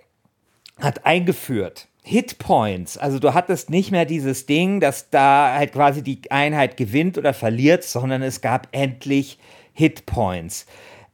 hat 0.78 1.06
eingeführt 1.06 1.88
Hitpoints. 2.02 2.98
Also 2.98 3.18
du 3.18 3.32
hattest 3.32 3.70
nicht 3.70 3.92
mehr 3.92 4.04
dieses 4.04 4.44
Ding, 4.44 4.78
dass 4.78 5.08
da 5.08 5.54
halt 5.54 5.72
quasi 5.72 6.02
die 6.02 6.20
Einheit 6.30 6.76
gewinnt 6.76 7.16
oder 7.16 7.32
verliert, 7.32 7.82
sondern 7.82 8.20
es 8.20 8.42
gab 8.42 8.68
endlich 8.72 9.38
Hitpoints. 9.72 10.66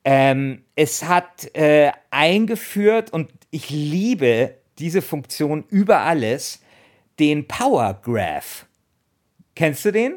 Ähm, 0.05 0.65
es 0.75 1.05
hat 1.05 1.55
äh, 1.55 1.93
eingeführt 2.11 3.13
und 3.13 3.31
ich 3.53 3.71
liebe 3.71 4.57
diese 4.81 5.01
Funktion 5.01 5.63
über 5.69 6.01
alles, 6.01 6.61
den 7.21 7.47
Power 7.47 8.01
Graph. 8.03 8.67
Kennst 9.55 9.85
du 9.85 9.93
den? 9.93 10.15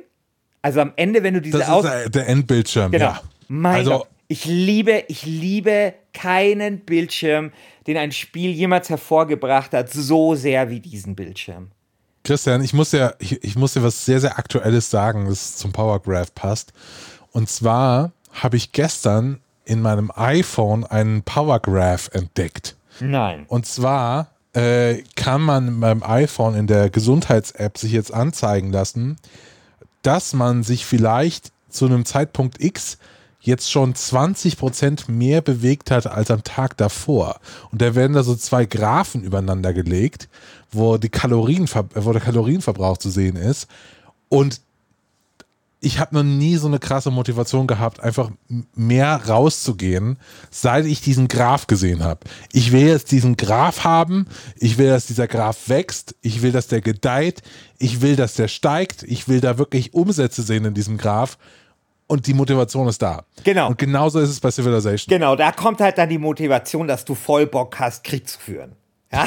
Also 0.63 0.81
am 0.81 0.93
Ende, 0.95 1.21
wenn 1.21 1.35
du 1.35 1.41
diese 1.41 1.59
Das 1.59 1.69
ist 1.69 1.83
der, 1.83 2.09
der 2.09 2.27
Endbildschirm, 2.29 2.91
genau. 2.91 3.05
ja. 3.05 3.21
Mein 3.47 3.75
also, 3.75 3.91
Gott. 3.91 4.07
Ich 4.33 4.45
liebe, 4.45 5.03
ich 5.09 5.27
liebe 5.27 5.93
keinen 6.11 6.79
Bildschirm, 6.79 7.51
den 7.85 7.97
ein 7.97 8.11
Spiel 8.11 8.49
jemals 8.49 8.89
hervorgebracht 8.89 9.73
hat, 9.73 9.93
so 9.93 10.33
sehr 10.33 10.71
wie 10.71 10.79
diesen 10.79 11.15
Bildschirm. 11.15 11.69
Christian, 12.23 12.63
ich 12.63 12.73
muss 12.73 12.93
ja, 12.93 13.13
ich, 13.19 13.43
ich 13.43 13.55
muss 13.55 13.73
dir 13.73 13.83
was 13.83 14.05
sehr, 14.05 14.19
sehr 14.19 14.39
Aktuelles 14.39 14.89
sagen, 14.89 15.27
das 15.27 15.57
zum 15.57 15.71
Power 15.71 16.01
Graph 16.01 16.33
passt. 16.33 16.73
Und 17.31 17.47
zwar 17.47 18.11
habe 18.31 18.57
ich 18.57 18.71
gestern 18.71 19.39
in 19.65 19.83
meinem 19.83 20.11
iPhone 20.15 20.83
einen 20.83 21.21
Power 21.21 21.59
Graph 21.59 22.09
entdeckt. 22.11 22.75
Nein. 22.99 23.45
Und 23.47 23.67
zwar 23.67 24.31
äh, 24.53 25.03
kann 25.15 25.43
man 25.43 25.79
beim 25.79 26.01
iPhone 26.01 26.55
in 26.55 26.65
der 26.65 26.89
Gesundheits-App 26.89 27.77
sich 27.77 27.91
jetzt 27.91 28.11
anzeigen 28.11 28.71
lassen, 28.71 29.17
dass 30.01 30.33
man 30.33 30.63
sich 30.63 30.87
vielleicht 30.87 31.51
zu 31.69 31.85
einem 31.85 32.03
Zeitpunkt 32.03 32.63
X 32.63 32.97
jetzt 33.43 33.69
schon 33.69 33.93
20 33.93 34.57
Prozent 34.57 35.09
mehr 35.09 35.41
bewegt 35.41 35.91
hat 35.91 36.07
als 36.07 36.31
am 36.31 36.43
Tag 36.43 36.77
davor. 36.77 37.39
Und 37.71 37.81
da 37.81 37.93
werden 37.93 38.13
da 38.13 38.23
so 38.23 38.35
zwei 38.35 38.65
Graphen 38.65 39.21
übereinander 39.21 39.73
gelegt, 39.73 40.29
wo, 40.71 40.97
die 40.97 41.09
Kalorien, 41.09 41.69
wo 41.93 42.11
der 42.13 42.21
Kalorienverbrauch 42.21 42.97
zu 42.97 43.09
sehen 43.09 43.35
ist. 43.35 43.67
Und 44.29 44.61
ich 45.81 45.99
habe 45.99 46.15
noch 46.15 46.23
nie 46.23 46.55
so 46.55 46.67
eine 46.67 46.79
krasse 46.79 47.11
Motivation 47.11 47.67
gehabt, 47.67 47.99
einfach 47.99 48.31
mehr 48.73 49.21
rauszugehen, 49.27 50.17
seit 50.49 50.85
ich 50.85 51.01
diesen 51.01 51.27
Graph 51.27 51.67
gesehen 51.67 52.01
habe. 52.01 52.21
Ich 52.53 52.71
will 52.71 52.87
jetzt 52.87 53.11
diesen 53.11 53.35
Graph 53.35 53.83
haben, 53.83 54.27
ich 54.55 54.77
will, 54.77 54.87
dass 54.87 55.07
dieser 55.07 55.27
Graph 55.27 55.67
wächst, 55.67 56.15
ich 56.21 56.41
will, 56.41 56.53
dass 56.53 56.67
der 56.67 56.79
gedeiht, 56.79 57.41
ich 57.77 58.01
will, 58.01 58.15
dass 58.15 58.35
der 58.35 58.47
steigt, 58.47 59.03
ich 59.03 59.27
will 59.27 59.41
da 59.41 59.57
wirklich 59.57 59.93
Umsätze 59.93 60.41
sehen 60.43 60.63
in 60.63 60.73
diesem 60.73 60.97
Graph 60.97 61.37
und 62.13 62.27
die 62.27 62.35
Motivation 62.35 62.87
ist 62.87 63.01
da. 63.01 63.25
Genau. 63.43 63.69
Und 63.69 63.79
genauso 63.79 64.19
ist 64.19 64.29
es 64.29 64.39
bei 64.39 64.51
Civilization. 64.51 65.11
Genau, 65.11 65.35
da 65.35 65.51
kommt 65.51 65.81
halt 65.81 65.97
dann 65.97 66.09
die 66.09 66.19
Motivation, 66.19 66.87
dass 66.87 67.05
du 67.05 67.15
voll 67.15 67.47
Bock 67.47 67.79
hast, 67.79 68.03
Krieg 68.03 68.27
zu 68.27 68.39
führen. 68.39 68.75
Ja. 69.11 69.25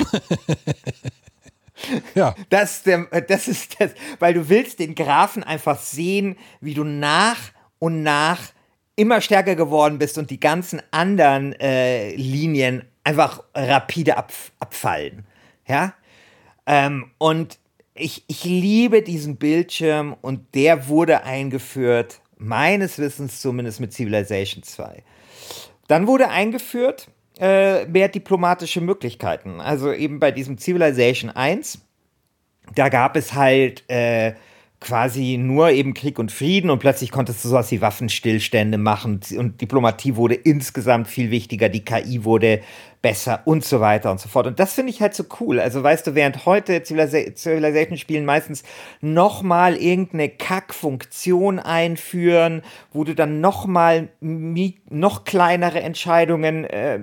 ja. 2.15 2.35
Das, 2.49 2.85
das 2.85 3.49
ist 3.49 3.81
das, 3.81 3.91
weil 4.21 4.35
du 4.35 4.49
willst 4.49 4.79
den 4.79 4.95
Graphen 4.95 5.43
einfach 5.43 5.81
sehen, 5.81 6.37
wie 6.61 6.75
du 6.75 6.85
nach 6.85 7.39
und 7.81 8.05
nach 8.05 8.39
immer 8.95 9.21
stärker 9.21 9.57
geworden 9.57 9.99
bist 9.99 10.17
und 10.17 10.31
die 10.31 10.39
ganzen 10.39 10.81
anderen 10.93 11.55
äh, 11.55 12.15
Linien 12.15 12.85
einfach 13.03 13.43
rapide 13.53 14.17
ab, 14.17 14.33
abfallen. 14.61 15.27
Ja. 15.67 15.93
Ähm, 16.67 17.11
und 17.19 17.59
ich, 17.95 18.23
ich 18.29 18.45
liebe 18.45 19.03
diesen 19.03 19.39
Bildschirm 19.39 20.15
und 20.21 20.55
der 20.55 20.87
wurde 20.87 21.25
eingeführt, 21.25 22.21
meines 22.37 22.99
Wissens 22.99 23.41
zumindest 23.41 23.81
mit 23.81 23.93
Civilization 23.93 24.63
2. 24.63 25.03
Dann 25.89 26.07
wurde 26.07 26.29
eingeführt 26.29 27.09
äh, 27.39 27.85
mehr 27.87 28.09
diplomatische 28.09 28.81
Möglichkeiten. 28.81 29.61
Also 29.61 29.93
eben 29.93 30.21
bei 30.21 30.31
diesem 30.31 30.59
Civilization 30.59 31.31
1, 31.31 31.79
da 32.75 32.89
gab 32.89 33.17
es 33.17 33.35
halt 33.35 33.89
äh, 33.91 34.35
quasi 34.81 35.39
nur 35.39 35.71
eben 35.71 35.95
Krieg 35.95 36.19
und 36.19 36.31
Frieden 36.31 36.71
und 36.71 36.79
plötzlich 36.79 37.11
konntest 37.11 37.45
du 37.45 37.49
sowas 37.49 37.71
wie 37.71 37.81
Waffenstillstände 37.81 38.79
machen 38.79 39.21
und 39.39 39.61
Diplomatie 39.61 40.17
wurde 40.17 40.35
insgesamt 40.35 41.09
viel 41.09 41.31
wichtiger, 41.31 41.69
die 41.69 41.85
KI 41.85 42.25
wurde 42.25 42.61
besser 43.01 43.43
und 43.45 43.65
so 43.65 43.81
weiter 43.81 44.11
und 44.11 44.21
so 44.21 44.29
fort. 44.29 44.47
Und 44.47 44.59
das 44.59 44.75
finde 44.75 44.91
ich 44.91 45.01
halt 45.01 45.15
so 45.15 45.25
cool. 45.41 45.61
Also 45.61 45.83
weißt 45.83 46.09
du, 46.09 46.15
während 46.15 46.45
heute 46.45 46.83
Civilization 46.83 47.97
spielen 47.97 48.25
meistens 48.25 48.65
nochmal 49.01 49.77
irgendeine 49.77 50.29
Kackfunktion 50.29 51.59
einführen, 51.59 52.63
wo 52.93 53.05
du 53.05 53.15
dann 53.15 53.41
nochmal 53.41 54.09
noch 54.21 55.25
kleinere 55.25 55.81
Entscheidungen 55.81 56.65
äh, 56.65 57.01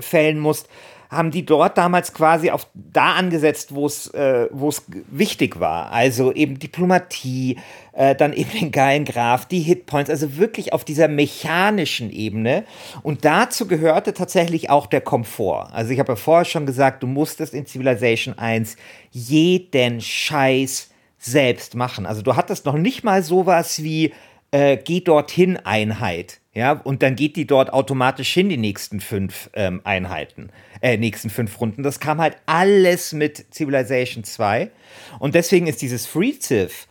fällen 0.00 0.38
musst, 0.38 0.68
haben 1.10 1.30
die 1.30 1.46
dort 1.46 1.78
damals 1.78 2.12
quasi 2.12 2.50
auf 2.50 2.66
da 2.74 3.14
angesetzt, 3.14 3.74
wo 3.74 3.86
es 3.86 4.08
äh, 4.14 4.48
wo 4.50 4.68
es 4.68 4.82
wichtig 5.08 5.60
war. 5.60 5.92
Also 5.92 6.32
eben 6.32 6.58
Diplomatie, 6.58 7.58
äh, 7.92 8.14
dann 8.14 8.32
eben 8.32 8.50
den 8.50 8.70
geilen 8.70 9.04
Graph, 9.04 9.46
die 9.46 9.60
Hitpoints, 9.60 10.10
also 10.10 10.36
wirklich 10.36 10.72
auf 10.72 10.84
dieser 10.84 11.08
mechanischen 11.08 12.10
Ebene. 12.10 12.64
Und 13.02 13.24
dazu 13.24 13.66
gehörte 13.66 14.14
tatsächlich 14.14 14.70
auch 14.70 14.86
der 14.86 15.00
Komfort. 15.00 15.70
Also 15.72 15.92
ich 15.92 15.98
habe 15.98 16.12
ja 16.12 16.16
vorher 16.16 16.44
schon 16.44 16.66
gesagt, 16.66 17.02
du 17.02 17.06
musstest 17.06 17.54
in 17.54 17.66
Civilization 17.66 18.38
1 18.38 18.76
jeden 19.10 20.00
Scheiß 20.00 20.90
selbst 21.18 21.74
machen. 21.74 22.06
Also 22.06 22.22
du 22.22 22.36
hattest 22.36 22.66
noch 22.66 22.76
nicht 22.76 23.04
mal 23.04 23.22
sowas 23.22 23.82
wie 23.82 24.12
äh, 24.50 24.76
geh 24.76 25.00
dorthin 25.00 25.56
Einheit. 25.56 26.40
Ja, 26.56 26.72
und 26.72 27.02
dann 27.02 27.16
geht 27.16 27.36
die 27.36 27.46
dort 27.46 27.70
automatisch 27.70 28.32
hin, 28.32 28.48
die 28.48 28.56
nächsten 28.56 29.00
fünf 29.00 29.50
ähm, 29.52 29.82
Einheiten, 29.84 30.48
äh, 30.80 30.96
nächsten 30.96 31.28
fünf 31.28 31.60
Runden. 31.60 31.82
Das 31.82 32.00
kam 32.00 32.18
halt 32.18 32.38
alles 32.46 33.12
mit 33.12 33.44
Civilization 33.54 34.24
2. 34.24 34.70
Und 35.18 35.34
deswegen 35.34 35.66
ist 35.66 35.82
dieses 35.82 36.06
Free 36.06 36.32
Civ 36.40 36.88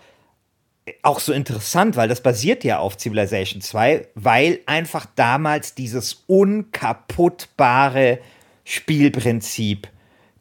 auch 1.02 1.20
so 1.20 1.34
interessant, 1.34 1.96
weil 1.96 2.08
das 2.08 2.22
basiert 2.22 2.64
ja 2.64 2.78
auf 2.78 2.98
Civilization 2.98 3.60
2, 3.60 4.08
weil 4.14 4.60
einfach 4.68 5.08
damals 5.16 5.74
dieses 5.74 6.26
unkaputtbare 6.28 8.20
Spielprinzip 8.66 9.88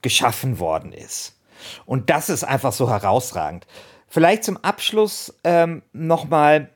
geschaffen 0.03 0.59
worden 0.59 0.93
ist. 0.93 1.41
Und 1.87 2.11
das 2.11 2.29
ist 2.29 2.45
einfach 2.45 2.75
so 2.75 2.91
herausragend. 2.91 3.67
Vielleicht 4.07 4.45
zum 4.45 4.59
Abschluss 4.59 5.35
ähm, 5.45 5.81
nochmal 5.95 6.74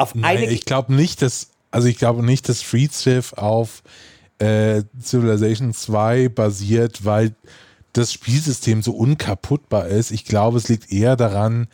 auf 0.00 0.14
Nein, 0.14 0.38
eine. 0.38 0.50
Ich 0.50 0.64
glaube 0.64 0.94
nicht, 0.94 1.22
dass, 1.22 1.50
also 1.70 1.88
ich 1.88 1.98
glaube 1.98 2.24
nicht, 2.24 2.48
dass 2.48 2.62
Street 2.62 2.92
Civ 2.92 3.32
auf 3.34 3.82
äh, 4.38 4.82
Civilization 5.00 5.74
2 5.74 6.28
basiert, 6.28 7.04
weil 7.04 7.34
das 7.92 8.12
Spielsystem 8.12 8.82
so 8.82 8.92
unkaputtbar 8.92 9.88
ist. 9.88 10.10
Ich 10.10 10.24
glaube, 10.24 10.58
es 10.58 10.68
liegt 10.68 10.92
eher 10.92 11.16
daran, 11.16 11.68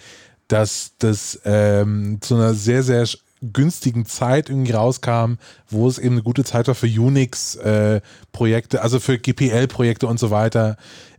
dass 0.49 0.93
das 0.99 1.41
ähm, 1.45 2.19
zu 2.21 2.35
einer 2.35 2.55
sehr, 2.55 2.83
sehr 2.83 3.07
günstigen 3.43 4.07
Zeit 4.07 4.49
irgendwie 4.49 4.73
rauskam, 4.73 5.35
wo 5.69 5.89
es 5.89 5.99
eben 5.99 6.15
eine 6.15 6.23
gute 6.23 6.45
Zeit 6.45 6.69
war 6.69 6.75
für 6.75 6.87
Unix-Projekte, 6.87 8.77
äh, 8.77 8.81
also 8.81 8.99
für 8.99 9.19
GPL-Projekte 9.19 10.07
und 10.07 10.19
so 10.19 10.31
weiter. 10.31 10.77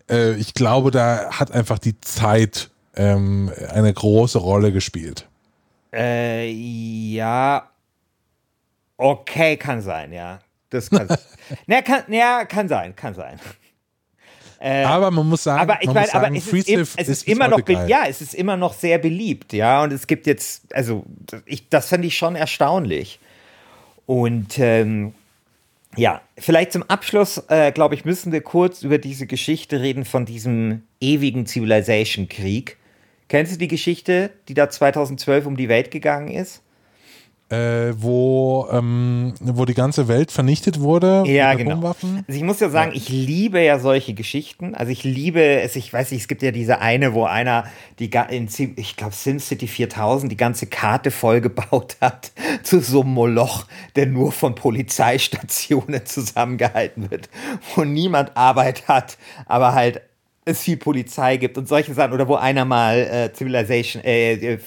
Äh, 0.09 0.35
ich 0.35 0.53
glaube, 0.53 0.91
da 0.91 1.29
hat 1.31 1.51
einfach 1.51 1.79
die 1.79 1.99
Zeit 2.01 2.69
ähm, 2.95 3.51
eine 3.69 3.93
große 3.93 4.39
Rolle 4.39 4.71
gespielt. 4.71 5.26
Äh, 5.97 6.49
ja. 6.49 7.69
Okay, 8.97 9.57
kann 9.57 9.81
sein, 9.81 10.13
ja. 10.13 10.39
Das 10.69 10.89
kann, 10.89 11.07
na, 11.67 11.81
kann, 11.81 12.03
ja, 12.09 12.45
kann 12.45 12.67
sein, 12.67 12.95
kann 12.95 13.13
sein. 13.15 13.39
Äh, 14.59 14.83
aber 14.83 15.11
man 15.11 15.27
muss 15.27 15.43
sagen, 15.43 15.61
aber 15.61 15.81
ich 15.81 15.93
meine, 15.93 16.13
aber 16.13 16.35
es, 16.35 16.47
ist, 16.47 16.99
es 16.99 17.07
ist, 17.07 17.27
immer 17.27 17.47
noch, 17.47 17.67
ja, 17.87 18.05
es 18.07 18.21
ist 18.21 18.33
immer 18.33 18.57
noch 18.57 18.73
sehr 18.73 18.97
beliebt, 18.97 19.53
ja, 19.53 19.83
und 19.83 19.93
es 19.93 20.07
gibt 20.07 20.25
jetzt, 20.25 20.73
also 20.73 21.05
ich, 21.45 21.69
das 21.69 21.89
fand 21.89 22.03
ich 22.05 22.17
schon 22.17 22.35
erstaunlich. 22.35 23.19
Und 24.07 24.57
ähm, 24.57 25.13
ja, 25.95 26.21
vielleicht 26.37 26.71
zum 26.71 26.83
Abschluss, 26.83 27.43
äh, 27.49 27.71
glaube 27.71 27.93
ich, 27.95 28.05
müssen 28.05 28.31
wir 28.31 28.41
kurz 28.41 28.83
über 28.83 28.97
diese 28.97 29.27
Geschichte 29.27 29.81
reden 29.81 30.05
von 30.05 30.25
diesem 30.25 30.83
ewigen 31.01 31.45
Civilization-Krieg. 31.45 32.77
Kennst 33.29 33.53
du 33.53 33.57
die 33.57 33.67
Geschichte, 33.67 34.31
die 34.47 34.53
da 34.53 34.69
2012 34.69 35.45
um 35.45 35.57
die 35.57 35.69
Welt 35.69 35.91
gegangen 35.91 36.29
ist? 36.29 36.61
äh, 37.49 37.93
wo, 37.95 38.67
ähm, 38.71 39.33
wo 39.39 39.63
die 39.63 39.73
ganze 39.73 40.07
Welt 40.09 40.31
vernichtet 40.31 40.81
wurde. 40.81 41.23
Ja, 41.27 41.53
genau. 41.53 41.81
Also 41.81 42.17
ich 42.27 42.43
muss 42.43 42.59
ja 42.59 42.69
sagen, 42.69 42.91
ja. 42.91 42.97
ich 42.97 43.07
liebe 43.07 43.61
ja 43.61 43.79
solche 43.79 44.13
Geschichten. 44.13 44.75
Also 44.75 44.91
ich 44.91 45.03
liebe 45.05 45.41
es, 45.61 45.77
ich 45.77 45.91
weiß 45.91 46.11
nicht, 46.11 46.21
es 46.21 46.27
gibt 46.27 46.41
ja 46.41 46.51
diese 46.51 46.79
eine, 46.79 47.13
wo 47.13 47.23
einer 47.23 47.65
die 47.99 48.09
in, 48.29 48.49
ich 48.75 48.97
glaube 48.97 49.13
SimCity 49.13 49.67
4000 49.67 50.31
die 50.31 50.37
ganze 50.37 50.67
Karte 50.67 51.09
vollgebaut 51.09 51.97
hat 52.01 52.31
zu 52.63 52.81
so 52.81 53.01
einem 53.01 53.13
Moloch, 53.13 53.65
der 53.95 54.07
nur 54.07 54.33
von 54.33 54.53
Polizeistationen 54.55 56.05
zusammengehalten 56.05 57.09
wird, 57.09 57.29
wo 57.75 57.85
niemand 57.85 58.35
Arbeit 58.35 58.89
hat, 58.89 59.17
aber 59.45 59.73
halt 59.73 60.01
es 60.47 60.61
viel 60.61 60.77
Polizei 60.77 61.37
gibt 61.37 61.57
und 61.57 61.67
solche 61.67 61.93
Sachen. 61.93 62.13
Oder 62.13 62.27
wo 62.27 62.35
einer 62.35 62.65
mal 62.65 62.97
äh, 62.97 63.33
Civilization, 63.33 64.03
äh, 64.03 64.33
äh, 64.33 64.57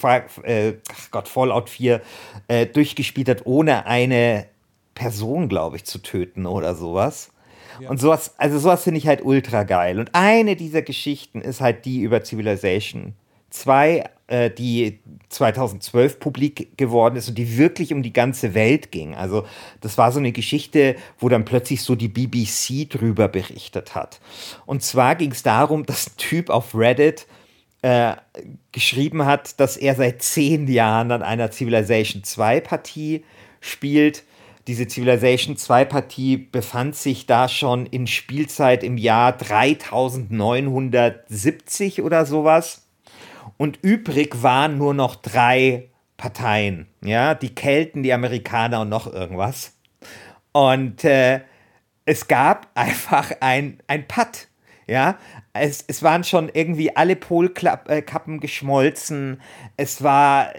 äh 0.43 0.73
Gott, 1.11 1.27
Fallout 1.27 1.69
4 1.69 2.01
äh, 2.47 2.65
durchgespielt 2.65 3.29
hat, 3.29 3.45
ohne 3.45 3.85
eine 3.85 4.45
Person, 4.93 5.49
glaube 5.49 5.77
ich, 5.77 5.85
zu 5.85 5.99
töten 5.99 6.45
oder 6.45 6.75
sowas. 6.75 7.31
Ja. 7.79 7.89
Und 7.89 7.99
sowas, 7.99 8.35
also 8.37 8.59
sowas 8.59 8.83
finde 8.83 8.99
ich 8.99 9.07
halt 9.07 9.23
ultra 9.23 9.63
geil. 9.63 9.99
Und 9.99 10.11
eine 10.13 10.55
dieser 10.55 10.81
Geschichten 10.81 11.41
ist 11.41 11.61
halt 11.61 11.85
die 11.85 12.01
über 12.01 12.23
Civilization 12.23 13.15
2, 13.51 14.09
äh, 14.27 14.49
die 14.49 14.99
2012 15.29 16.19
publik 16.19 16.77
geworden 16.77 17.15
ist 17.15 17.29
und 17.29 17.37
die 17.37 17.57
wirklich 17.57 17.93
um 17.93 18.01
die 18.01 18.13
ganze 18.13 18.53
Welt 18.53 18.91
ging. 18.91 19.13
Also 19.13 19.45
das 19.81 19.97
war 19.97 20.11
so 20.11 20.19
eine 20.19 20.31
Geschichte, 20.31 20.95
wo 21.19 21.29
dann 21.29 21.45
plötzlich 21.45 21.83
so 21.83 21.95
die 21.95 22.07
BBC 22.07 22.89
drüber 22.89 23.27
berichtet 23.27 23.93
hat. 23.93 24.19
Und 24.65 24.83
zwar 24.83 25.15
ging 25.15 25.31
es 25.31 25.43
darum, 25.43 25.85
dass 25.85 26.07
ein 26.07 26.17
Typ 26.17 26.49
auf 26.49 26.73
Reddit 26.73 27.27
äh, 27.81 28.15
geschrieben 28.71 29.25
hat, 29.25 29.59
dass 29.59 29.75
er 29.77 29.95
seit 29.95 30.21
zehn 30.21 30.67
Jahren 30.67 31.11
an 31.11 31.23
einer 31.23 31.51
Civilization 31.51 32.23
2 32.23 32.61
Partie 32.61 33.25
spielt. 33.59 34.23
Diese 34.67 34.87
Civilization 34.87 35.57
2 35.57 35.85
Partie 35.85 36.37
befand 36.37 36.95
sich 36.95 37.25
da 37.25 37.49
schon 37.49 37.87
in 37.87 38.05
Spielzeit 38.07 38.83
im 38.83 38.97
Jahr 38.97 39.35
3970 39.35 42.03
oder 42.03 42.25
sowas 42.25 42.83
und 43.61 43.77
übrig 43.83 44.41
waren 44.41 44.79
nur 44.79 44.95
noch 44.95 45.15
drei 45.15 45.91
Parteien. 46.17 46.87
Ja, 47.03 47.35
die 47.35 47.53
Kelten, 47.53 48.01
die 48.01 48.11
Amerikaner 48.11 48.81
und 48.81 48.89
noch 48.89 49.05
irgendwas. 49.05 49.77
Und 50.51 51.03
äh, 51.03 51.41
es 52.05 52.27
gab 52.27 52.71
einfach 52.73 53.31
ein, 53.39 53.77
ein 53.85 54.07
Putt. 54.07 54.47
Ja, 54.87 55.19
es, 55.53 55.85
es 55.87 56.01
waren 56.01 56.23
schon 56.23 56.49
irgendwie 56.51 56.95
alle 56.95 57.15
Polkappen 57.15 58.39
geschmolzen. 58.39 59.39
Es 59.77 60.01
war 60.01 60.53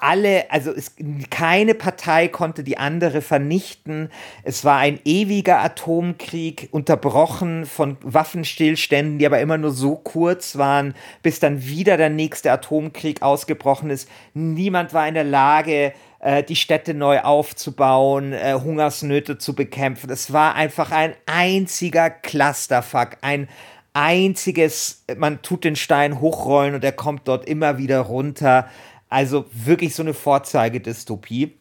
alle, 0.00 0.50
also 0.50 0.72
es, 0.72 0.94
keine 1.30 1.74
Partei 1.74 2.28
konnte 2.28 2.64
die 2.64 2.78
andere 2.78 3.22
vernichten. 3.22 4.10
Es 4.42 4.64
war 4.64 4.78
ein 4.78 5.00
ewiger 5.04 5.60
Atomkrieg, 5.60 6.68
unterbrochen 6.70 7.66
von 7.66 7.96
Waffenstillständen, 8.02 9.18
die 9.18 9.26
aber 9.26 9.40
immer 9.40 9.58
nur 9.58 9.72
so 9.72 9.96
kurz 9.96 10.56
waren, 10.56 10.94
bis 11.22 11.40
dann 11.40 11.66
wieder 11.66 11.96
der 11.96 12.10
nächste 12.10 12.52
Atomkrieg 12.52 13.22
ausgebrochen 13.22 13.90
ist. 13.90 14.08
Niemand 14.34 14.94
war 14.94 15.06
in 15.06 15.14
der 15.14 15.24
Lage, 15.24 15.92
äh, 16.20 16.42
die 16.42 16.56
Städte 16.56 16.94
neu 16.94 17.20
aufzubauen, 17.20 18.32
äh, 18.32 18.54
Hungersnöte 18.54 19.38
zu 19.38 19.54
bekämpfen. 19.54 20.08
Es 20.10 20.32
war 20.32 20.54
einfach 20.54 20.92
ein 20.92 21.14
einziger 21.26 22.10
Clusterfuck, 22.10 23.18
ein 23.22 23.48
einziges, 23.94 25.04
man 25.16 25.42
tut 25.42 25.64
den 25.64 25.76
Stein 25.76 26.20
hochrollen 26.20 26.74
und 26.74 26.84
er 26.84 26.92
kommt 26.92 27.28
dort 27.28 27.46
immer 27.46 27.78
wieder 27.78 28.00
runter. 28.00 28.68
Also 29.12 29.44
wirklich 29.52 29.94
so 29.94 30.02
eine 30.02 30.14
Vorzeigedystopie. 30.14 31.52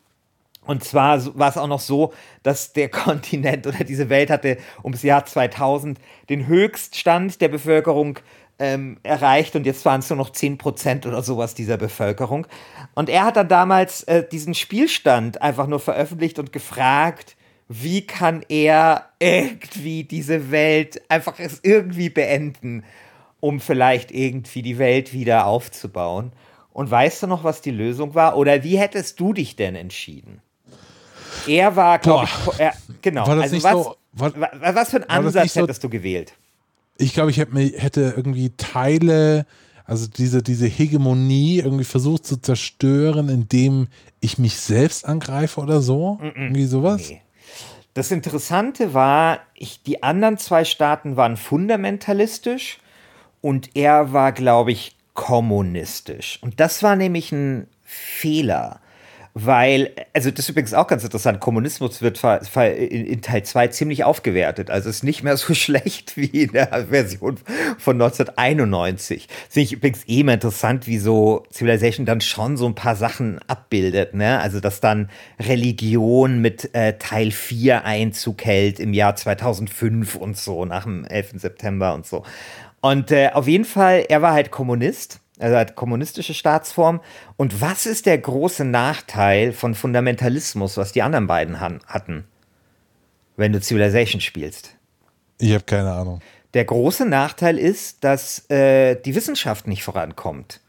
Und 0.66 0.86
zwar 0.86 1.38
war 1.38 1.50
es 1.50 1.58
auch 1.58 1.68
noch 1.68 1.82
so, 1.82 2.14
dass 2.44 2.72
der 2.72 2.90
Kontinent 2.90 3.68
oder 3.68 3.84
diese 3.84 4.08
Welt 4.08 4.30
hatte 4.30 4.58
ums 4.84 5.04
Jahr 5.04 5.26
2000 5.26 6.00
den 6.30 6.48
Höchststand 6.48 7.42
der 7.42 7.50
Bevölkerung 7.50 8.20
ähm, 8.58 9.00
erreicht 9.04 9.58
und 9.58 9.66
jetzt 9.66 9.84
waren 9.84 10.00
es 10.00 10.10
nur 10.10 10.18
noch 10.18 10.30
10% 10.30 11.06
oder 11.06 11.24
sowas 11.24 11.54
dieser 11.54 11.76
Bevölkerung. 11.76 12.48
Und 12.94 13.10
er 13.10 13.26
hat 13.26 13.36
dann 13.36 13.50
damals 13.50 14.04
äh, 14.04 14.26
diesen 14.26 14.54
Spielstand 14.54 15.42
einfach 15.42 15.68
nur 15.68 15.82
veröffentlicht 15.82 16.40
und 16.40 16.54
gefragt, 16.54 17.36
wie 17.68 18.08
kann 18.08 18.46
er 18.48 19.10
irgendwie 19.20 20.06
diese 20.06 20.52
Welt 20.52 21.02
einfach 21.10 21.38
es 21.40 21.60
irgendwie 21.64 22.10
beenden, 22.10 22.86
um 23.42 23.60
vielleicht 23.60 24.12
irgendwie 24.12 24.62
die 24.62 24.78
Welt 24.78 25.12
wieder 25.12 25.48
aufzubauen. 25.48 26.32
Und 26.74 26.90
weißt 26.90 27.24
du 27.24 27.28
noch, 27.28 27.44
was 27.44 27.62
die 27.62 27.72
Lösung 27.72 28.16
war? 28.16 28.38
Oder 28.38 28.64
wie 28.64 28.78
hättest 28.78 29.20
du 29.20 29.34
dich 29.34 29.56
denn 29.56 29.76
entschieden? 29.76 30.42
Er 31.48 31.76
war, 31.76 32.00
glaube 32.00 32.26
ich, 32.26 32.60
er, 32.60 32.74
genau. 33.02 33.28
War 33.28 33.40
also 33.42 33.64
was, 33.64 33.72
so- 33.72 33.96
war- 34.14 34.40
wa- 34.40 34.52
was 34.74 34.90
für 34.92 34.98
einen 34.98 35.10
Ansatz 35.10 35.44
nicht 35.44 35.54
so- 35.54 35.62
hättest 35.64 35.84
du 35.84 35.90
gewählt? 35.90 36.34
Ich 36.98 37.14
glaube, 37.14 37.32
ich 37.32 37.38
hätte, 37.38 37.54
mir- 37.54 37.74
hätte 37.78 38.14
irgendwie 38.16 38.52
Teile, 38.58 39.46
also 39.86 40.08
diese, 40.08 40.44
diese 40.44 40.68
Hegemonie 40.68 41.60
irgendwie 41.60 41.84
versucht 41.84 42.26
zu 42.26 42.38
zerstören, 42.38 43.28
indem 43.30 43.88
ich 44.20 44.38
mich 44.38 44.56
selbst 44.58 45.06
angreife 45.06 45.60
oder 45.62 45.82
so. 45.82 46.20
Irgendwie 46.22 46.66
sowas. 46.66 47.10
Nee. 47.10 47.22
Das 47.96 48.12
Interessante 48.12 48.94
war, 48.94 49.40
ich, 49.56 49.84
die 49.84 50.04
anderen 50.04 50.38
zwei 50.38 50.64
Staaten 50.64 51.18
waren 51.18 51.36
fundamentalistisch 51.38 52.78
und 53.42 53.76
er 53.76 54.14
war, 54.14 54.32
glaube 54.32 54.72
ich, 54.72 54.96
kommunistisch. 55.14 56.40
Und 56.42 56.60
das 56.60 56.84
war 56.84 56.96
nämlich 56.96 57.32
ein 57.32 57.68
Fehler. 57.84 58.80
Weil, 59.34 59.92
also 60.14 60.30
das 60.30 60.40
ist 60.40 60.50
übrigens 60.50 60.74
auch 60.74 60.88
ganz 60.88 61.06
interessant, 61.06 61.40
Kommunismus 61.40 62.02
wird 62.02 62.22
in, 62.22 63.22
Teil 63.22 63.44
2 63.44 63.68
ziemlich 63.68 64.04
aufgewertet. 64.04 64.70
Also 64.70 64.90
ist 64.90 65.06
nicht 65.06 65.24
mehr 65.24 65.38
so 65.38 65.54
schlecht 65.54 66.18
wie 66.18 66.44
in 66.44 66.52
der 66.52 66.88
Version 66.90 67.38
von 67.78 68.02
1991. 68.02 69.28
Das 69.28 69.54
finde 69.54 69.66
ich 69.66 69.74
übrigens 69.74 70.04
eh 70.06 70.20
immer 70.20 70.34
interessant, 70.34 70.86
wie 70.86 70.98
so 70.98 71.46
Civilization 71.54 72.06
dann 72.06 72.20
schon 72.20 72.58
so 72.58 72.66
ein 72.66 72.76
paar 72.76 72.98
Sachen 72.98 73.40
abbildet. 73.48 74.14
Ne? 74.16 74.38
Also 74.40 74.60
dass 74.60 74.82
dann 74.82 75.10
Religion 75.40 76.40
mit 76.40 76.76
äh, 76.76 76.98
Teil 76.98 77.32
4 77.32 77.86
Einzug 77.86 78.44
hält 78.44 78.82
im 78.82 78.94
Jahr 78.94 79.16
2005 79.16 80.16
und 80.16 80.38
so, 80.38 80.66
nach 80.66 80.84
dem 80.84 81.06
11. 81.06 81.36
September 81.36 81.94
und 81.94 82.06
so. 82.06 82.26
Und 82.82 83.12
äh, 83.12 83.30
auf 83.34 83.48
jeden 83.48 83.66
Fall, 83.66 84.06
er 84.10 84.22
war 84.22 84.34
halt 84.34 84.52
Kommunist 84.52 85.22
also 85.42 85.58
hat 85.58 85.76
kommunistische 85.76 86.34
Staatsform. 86.34 87.02
Und 87.36 87.62
was 87.62 87.86
ist 87.86 88.06
der 88.06 88.18
große 88.18 88.64
Nachteil 88.64 89.54
von 89.54 89.76
Fundamentalismus, 89.76 90.78
was 90.78 90.92
die 90.92 91.02
anderen 91.02 91.28
beiden 91.28 91.60
hatten, 91.60 92.26
wenn 93.36 93.52
du 93.52 93.60
Civilization 93.60 94.22
spielst? 94.22 94.76
Ich 95.40 95.54
habe 95.54 95.64
keine 95.64 95.92
Ahnung. 95.92 96.22
Der 96.54 96.66
große 96.66 97.06
Nachteil 97.06 97.58
ist, 97.58 98.04
dass 98.04 98.50
äh, 98.50 98.96
die 98.96 99.16
Wissenschaft 99.16 99.68
nicht 99.68 99.84
vorankommt, 99.84 100.60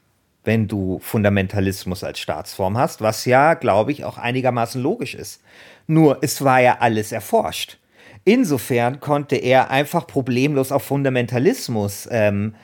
wenn 0.45 0.69
du 0.69 1.01
Fundamentalismus 1.01 2.05
als 2.05 2.21
Staatsform 2.21 2.79
hast, 2.79 3.01
was 3.01 3.25
ja, 3.25 3.55
glaube 3.55 3.93
ich, 3.93 4.05
auch 4.05 4.17
einigermaßen 4.17 4.81
logisch 4.81 5.15
ist. 5.15 5.43
Nur, 5.89 6.19
es 6.23 6.43
war 6.43 6.61
ja 6.61 6.79
alles 6.79 7.13
erforscht. 7.13 7.79
Insofern 8.25 9.01
konnte 9.01 9.37
er 9.37 9.71
einfach 9.71 10.07
problemlos 10.07 10.73
auf 10.73 10.85
Fundamentalismus 10.85 12.09
ähm, 12.11 12.55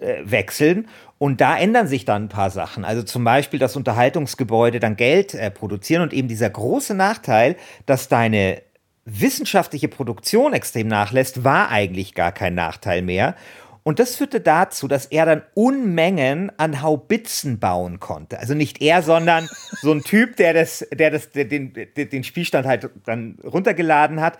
äh, 0.00 0.22
wechseln. 0.24 0.88
Und 1.18 1.40
da 1.40 1.56
ändern 1.56 1.86
sich 1.86 2.04
dann 2.04 2.24
ein 2.24 2.28
paar 2.28 2.50
Sachen. 2.50 2.84
Also 2.84 3.02
zum 3.02 3.24
Beispiel, 3.24 3.60
dass 3.60 3.76
Unterhaltungsgebäude 3.76 4.80
dann 4.80 4.96
Geld 4.96 5.34
äh, 5.34 5.50
produzieren 5.50 6.02
und 6.02 6.12
eben 6.12 6.28
dieser 6.28 6.50
große 6.50 6.94
Nachteil, 6.94 7.56
dass 7.86 8.08
deine 8.08 8.62
wissenschaftliche 9.04 9.88
Produktion 9.88 10.52
extrem 10.52 10.88
nachlässt, 10.88 11.44
war 11.44 11.70
eigentlich 11.70 12.14
gar 12.14 12.32
kein 12.32 12.54
Nachteil 12.54 13.02
mehr. 13.02 13.36
Und 13.84 13.98
das 13.98 14.16
führte 14.16 14.40
dazu, 14.40 14.88
dass 14.88 15.04
er 15.06 15.26
dann 15.26 15.42
Unmengen 15.52 16.50
an 16.56 16.80
Haubitzen 16.80 17.58
bauen 17.60 18.00
konnte. 18.00 18.38
Also 18.38 18.54
nicht 18.54 18.80
er, 18.80 19.02
sondern 19.02 19.46
so 19.82 19.92
ein 19.92 20.00
Typ, 20.00 20.36
der, 20.36 20.54
das, 20.54 20.86
der, 20.90 21.10
das, 21.10 21.30
der 21.32 21.44
den, 21.44 21.74
den, 21.74 22.08
den 22.08 22.24
Spielstand 22.24 22.66
halt 22.66 22.88
dann 23.04 23.38
runtergeladen 23.44 24.22
hat. 24.22 24.38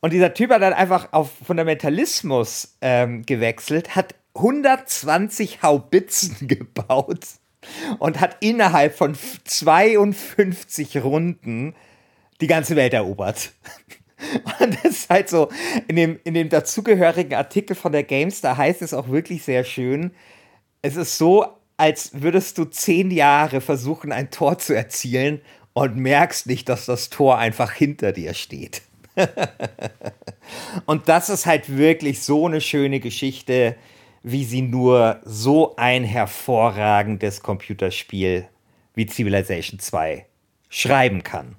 Und 0.00 0.12
dieser 0.12 0.32
Typ 0.32 0.50
hat 0.50 0.62
dann 0.62 0.72
einfach 0.72 1.12
auf 1.12 1.30
Fundamentalismus 1.46 2.76
ähm, 2.80 3.24
gewechselt, 3.26 3.94
hat 3.94 4.14
120 4.34 5.62
Haubitzen 5.62 6.48
gebaut 6.48 7.26
und 7.98 8.20
hat 8.20 8.38
innerhalb 8.40 8.96
von 8.96 9.14
52 9.14 11.02
Runden 11.02 11.74
die 12.40 12.46
ganze 12.46 12.76
Welt 12.76 12.94
erobert. 12.94 13.52
Und 14.60 14.76
das 14.82 14.92
ist 14.92 15.10
halt 15.10 15.30
so, 15.30 15.48
in 15.88 15.96
dem, 15.96 16.20
in 16.24 16.34
dem 16.34 16.50
dazugehörigen 16.50 17.34
Artikel 17.34 17.74
von 17.74 17.92
der 17.92 18.02
GameStar 18.02 18.56
heißt 18.56 18.82
es 18.82 18.92
auch 18.92 19.08
wirklich 19.08 19.44
sehr 19.44 19.64
schön. 19.64 20.12
Es 20.82 20.96
ist 20.96 21.16
so, 21.16 21.46
als 21.78 22.10
würdest 22.20 22.58
du 22.58 22.66
zehn 22.66 23.10
Jahre 23.10 23.62
versuchen, 23.62 24.12
ein 24.12 24.30
Tor 24.30 24.58
zu 24.58 24.74
erzielen 24.74 25.40
und 25.72 25.96
merkst 25.96 26.46
nicht, 26.46 26.68
dass 26.68 26.84
das 26.84 27.08
Tor 27.08 27.38
einfach 27.38 27.72
hinter 27.72 28.12
dir 28.12 28.34
steht. 28.34 28.82
und 30.86 31.08
das 31.08 31.28
ist 31.28 31.46
halt 31.46 31.76
wirklich 31.76 32.22
so 32.22 32.46
eine 32.46 32.60
schöne 32.60 33.00
Geschichte, 33.00 33.76
wie 34.22 34.44
sie 34.44 34.62
nur 34.62 35.20
so 35.24 35.76
ein 35.76 36.04
hervorragendes 36.04 37.42
Computerspiel 37.42 38.46
wie 38.94 39.06
Civilization 39.06 39.78
2 39.78 40.26
schreiben 40.68 41.22
kann. 41.22 41.56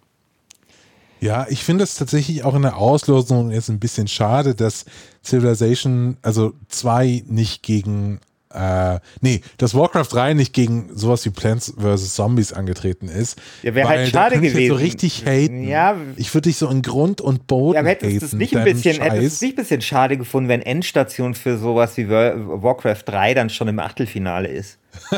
Ja, 1.21 1.45
ich 1.49 1.63
finde 1.63 1.83
es 1.83 1.95
tatsächlich 1.95 2.43
auch 2.43 2.55
in 2.55 2.63
der 2.63 2.77
Auslosung 2.77 3.51
jetzt 3.51 3.69
ein 3.69 3.79
bisschen 3.79 4.07
schade, 4.07 4.55
dass 4.55 4.85
Civilization, 5.23 6.17
also 6.23 6.53
2 6.69 7.23
nicht 7.27 7.61
gegen, 7.61 8.19
äh, 8.53 8.99
nee, 9.21 9.41
dass 9.57 9.73
Warcraft 9.75 10.07
3 10.11 10.33
nicht 10.33 10.53
gegen 10.53 10.89
sowas 10.95 11.25
wie 11.25 11.29
Plants 11.29 11.73
vs. 11.77 12.15
Zombies 12.15 12.53
angetreten 12.53 13.07
ist. 13.07 13.39
Ja, 13.63 13.75
wäre 13.75 13.87
halt 13.89 14.09
schade 14.09 14.35
kann 14.35 14.43
ich 14.43 14.51
so 14.51 14.57
gewesen. 14.57 14.75
richtig 14.77 15.25
haten. 15.25 15.63
Ja. 15.67 15.95
Ich 16.15 16.33
würde 16.33 16.49
dich 16.49 16.57
so 16.57 16.69
in 16.69 16.81
Grund 16.81 17.21
und 17.21 17.47
Boden 17.47 17.75
Ja, 17.77 17.83
hättest 17.83 18.11
du 18.11 18.15
es 18.17 18.23
haten, 18.31 18.37
nicht 18.37 18.55
ein 18.57 18.63
bisschen, 18.63 19.01
hättest 19.01 19.21
Scheiß. 19.21 19.33
es 19.33 19.41
nicht 19.41 19.53
ein 19.53 19.55
bisschen 19.55 19.81
schade 19.81 20.17
gefunden, 20.17 20.49
wenn 20.49 20.61
Endstation 20.61 21.33
für 21.35 21.57
sowas 21.57 21.97
wie 21.97 22.09
War- 22.09 22.61
Warcraft 22.63 23.03
3 23.05 23.33
dann 23.33 23.49
schon 23.49 23.67
im 23.67 23.79
Achtelfinale 23.79 24.47
ist? 24.47 24.77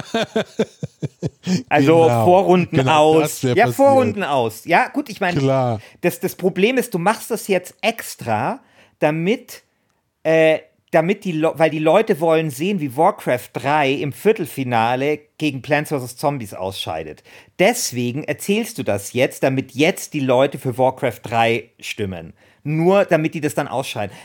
Also 1.69 2.03
Genau. 2.03 2.25
Vorrunden 2.25 2.77
Genau, 2.77 3.21
aus. 3.21 3.41
Ja, 3.41 3.49
passiert. 3.53 3.75
Vorrunden 3.75 4.23
aus. 4.23 4.65
Ja, 4.65 4.87
gut, 4.89 5.09
ich 5.09 5.19
meine, 5.19 5.79
das, 6.01 6.19
das 6.19 6.35
Problem 6.35 6.77
ist, 6.77 6.93
du 6.93 6.99
machst 6.99 7.31
das 7.31 7.47
jetzt 7.47 7.75
extra, 7.81 8.59
damit, 8.99 9.63
äh, 10.23 10.59
damit 10.93 11.23
die, 11.25 11.31
Le 11.31 11.53
weil 11.55 11.69
die 11.69 11.79
Leute 11.79 12.19
wollen 12.19 12.49
sehen, 12.49 12.79
wie 12.79 12.95
Warcraft 12.95 13.49
3 13.53 13.91
im 13.91 14.13
Viertelfinale 14.13 15.19
gegen 15.37 15.61
Plants 15.61 15.89
vs. 15.91 16.17
Zombies 16.17 16.53
ausscheidet. 16.53 17.23
Deswegen 17.59 18.23
erzählst 18.23 18.77
du 18.77 18.83
das 18.83 19.13
jetzt, 19.13 19.43
damit 19.43 19.71
jetzt 19.71 20.13
die 20.13 20.19
Leute 20.19 20.57
für 20.59 20.77
Warcraft 20.77 21.19
3 21.23 21.69
stimmen. 21.79 22.33
Nur 22.63 23.05
damit 23.05 23.33
die 23.33 23.41
das 23.41 23.55
dann 23.55 23.67
ausscheiden. 23.67 24.15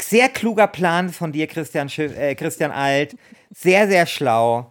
Sehr 0.00 0.28
kluger 0.28 0.66
Plan 0.66 1.08
von 1.08 1.32
dir, 1.32 1.46
Christian, 1.46 1.88
Schiff, 1.88 2.16
äh, 2.16 2.34
Christian 2.34 2.70
Alt. 2.70 3.16
Sehr, 3.54 3.88
sehr 3.88 4.06
schlau. 4.06 4.70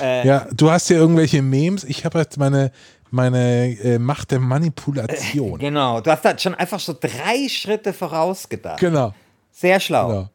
Ja, 0.00 0.46
du 0.52 0.70
hast 0.70 0.88
ja 0.88 0.96
irgendwelche 0.96 1.42
Memes. 1.42 1.84
Ich 1.84 2.04
habe 2.06 2.18
jetzt 2.18 2.38
meine, 2.38 2.72
meine 3.10 3.76
äh, 3.82 3.98
Macht 3.98 4.30
der 4.30 4.40
Manipulation. 4.40 5.58
Genau. 5.58 6.00
Du 6.00 6.10
hast 6.10 6.24
da 6.24 6.38
schon 6.38 6.54
einfach 6.54 6.80
so 6.80 6.94
drei 6.98 7.48
Schritte 7.48 7.92
vorausgedacht. 7.92 8.80
genau. 8.80 9.12
Sehr 9.52 9.78
schlau. 9.78 10.08
Genau. 10.08 10.28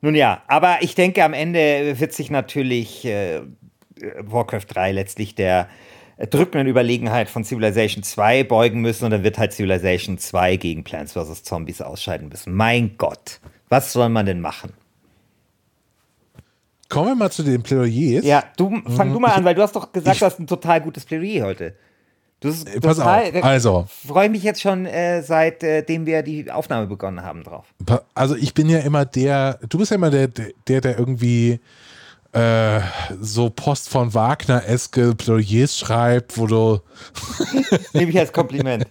Nun 0.00 0.14
ja, 0.14 0.42
aber 0.46 0.78
ich 0.82 0.94
denke, 0.94 1.24
am 1.24 1.32
Ende 1.32 1.98
wird 1.98 2.12
sich 2.12 2.30
natürlich 2.30 3.04
äh, 3.04 3.40
Warcraft 4.20 4.66
3 4.68 4.92
letztlich 4.92 5.34
der 5.34 5.68
drückenden 6.18 6.66
Überlegenheit 6.66 7.28
von 7.28 7.44
Civilization 7.44 8.02
2 8.02 8.44
beugen 8.44 8.80
müssen 8.80 9.04
und 9.04 9.10
dann 9.10 9.22
wird 9.22 9.38
halt 9.38 9.52
Civilization 9.52 10.18
2 10.18 10.56
gegen 10.56 10.84
Plants 10.84 11.12
vs. 11.12 11.42
Zombies 11.42 11.82
ausscheiden 11.82 12.28
müssen. 12.28 12.54
Mein 12.54 12.96
Gott, 12.96 13.40
was 13.68 13.92
soll 13.92 14.08
man 14.08 14.24
denn 14.24 14.40
machen? 14.40 14.72
Kommen 16.88 17.08
wir 17.08 17.14
mal 17.16 17.30
zu 17.30 17.42
den 17.42 17.62
Plädoyers. 17.62 18.24
Ja, 18.24 18.44
du 18.56 18.80
fang 18.96 19.12
du 19.12 19.18
mal 19.18 19.32
an, 19.32 19.44
weil 19.44 19.54
du 19.54 19.62
hast 19.62 19.74
doch 19.74 19.92
gesagt, 19.92 20.20
du 20.20 20.24
hast 20.24 20.38
ein 20.38 20.46
total 20.46 20.80
gutes 20.80 21.04
Plädoyer 21.04 21.44
heute. 21.44 21.74
Du 22.40 22.50
hast 22.50 22.68
Äh, 22.68 22.80
Pass 22.80 23.00
auf, 23.00 23.44
also. 23.44 23.86
freue 24.06 24.28
mich 24.28 24.42
jetzt 24.42 24.60
schon, 24.60 24.86
äh, 24.86 25.22
seitdem 25.22 26.06
wir 26.06 26.22
die 26.22 26.50
Aufnahme 26.50 26.86
begonnen 26.86 27.22
haben 27.22 27.42
drauf. 27.44 27.64
Also 28.14 28.36
ich 28.36 28.52
bin 28.52 28.68
ja 28.68 28.80
immer 28.80 29.04
der, 29.04 29.58
du 29.68 29.78
bist 29.78 29.90
ja 29.90 29.96
immer 29.96 30.10
der, 30.10 30.28
der, 30.28 30.80
der 30.80 30.98
irgendwie 30.98 31.60
äh, 32.32 32.80
so 33.20 33.48
Post 33.48 33.88
von 33.88 34.12
Wagner-eske 34.12 35.14
Plädoyers 35.14 35.78
schreibt, 35.78 36.36
wo 36.36 36.46
du, 36.46 36.80
Nehme 37.94 38.10
ich 38.10 38.18
als 38.18 38.32
Kompliment. 38.32 38.86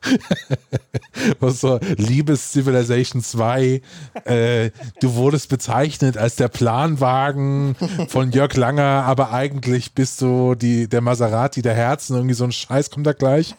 Was 1.40 1.60
so, 1.60 1.78
liebes 1.96 2.52
Civilization 2.52 3.22
2, 3.22 3.82
äh, 4.24 4.70
du 5.00 5.14
wurdest 5.14 5.48
bezeichnet 5.48 6.16
als 6.16 6.36
der 6.36 6.48
Planwagen 6.48 7.76
von 8.08 8.30
Jörg 8.30 8.54
Langer, 8.56 9.04
aber 9.04 9.32
eigentlich 9.32 9.92
bist 9.92 10.20
du 10.20 10.54
die, 10.54 10.88
der 10.88 11.00
Maserati 11.00 11.62
der 11.62 11.74
Herzen, 11.74 12.14
irgendwie 12.14 12.34
so 12.34 12.44
ein 12.44 12.52
Scheiß 12.52 12.90
kommt 12.90 13.06
da 13.06 13.12
gleich. 13.12 13.54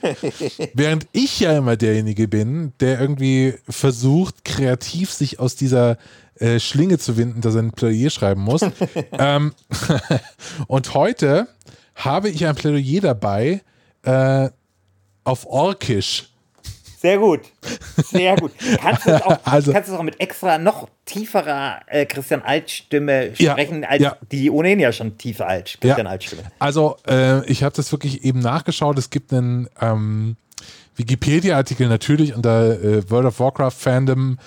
Während 0.73 1.07
ich 1.11 1.39
ja 1.39 1.57
immer 1.57 1.75
derjenige 1.75 2.27
bin, 2.27 2.73
der 2.79 2.99
irgendwie 2.99 3.55
versucht, 3.67 4.45
kreativ 4.45 5.11
sich 5.11 5.39
aus 5.39 5.55
dieser 5.55 5.97
äh, 6.39 6.59
Schlinge 6.59 6.97
zu 6.97 7.17
winden, 7.17 7.41
dass 7.41 7.55
er 7.55 7.63
ein 7.63 7.71
Plädoyer 7.71 8.09
schreiben 8.09 8.41
muss. 8.41 8.61
ähm, 9.11 9.53
und 10.67 10.93
heute 10.93 11.47
habe 11.95 12.29
ich 12.29 12.45
ein 12.45 12.55
Plädoyer 12.55 13.01
dabei 13.01 13.61
äh, 14.03 14.49
auf 15.23 15.45
Orkisch. 15.45 16.29
Sehr 17.01 17.17
gut. 17.17 17.41
Sehr 18.11 18.35
gut. 18.35 18.51
Kannst 18.81 19.05
du 19.05 19.11
es 19.11 19.21
auch, 19.21 19.39
also, 19.45 19.71
kannst 19.71 19.89
auch 19.89 20.03
mit 20.03 20.19
extra 20.19 20.57
noch 20.57 20.89
tieferer 21.05 21.79
äh, 21.87 22.05
Christian 22.05 22.41
Alt-Stimme 22.41 23.33
sprechen, 23.35 23.83
ja, 23.83 23.89
als 23.89 24.01
ja. 24.01 24.17
die 24.33 24.51
ohnehin 24.51 24.81
ja 24.81 24.91
schon 24.91 25.17
tiefe 25.17 25.45
Alt, 25.45 25.77
Christian 25.79 26.07
ja. 26.07 26.11
Alt-Stimme? 26.11 26.43
Also, 26.59 26.97
äh, 27.07 27.45
ich 27.49 27.63
habe 27.63 27.73
das 27.73 27.93
wirklich 27.93 28.25
eben 28.25 28.39
nachgeschaut. 28.39 28.97
Es 28.97 29.09
gibt 29.09 29.31
einen 29.31 29.69
ähm, 29.79 30.35
Wikipedia-Artikel 30.97 31.87
natürlich 31.87 32.35
unter 32.35 32.83
äh, 32.83 33.09
World 33.09 33.27
of 33.27 33.39
Warcraft 33.39 33.71
Fandom 33.71 34.37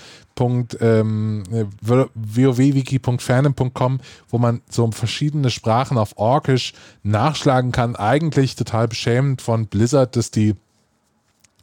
ähm, 0.81 1.45
wo 4.31 4.39
man 4.39 4.61
so 4.69 4.91
verschiedene 4.91 5.51
Sprachen 5.51 5.99
auf 5.99 6.17
Orkisch 6.17 6.73
nachschlagen 7.03 7.73
kann. 7.73 7.97
Eigentlich 7.97 8.57
total 8.57 8.89
beschämend 8.89 9.43
von 9.43 9.67
Blizzard, 9.67 10.17
dass 10.17 10.31
die 10.31 10.55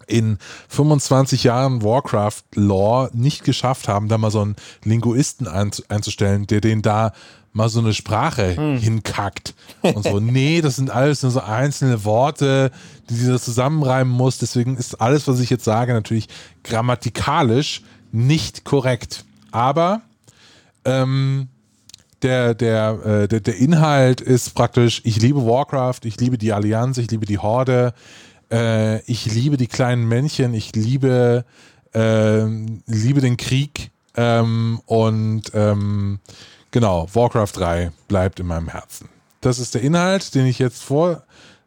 in 0.08 0.38
25 0.70 1.44
Jahren 1.44 1.84
Warcraft-Lore 1.84 3.12
nicht 3.14 3.44
geschafft 3.44 3.88
haben, 3.88 4.08
da 4.08 4.18
mal 4.18 4.32
so 4.32 4.42
einen 4.42 4.56
Linguisten 4.84 5.48
einzustellen, 5.48 6.48
der 6.48 6.62
den 6.62 6.82
da 6.82 7.14
mal 7.54 7.70
so 7.70 7.80
eine 7.80 7.94
Sprache 7.94 8.56
hm. 8.56 8.78
hinkackt. 8.78 9.54
Und 9.82 10.04
so, 10.04 10.20
nee, 10.20 10.62
das 10.62 10.76
sind 10.76 10.92
alles 10.92 11.24
nur 11.24 11.32
so 11.32 11.42
einzelne 11.42 12.04
Worte, 12.06 12.72
die 13.10 13.16
sie 13.16 13.32
da 13.32 13.40
zusammenreimen 13.40 14.12
muss. 14.12 14.38
Deswegen 14.38 14.78
ist 14.78 15.02
alles, 15.02 15.28
was 15.28 15.40
ich 15.40 15.50
jetzt 15.50 15.66
sage, 15.66 15.94
natürlich 15.94 16.28
grammatikalisch 16.64 17.82
nicht 18.12 18.64
korrekt. 18.64 19.26
Aber 19.52 20.02
ähm, 20.86 21.48
der, 22.22 22.54
der, 22.54 23.06
äh, 23.06 23.28
der, 23.28 23.40
der 23.40 23.56
Inhalt 23.58 24.22
ist 24.22 24.54
praktisch, 24.56 25.02
ich 25.04 25.22
liebe 25.22 25.46
Warcraft, 25.46 26.02
ich 26.04 26.20
liebe 26.20 26.38
die 26.38 26.54
Allianz, 26.54 26.98
ich 26.98 27.10
liebe 27.12 27.26
die 27.26 27.40
Horde, 27.40 27.94
äh, 28.52 29.02
ich 29.04 29.26
liebe 29.26 29.58
die 29.58 29.68
kleinen 29.68 30.08
Männchen, 30.08 30.54
ich 30.54 30.76
liebe, 30.76 31.46
äh, 31.94 32.46
liebe 32.88 33.22
den 33.22 33.38
Krieg 33.38 33.92
ähm, 34.16 34.82
und 34.86 35.44
ähm, 35.54 36.20
genau, 36.72 37.08
Warcraft 37.14 37.54
3 37.54 37.92
bleibt 38.08 38.40
in 38.40 38.48
meinem 38.48 38.68
Herzen. 38.68 39.10
Das 39.42 39.60
ist 39.60 39.76
der 39.76 39.82
Inhalt, 39.82 40.36
den 40.36 40.46
ich 40.46 40.60
jetzt 40.60 40.84
vor, 40.84 41.24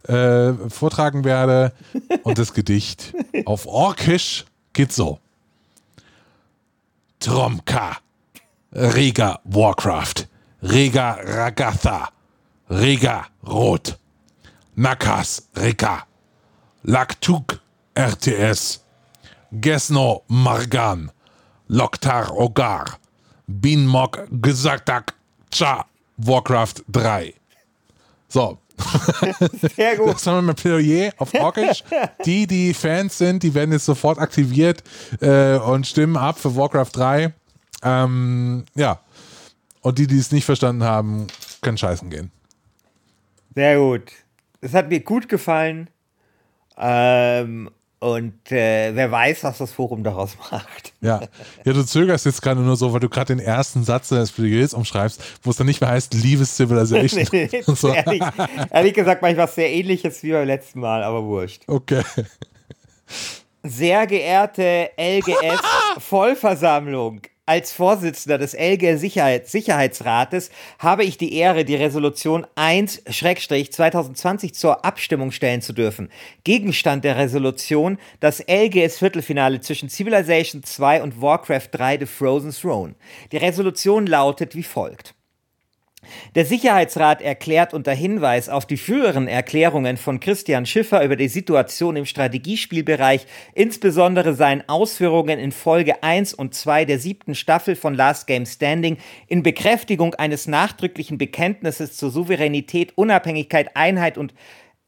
äh, 0.06 0.52
vortragen 0.68 1.24
werde. 1.24 1.72
Und 2.22 2.38
das 2.38 2.52
Gedicht 2.52 3.14
auf 3.46 3.66
Orkisch 3.66 4.44
geht 4.74 4.92
so. 4.92 5.18
Tromka, 7.22 7.98
Rega 8.72 9.38
Warcraft, 9.44 10.26
Rega 10.62 11.18
Ragatha, 11.24 12.08
Rega 12.68 13.28
Rot, 13.44 13.96
Nakas 14.76 15.42
Reka, 15.54 16.06
Laktuk 16.84 17.60
RTS, 17.94 18.80
Gesno 19.52 20.22
Margan, 20.28 21.10
Loktar 21.70 22.28
Ogar, 22.32 22.98
Binmok 23.48 24.26
Gesagtak 24.40 25.10
Cha, 25.50 25.84
Warcraft 26.18 26.82
3. 26.92 27.34
So. 28.28 28.58
Sehr 29.76 29.96
gut. 29.96 30.14
Das 30.14 30.26
haben 30.26 30.36
wir 30.36 30.42
mit 30.42 30.56
Plädoyer 30.56 31.12
auf 31.18 31.32
Orkish. 31.34 31.84
Die, 32.24 32.46
die 32.46 32.74
Fans 32.74 33.18
sind, 33.18 33.42
die 33.42 33.54
werden 33.54 33.72
jetzt 33.72 33.84
sofort 33.84 34.18
aktiviert 34.18 34.82
äh, 35.20 35.56
und 35.56 35.86
stimmen 35.86 36.16
ab 36.16 36.38
für 36.38 36.54
Warcraft 36.56 36.90
3. 36.92 37.32
Ähm, 37.82 38.64
ja. 38.74 39.00
Und 39.80 39.98
die, 39.98 40.06
die 40.06 40.18
es 40.18 40.30
nicht 40.30 40.44
verstanden 40.44 40.84
haben, 40.84 41.26
können 41.60 41.76
scheißen 41.76 42.08
gehen. 42.10 42.30
Sehr 43.54 43.78
gut. 43.78 44.12
Es 44.60 44.74
hat 44.74 44.88
mir 44.88 45.00
gut 45.00 45.28
gefallen. 45.28 45.90
Ähm, 46.78 47.70
und 48.02 48.50
äh, 48.50 48.96
wer 48.96 49.12
weiß, 49.12 49.44
was 49.44 49.58
das 49.58 49.70
Forum 49.70 50.02
daraus 50.02 50.36
macht. 50.50 50.92
Ja, 51.00 51.20
ja 51.64 51.72
du 51.72 51.86
zögerst 51.86 52.26
jetzt 52.26 52.42
gerade 52.42 52.60
nur 52.60 52.74
so, 52.74 52.92
weil 52.92 52.98
du 52.98 53.08
gerade 53.08 53.36
den 53.36 53.38
ersten 53.38 53.84
Satz 53.84 54.08
des 54.08 54.32
Plädoyers 54.32 54.74
umschreibst, 54.74 55.22
wo 55.44 55.50
es 55.50 55.56
dann 55.56 55.68
nicht 55.68 55.80
mehr 55.80 55.90
heißt, 55.90 56.12
Liebes 56.12 56.56
Civilization. 56.56 57.28
nee, 57.32 57.48
nee, 57.52 57.62
so. 57.62 57.94
ehrlich, 57.94 58.20
ehrlich 58.70 58.94
gesagt, 58.94 59.22
manchmal 59.22 59.46
was 59.46 59.54
sehr 59.54 59.70
ähnliches 59.70 60.20
wie 60.24 60.32
beim 60.32 60.48
letzten 60.48 60.80
Mal, 60.80 61.04
aber 61.04 61.22
wurscht. 61.22 61.62
Okay. 61.68 62.02
Sehr 63.62 64.08
geehrte 64.08 64.90
LGS-Vollversammlung, 64.98 67.20
als 67.44 67.72
Vorsitzender 67.72 68.38
des 68.38 68.54
LG 68.54 68.96
Sicherheit, 68.98 69.48
Sicherheitsrates 69.48 70.50
habe 70.78 71.02
ich 71.02 71.18
die 71.18 71.34
Ehre, 71.34 71.64
die 71.64 71.74
Resolution 71.74 72.46
1-2020 72.56 74.52
zur 74.52 74.84
Abstimmung 74.84 75.32
stellen 75.32 75.60
zu 75.60 75.72
dürfen. 75.72 76.08
Gegenstand 76.44 77.04
der 77.04 77.16
Resolution 77.16 77.98
das 78.20 78.44
LGS 78.48 78.98
Viertelfinale 78.98 79.60
zwischen 79.60 79.88
Civilization 79.88 80.62
2 80.62 81.02
und 81.02 81.20
Warcraft 81.20 81.68
3 81.72 81.98
The 81.98 82.06
Frozen 82.06 82.52
Throne. 82.52 82.94
Die 83.32 83.38
Resolution 83.38 84.06
lautet 84.06 84.54
wie 84.54 84.62
folgt. 84.62 85.14
Der 86.34 86.44
Sicherheitsrat 86.44 87.22
erklärt 87.22 87.74
unter 87.74 87.92
Hinweis 87.92 88.48
auf 88.48 88.66
die 88.66 88.76
früheren 88.76 89.28
Erklärungen 89.28 89.96
von 89.96 90.18
Christian 90.18 90.66
Schiffer 90.66 91.04
über 91.04 91.14
die 91.14 91.28
Situation 91.28 91.94
im 91.94 92.06
Strategiespielbereich, 92.06 93.26
insbesondere 93.54 94.34
seinen 94.34 94.68
Ausführungen 94.68 95.38
in 95.38 95.52
Folge 95.52 96.02
1 96.02 96.34
und 96.34 96.54
2 96.54 96.86
der 96.86 96.98
siebten 96.98 97.34
Staffel 97.34 97.76
von 97.76 97.94
Last 97.94 98.26
Game 98.26 98.46
Standing, 98.46 98.96
in 99.28 99.42
Bekräftigung 99.42 100.14
eines 100.14 100.46
nachdrücklichen 100.46 101.18
Bekenntnisses 101.18 101.96
zur 101.96 102.10
Souveränität, 102.10 102.92
Unabhängigkeit, 102.96 103.76
Einheit 103.76 104.18
und 104.18 104.34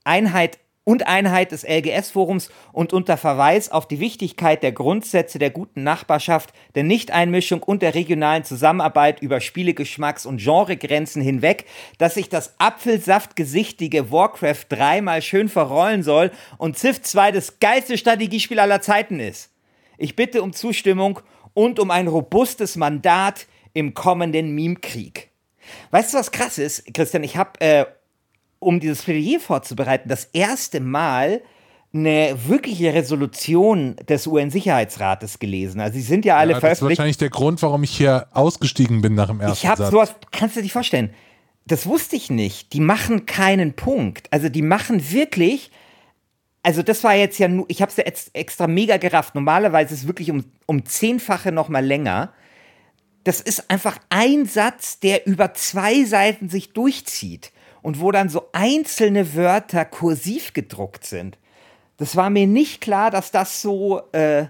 Einheit 0.05 0.59
und 0.85 1.07
Einheit 1.07 1.53
des 1.53 1.65
LGS-Forums 1.65 2.51
und 2.73 2.93
unter 2.93 3.17
Verweis 3.17 3.71
auf 3.71 3.89
die 3.89 4.01
Wichtigkeit 4.01 4.63
der 4.63 4.73
Grundsätze 4.73 5.39
der 5.39 5.51
guten 5.51 5.83
Nachbarschaft, 5.83 6.53
der 6.75 6.85
Nichteinmischung 6.85 7.63
und 7.63 7.83
der 7.83 7.95
regionalen 7.95 8.45
Zusammenarbeit 8.45 9.21
über 9.21 9.39
Spielegeschmacks- 9.39 10.27
und 10.27 10.43
Genregrenzen 10.43 11.23
hinweg, 11.23 11.65
dass 11.99 12.15
sich 12.15 12.29
das 12.29 12.55
apfelsaftgesichtige 12.59 14.13
Warcraft 14.13 14.67
3 14.69 15.01
mal 15.01 15.23
schön 15.23 15.49
verrollen 15.49 16.03
soll 16.03 16.31
und 16.59 16.79
Civ 16.79 17.01
2 17.01 17.33
das 17.33 17.59
geilste 17.61 17.97
Strategiespiel 17.97 18.59
aller 18.59 18.83
Zeiten 18.83 19.21
ist. 19.21 19.51
Ich 19.97 20.17
bitte 20.17 20.43
um 20.43 20.53
Zustimmung 20.53 21.21
und 21.55 21.79
um 21.79 21.91
ein 21.91 22.09
robustes 22.09 22.77
Mandat 22.77 23.47
im 23.73 23.95
kommenden 23.95 24.55
Meme-Krieg. 24.55 25.31
Weißt 25.93 26.13
du, 26.13 26.19
was 26.19 26.31
krass 26.31 26.59
ist, 26.59 26.93
Christian? 26.93 27.23
Ich 27.23 27.37
habe 27.37 27.61
äh, 27.61 27.87
um 28.65 28.81
dieses 28.81 29.03
Plädoyer 29.03 29.41
vorzubereiten, 29.41 30.09
das 30.09 30.27
erste 30.33 30.81
Mal 30.81 31.43
eine 31.93 32.37
wirkliche 32.47 32.93
Resolution 32.93 33.95
des 34.09 34.27
UN-Sicherheitsrates 34.27 35.39
gelesen. 35.39 35.81
Also 35.81 35.95
sie 35.95 36.03
sind 36.03 36.25
ja 36.25 36.37
alle 36.37 36.55
ja, 36.55 36.61
veröffentlicht. 36.61 36.81
Das 36.81 36.93
ist 36.93 36.99
wahrscheinlich 36.99 37.19
der 37.19 37.31
Grund, 37.31 37.63
warum 37.63 37.85
ich 37.85 37.97
hier 37.97 38.27
ausgestiegen 38.33 39.01
bin 39.01 39.15
nach 39.15 39.29
dem 39.29 39.41
ersten 39.41 39.65
ich 39.65 39.67
hab 39.71 39.79
Satz. 39.79 39.91
Sowas, 39.93 40.15
kannst 40.33 40.57
du 40.57 40.63
dir 40.63 40.71
vorstellen? 40.71 41.11
Das 41.67 41.87
wusste 41.87 42.17
ich 42.17 42.31
nicht. 42.31 42.73
Die 42.73 42.81
machen 42.81 43.27
keinen 43.27 43.75
Punkt. 43.75 44.27
Also 44.33 44.49
die 44.49 44.63
machen 44.63 45.13
wirklich 45.13 45.71
also 46.65 46.83
das 46.83 47.05
war 47.05 47.15
jetzt 47.15 47.39
ja 47.39 47.47
nur, 47.47 47.67
ich 47.69 47.83
habe 47.83 47.91
es 47.91 47.99
ja 47.99 48.05
jetzt 48.07 48.35
extra 48.35 48.67
mega 48.67 48.97
gerafft. 48.97 49.35
Normalerweise 49.35 49.93
ist 49.93 50.01
es 50.01 50.07
wirklich 50.07 50.31
um, 50.31 50.45
um 50.65 50.87
zehnfache 50.87 51.53
noch 51.53 51.69
mal 51.69 51.85
länger. 51.85 52.33
Das 53.23 53.43
ist 53.43 53.71
einfach 53.71 53.99
ein 54.09 54.47
Satz, 54.47 54.99
der 54.99 55.27
über 55.27 55.53
zwei 55.53 56.05
Seiten 56.05 56.49
sich 56.49 56.73
durchzieht 56.73 57.53
und 57.85 58.01
wo 58.01 58.11
dann 58.11 58.31
so 58.31 58.49
einzelne 58.53 59.35
Wörter 59.35 59.85
kursiv 59.85 60.55
gedruckt 60.55 61.05
sind. 61.05 61.37
Das 61.99 62.17
war 62.17 62.31
mir 62.31 62.47
nicht 62.47 62.81
klar, 62.81 63.11
dass 63.11 63.31
das 63.31 63.61
so, 63.61 64.01
äh, 64.13 64.47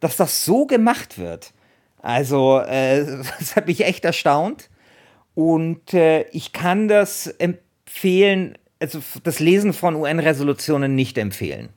dass 0.00 0.16
das 0.16 0.44
so 0.44 0.66
gemacht 0.66 1.16
wird. 1.16 1.52
Also, 2.02 2.58
äh, 2.58 3.06
das 3.38 3.54
hat 3.54 3.68
mich 3.68 3.84
echt 3.84 4.04
erstaunt. 4.04 4.70
Und 5.36 5.94
äh, 5.94 6.22
ich 6.30 6.52
kann 6.52 6.88
das 6.88 7.28
empfehlen, 7.28 8.58
also 8.80 9.00
das 9.22 9.38
Lesen 9.38 9.72
von 9.72 9.94
UN-Resolutionen 9.94 10.96
nicht 10.96 11.16
empfehlen. 11.16 11.68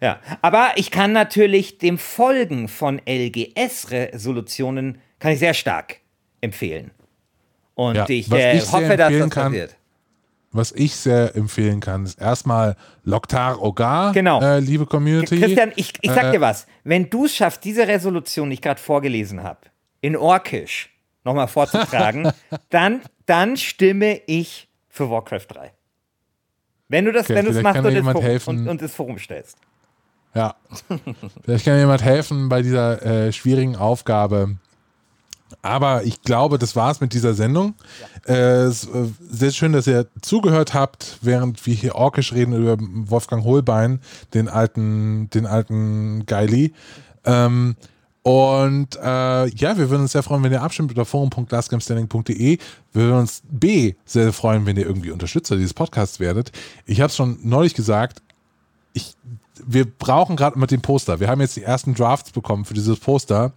Ja, 0.00 0.18
aber 0.42 0.72
ich 0.74 0.90
kann 0.90 1.12
natürlich 1.12 1.78
dem 1.78 1.96
Folgen 1.96 2.66
von 2.66 3.00
LGS-Resolutionen 3.08 5.00
kann 5.20 5.30
ich 5.30 5.38
sehr 5.38 5.54
stark 5.54 5.98
empfehlen. 6.40 6.90
Und 7.80 7.96
ja, 7.96 8.06
ich 8.08 8.30
äh, 8.30 8.60
hoffe, 8.60 8.96
dass 8.98 9.10
das 9.10 9.30
passiert. 9.30 9.76
was 10.52 10.70
ich 10.72 10.94
sehr 10.96 11.34
empfehlen 11.34 11.80
kann, 11.80 12.04
ist 12.04 12.20
erstmal 12.20 12.76
Loktar 13.04 13.62
Ogar, 13.62 14.12
Genau. 14.12 14.42
äh, 14.42 14.58
liebe 14.60 14.84
Community. 14.84 15.38
Christian, 15.40 15.72
ich, 15.76 15.94
ich 16.02 16.10
sag 16.10 16.24
Äh, 16.24 16.32
dir 16.32 16.40
was. 16.42 16.66
Wenn 16.84 17.08
du 17.08 17.24
es 17.24 17.34
schaffst, 17.34 17.64
diese 17.64 17.88
Resolution, 17.88 18.50
die 18.50 18.54
ich 18.54 18.60
gerade 18.60 18.78
vorgelesen 18.80 19.42
habe, 19.42 19.60
in 20.02 20.14
Orkisch 20.14 20.90
nochmal 21.24 21.48
vorzutragen, 21.48 22.30
dann, 22.68 23.00
dann 23.24 23.56
stimme 23.56 24.20
ich 24.26 24.68
für 24.90 25.08
Warcraft 25.10 25.46
3. 25.48 25.72
Wenn 26.88 27.06
du 27.06 27.12
das, 27.12 27.24
Okay, 27.26 27.36
wenn 27.36 27.44
du 27.46 27.52
es 27.52 27.62
machst 27.62 27.76
kann 27.76 27.86
und 27.86 27.92
das, 27.92 27.94
jemand 27.94 28.12
Forum, 28.16 28.26
helfen. 28.28 28.58
und, 28.58 28.68
und 28.68 28.82
das 28.82 28.94
Forum 28.94 29.18
stellst. 29.18 29.56
Ja. 30.34 30.54
Vielleicht 31.44 31.64
kann 31.64 31.74
mir 31.74 31.80
jemand 31.80 32.02
helfen 32.04 32.50
bei 32.50 32.60
dieser 32.60 33.02
äh, 33.26 33.32
schwierigen 33.32 33.76
Aufgabe. 33.76 34.56
Aber 35.62 36.04
ich 36.04 36.22
glaube, 36.22 36.58
das 36.58 36.76
war's 36.76 37.00
mit 37.00 37.12
dieser 37.12 37.34
Sendung. 37.34 37.74
Äh, 38.26 38.34
es, 38.34 38.84
äh, 38.84 39.06
sehr 39.30 39.50
schön, 39.50 39.72
dass 39.72 39.86
ihr 39.86 40.06
zugehört 40.22 40.74
habt, 40.74 41.18
während 41.22 41.64
wir 41.66 41.74
hier 41.74 41.94
orkisch 41.94 42.32
reden 42.32 42.54
über 42.54 42.76
Wolfgang 42.80 43.44
Holbein, 43.44 44.00
den 44.34 44.48
alten, 44.48 45.28
den 45.30 45.46
alten 45.46 46.24
Geili. 46.26 46.72
Ähm, 47.24 47.76
und 48.22 48.96
äh, 48.96 49.46
ja, 49.48 49.78
wir 49.78 49.88
würden 49.88 50.02
uns 50.02 50.12
sehr 50.12 50.22
freuen, 50.22 50.42
wenn 50.42 50.52
ihr 50.52 50.62
abstimmt 50.62 50.90
unter 50.90 51.06
forum.lastgamestanding.de. 51.06 52.58
Wir 52.92 53.02
würden 53.02 53.18
uns 53.18 53.42
B 53.48 53.94
sehr 54.04 54.32
freuen, 54.32 54.66
wenn 54.66 54.76
ihr 54.76 54.84
irgendwie 54.84 55.10
Unterstützer 55.10 55.56
dieses 55.56 55.72
Podcasts 55.72 56.20
werdet. 56.20 56.52
Ich 56.84 57.00
habe 57.00 57.08
es 57.08 57.16
schon 57.16 57.38
neulich 57.42 57.74
gesagt, 57.74 58.22
ich, 58.92 59.14
wir 59.66 59.84
brauchen 59.84 60.36
gerade 60.36 60.58
mit 60.58 60.70
dem 60.70 60.80
Poster. 60.80 61.20
Wir 61.20 61.28
haben 61.28 61.40
jetzt 61.40 61.56
die 61.56 61.62
ersten 61.62 61.94
Drafts 61.94 62.30
bekommen 62.32 62.64
für 62.64 62.74
dieses 62.74 62.98
Poster. 62.98 63.52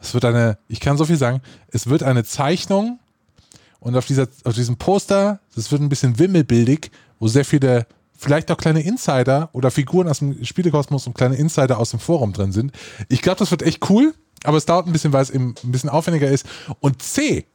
Es 0.00 0.14
wird 0.14 0.24
eine, 0.24 0.58
ich 0.68 0.80
kann 0.80 0.96
so 0.96 1.04
viel 1.04 1.16
sagen, 1.16 1.40
es 1.70 1.88
wird 1.88 2.02
eine 2.02 2.24
Zeichnung 2.24 2.98
und 3.80 3.96
auf, 3.96 4.06
dieser, 4.06 4.26
auf 4.44 4.54
diesem 4.54 4.76
Poster, 4.76 5.40
das 5.54 5.70
wird 5.70 5.82
ein 5.82 5.88
bisschen 5.88 6.18
wimmelbildig, 6.18 6.90
wo 7.18 7.28
sehr 7.28 7.44
viele, 7.44 7.86
vielleicht 8.16 8.50
auch 8.50 8.56
kleine 8.56 8.82
Insider 8.82 9.50
oder 9.52 9.70
Figuren 9.70 10.08
aus 10.08 10.18
dem 10.18 10.44
Spielekosmos 10.44 11.06
und 11.06 11.14
kleine 11.14 11.36
Insider 11.36 11.78
aus 11.78 11.90
dem 11.90 12.00
Forum 12.00 12.32
drin 12.32 12.52
sind. 12.52 12.72
Ich 13.08 13.22
glaube, 13.22 13.38
das 13.38 13.50
wird 13.50 13.62
echt 13.62 13.88
cool, 13.90 14.14
aber 14.44 14.56
es 14.56 14.66
dauert 14.66 14.86
ein 14.86 14.92
bisschen, 14.92 15.12
weil 15.12 15.22
es 15.22 15.30
eben 15.30 15.54
ein 15.62 15.72
bisschen 15.72 15.90
aufwendiger 15.90 16.28
ist. 16.28 16.46
Und 16.80 17.02
C, 17.02 17.46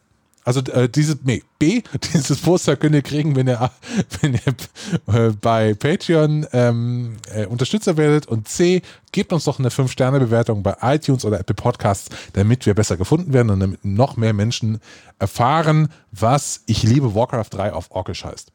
also 0.43 0.61
äh, 0.71 0.89
diese, 0.89 1.17
nee, 1.23 1.43
B, 1.59 1.81
dieses 2.13 2.41
Poster 2.41 2.75
könnt 2.75 2.95
ihr 2.95 3.01
kriegen, 3.01 3.35
wenn 3.35 3.47
ihr, 3.47 3.71
wenn 4.21 4.33
ihr 4.33 5.13
äh, 5.13 5.31
bei 5.31 5.73
Patreon 5.73 6.47
ähm, 6.53 7.17
äh, 7.33 7.45
Unterstützer 7.45 7.97
werdet. 7.97 8.27
Und 8.27 8.47
C, 8.47 8.81
gebt 9.11 9.31
uns 9.31 9.45
doch 9.45 9.59
eine 9.59 9.69
5-Sterne-Bewertung 9.69 10.63
bei 10.63 10.75
iTunes 10.81 11.25
oder 11.25 11.39
Apple 11.39 11.55
Podcasts, 11.55 12.09
damit 12.33 12.65
wir 12.65 12.73
besser 12.73 12.97
gefunden 12.97 13.33
werden 13.33 13.49
und 13.49 13.59
damit 13.59 13.85
noch 13.85 14.17
mehr 14.17 14.33
Menschen 14.33 14.79
erfahren, 15.19 15.89
was 16.11 16.63
Ich 16.67 16.83
liebe 16.83 17.15
Warcraft 17.15 17.49
3 17.51 17.73
auf 17.73 17.91
Orkish 17.91 18.25
heißt. 18.25 18.51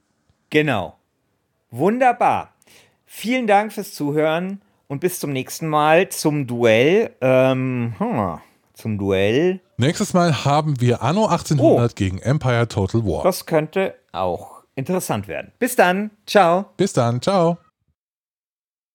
Genau. 0.51 0.97
Wunderbar. 1.71 2.55
Vielen 3.07 3.47
Dank 3.47 3.73
fürs 3.73 3.95
Zuhören 3.95 4.61
und 4.87 5.01
bis 5.01 5.21
zum 5.21 5.33
nächsten 5.33 5.69
Mal 5.69 6.09
zum 6.09 6.47
Duell. 6.47 7.15
Ähm, 7.21 7.95
hm, 7.99 8.39
zum 8.79 8.99
Duell. 8.99 9.61
Nächstes 9.77 10.15
Mal 10.15 10.45
haben 10.45 10.81
wir 10.81 11.03
Anno 11.03 11.27
1800 11.27 11.97
gegen 11.97 12.19
Empire 12.19 12.69
Total 12.69 13.05
War. 13.05 13.23
Das 13.23 13.45
könnte 13.47 13.95
auch 14.13 14.63
interessant 14.75 15.29
werden. 15.29 15.53
Bis 15.59 15.77
dann. 15.77 16.11
Ciao. 16.27 16.67
Bis 16.77 16.93
dann, 16.93 17.21
ciao. 17.21 17.59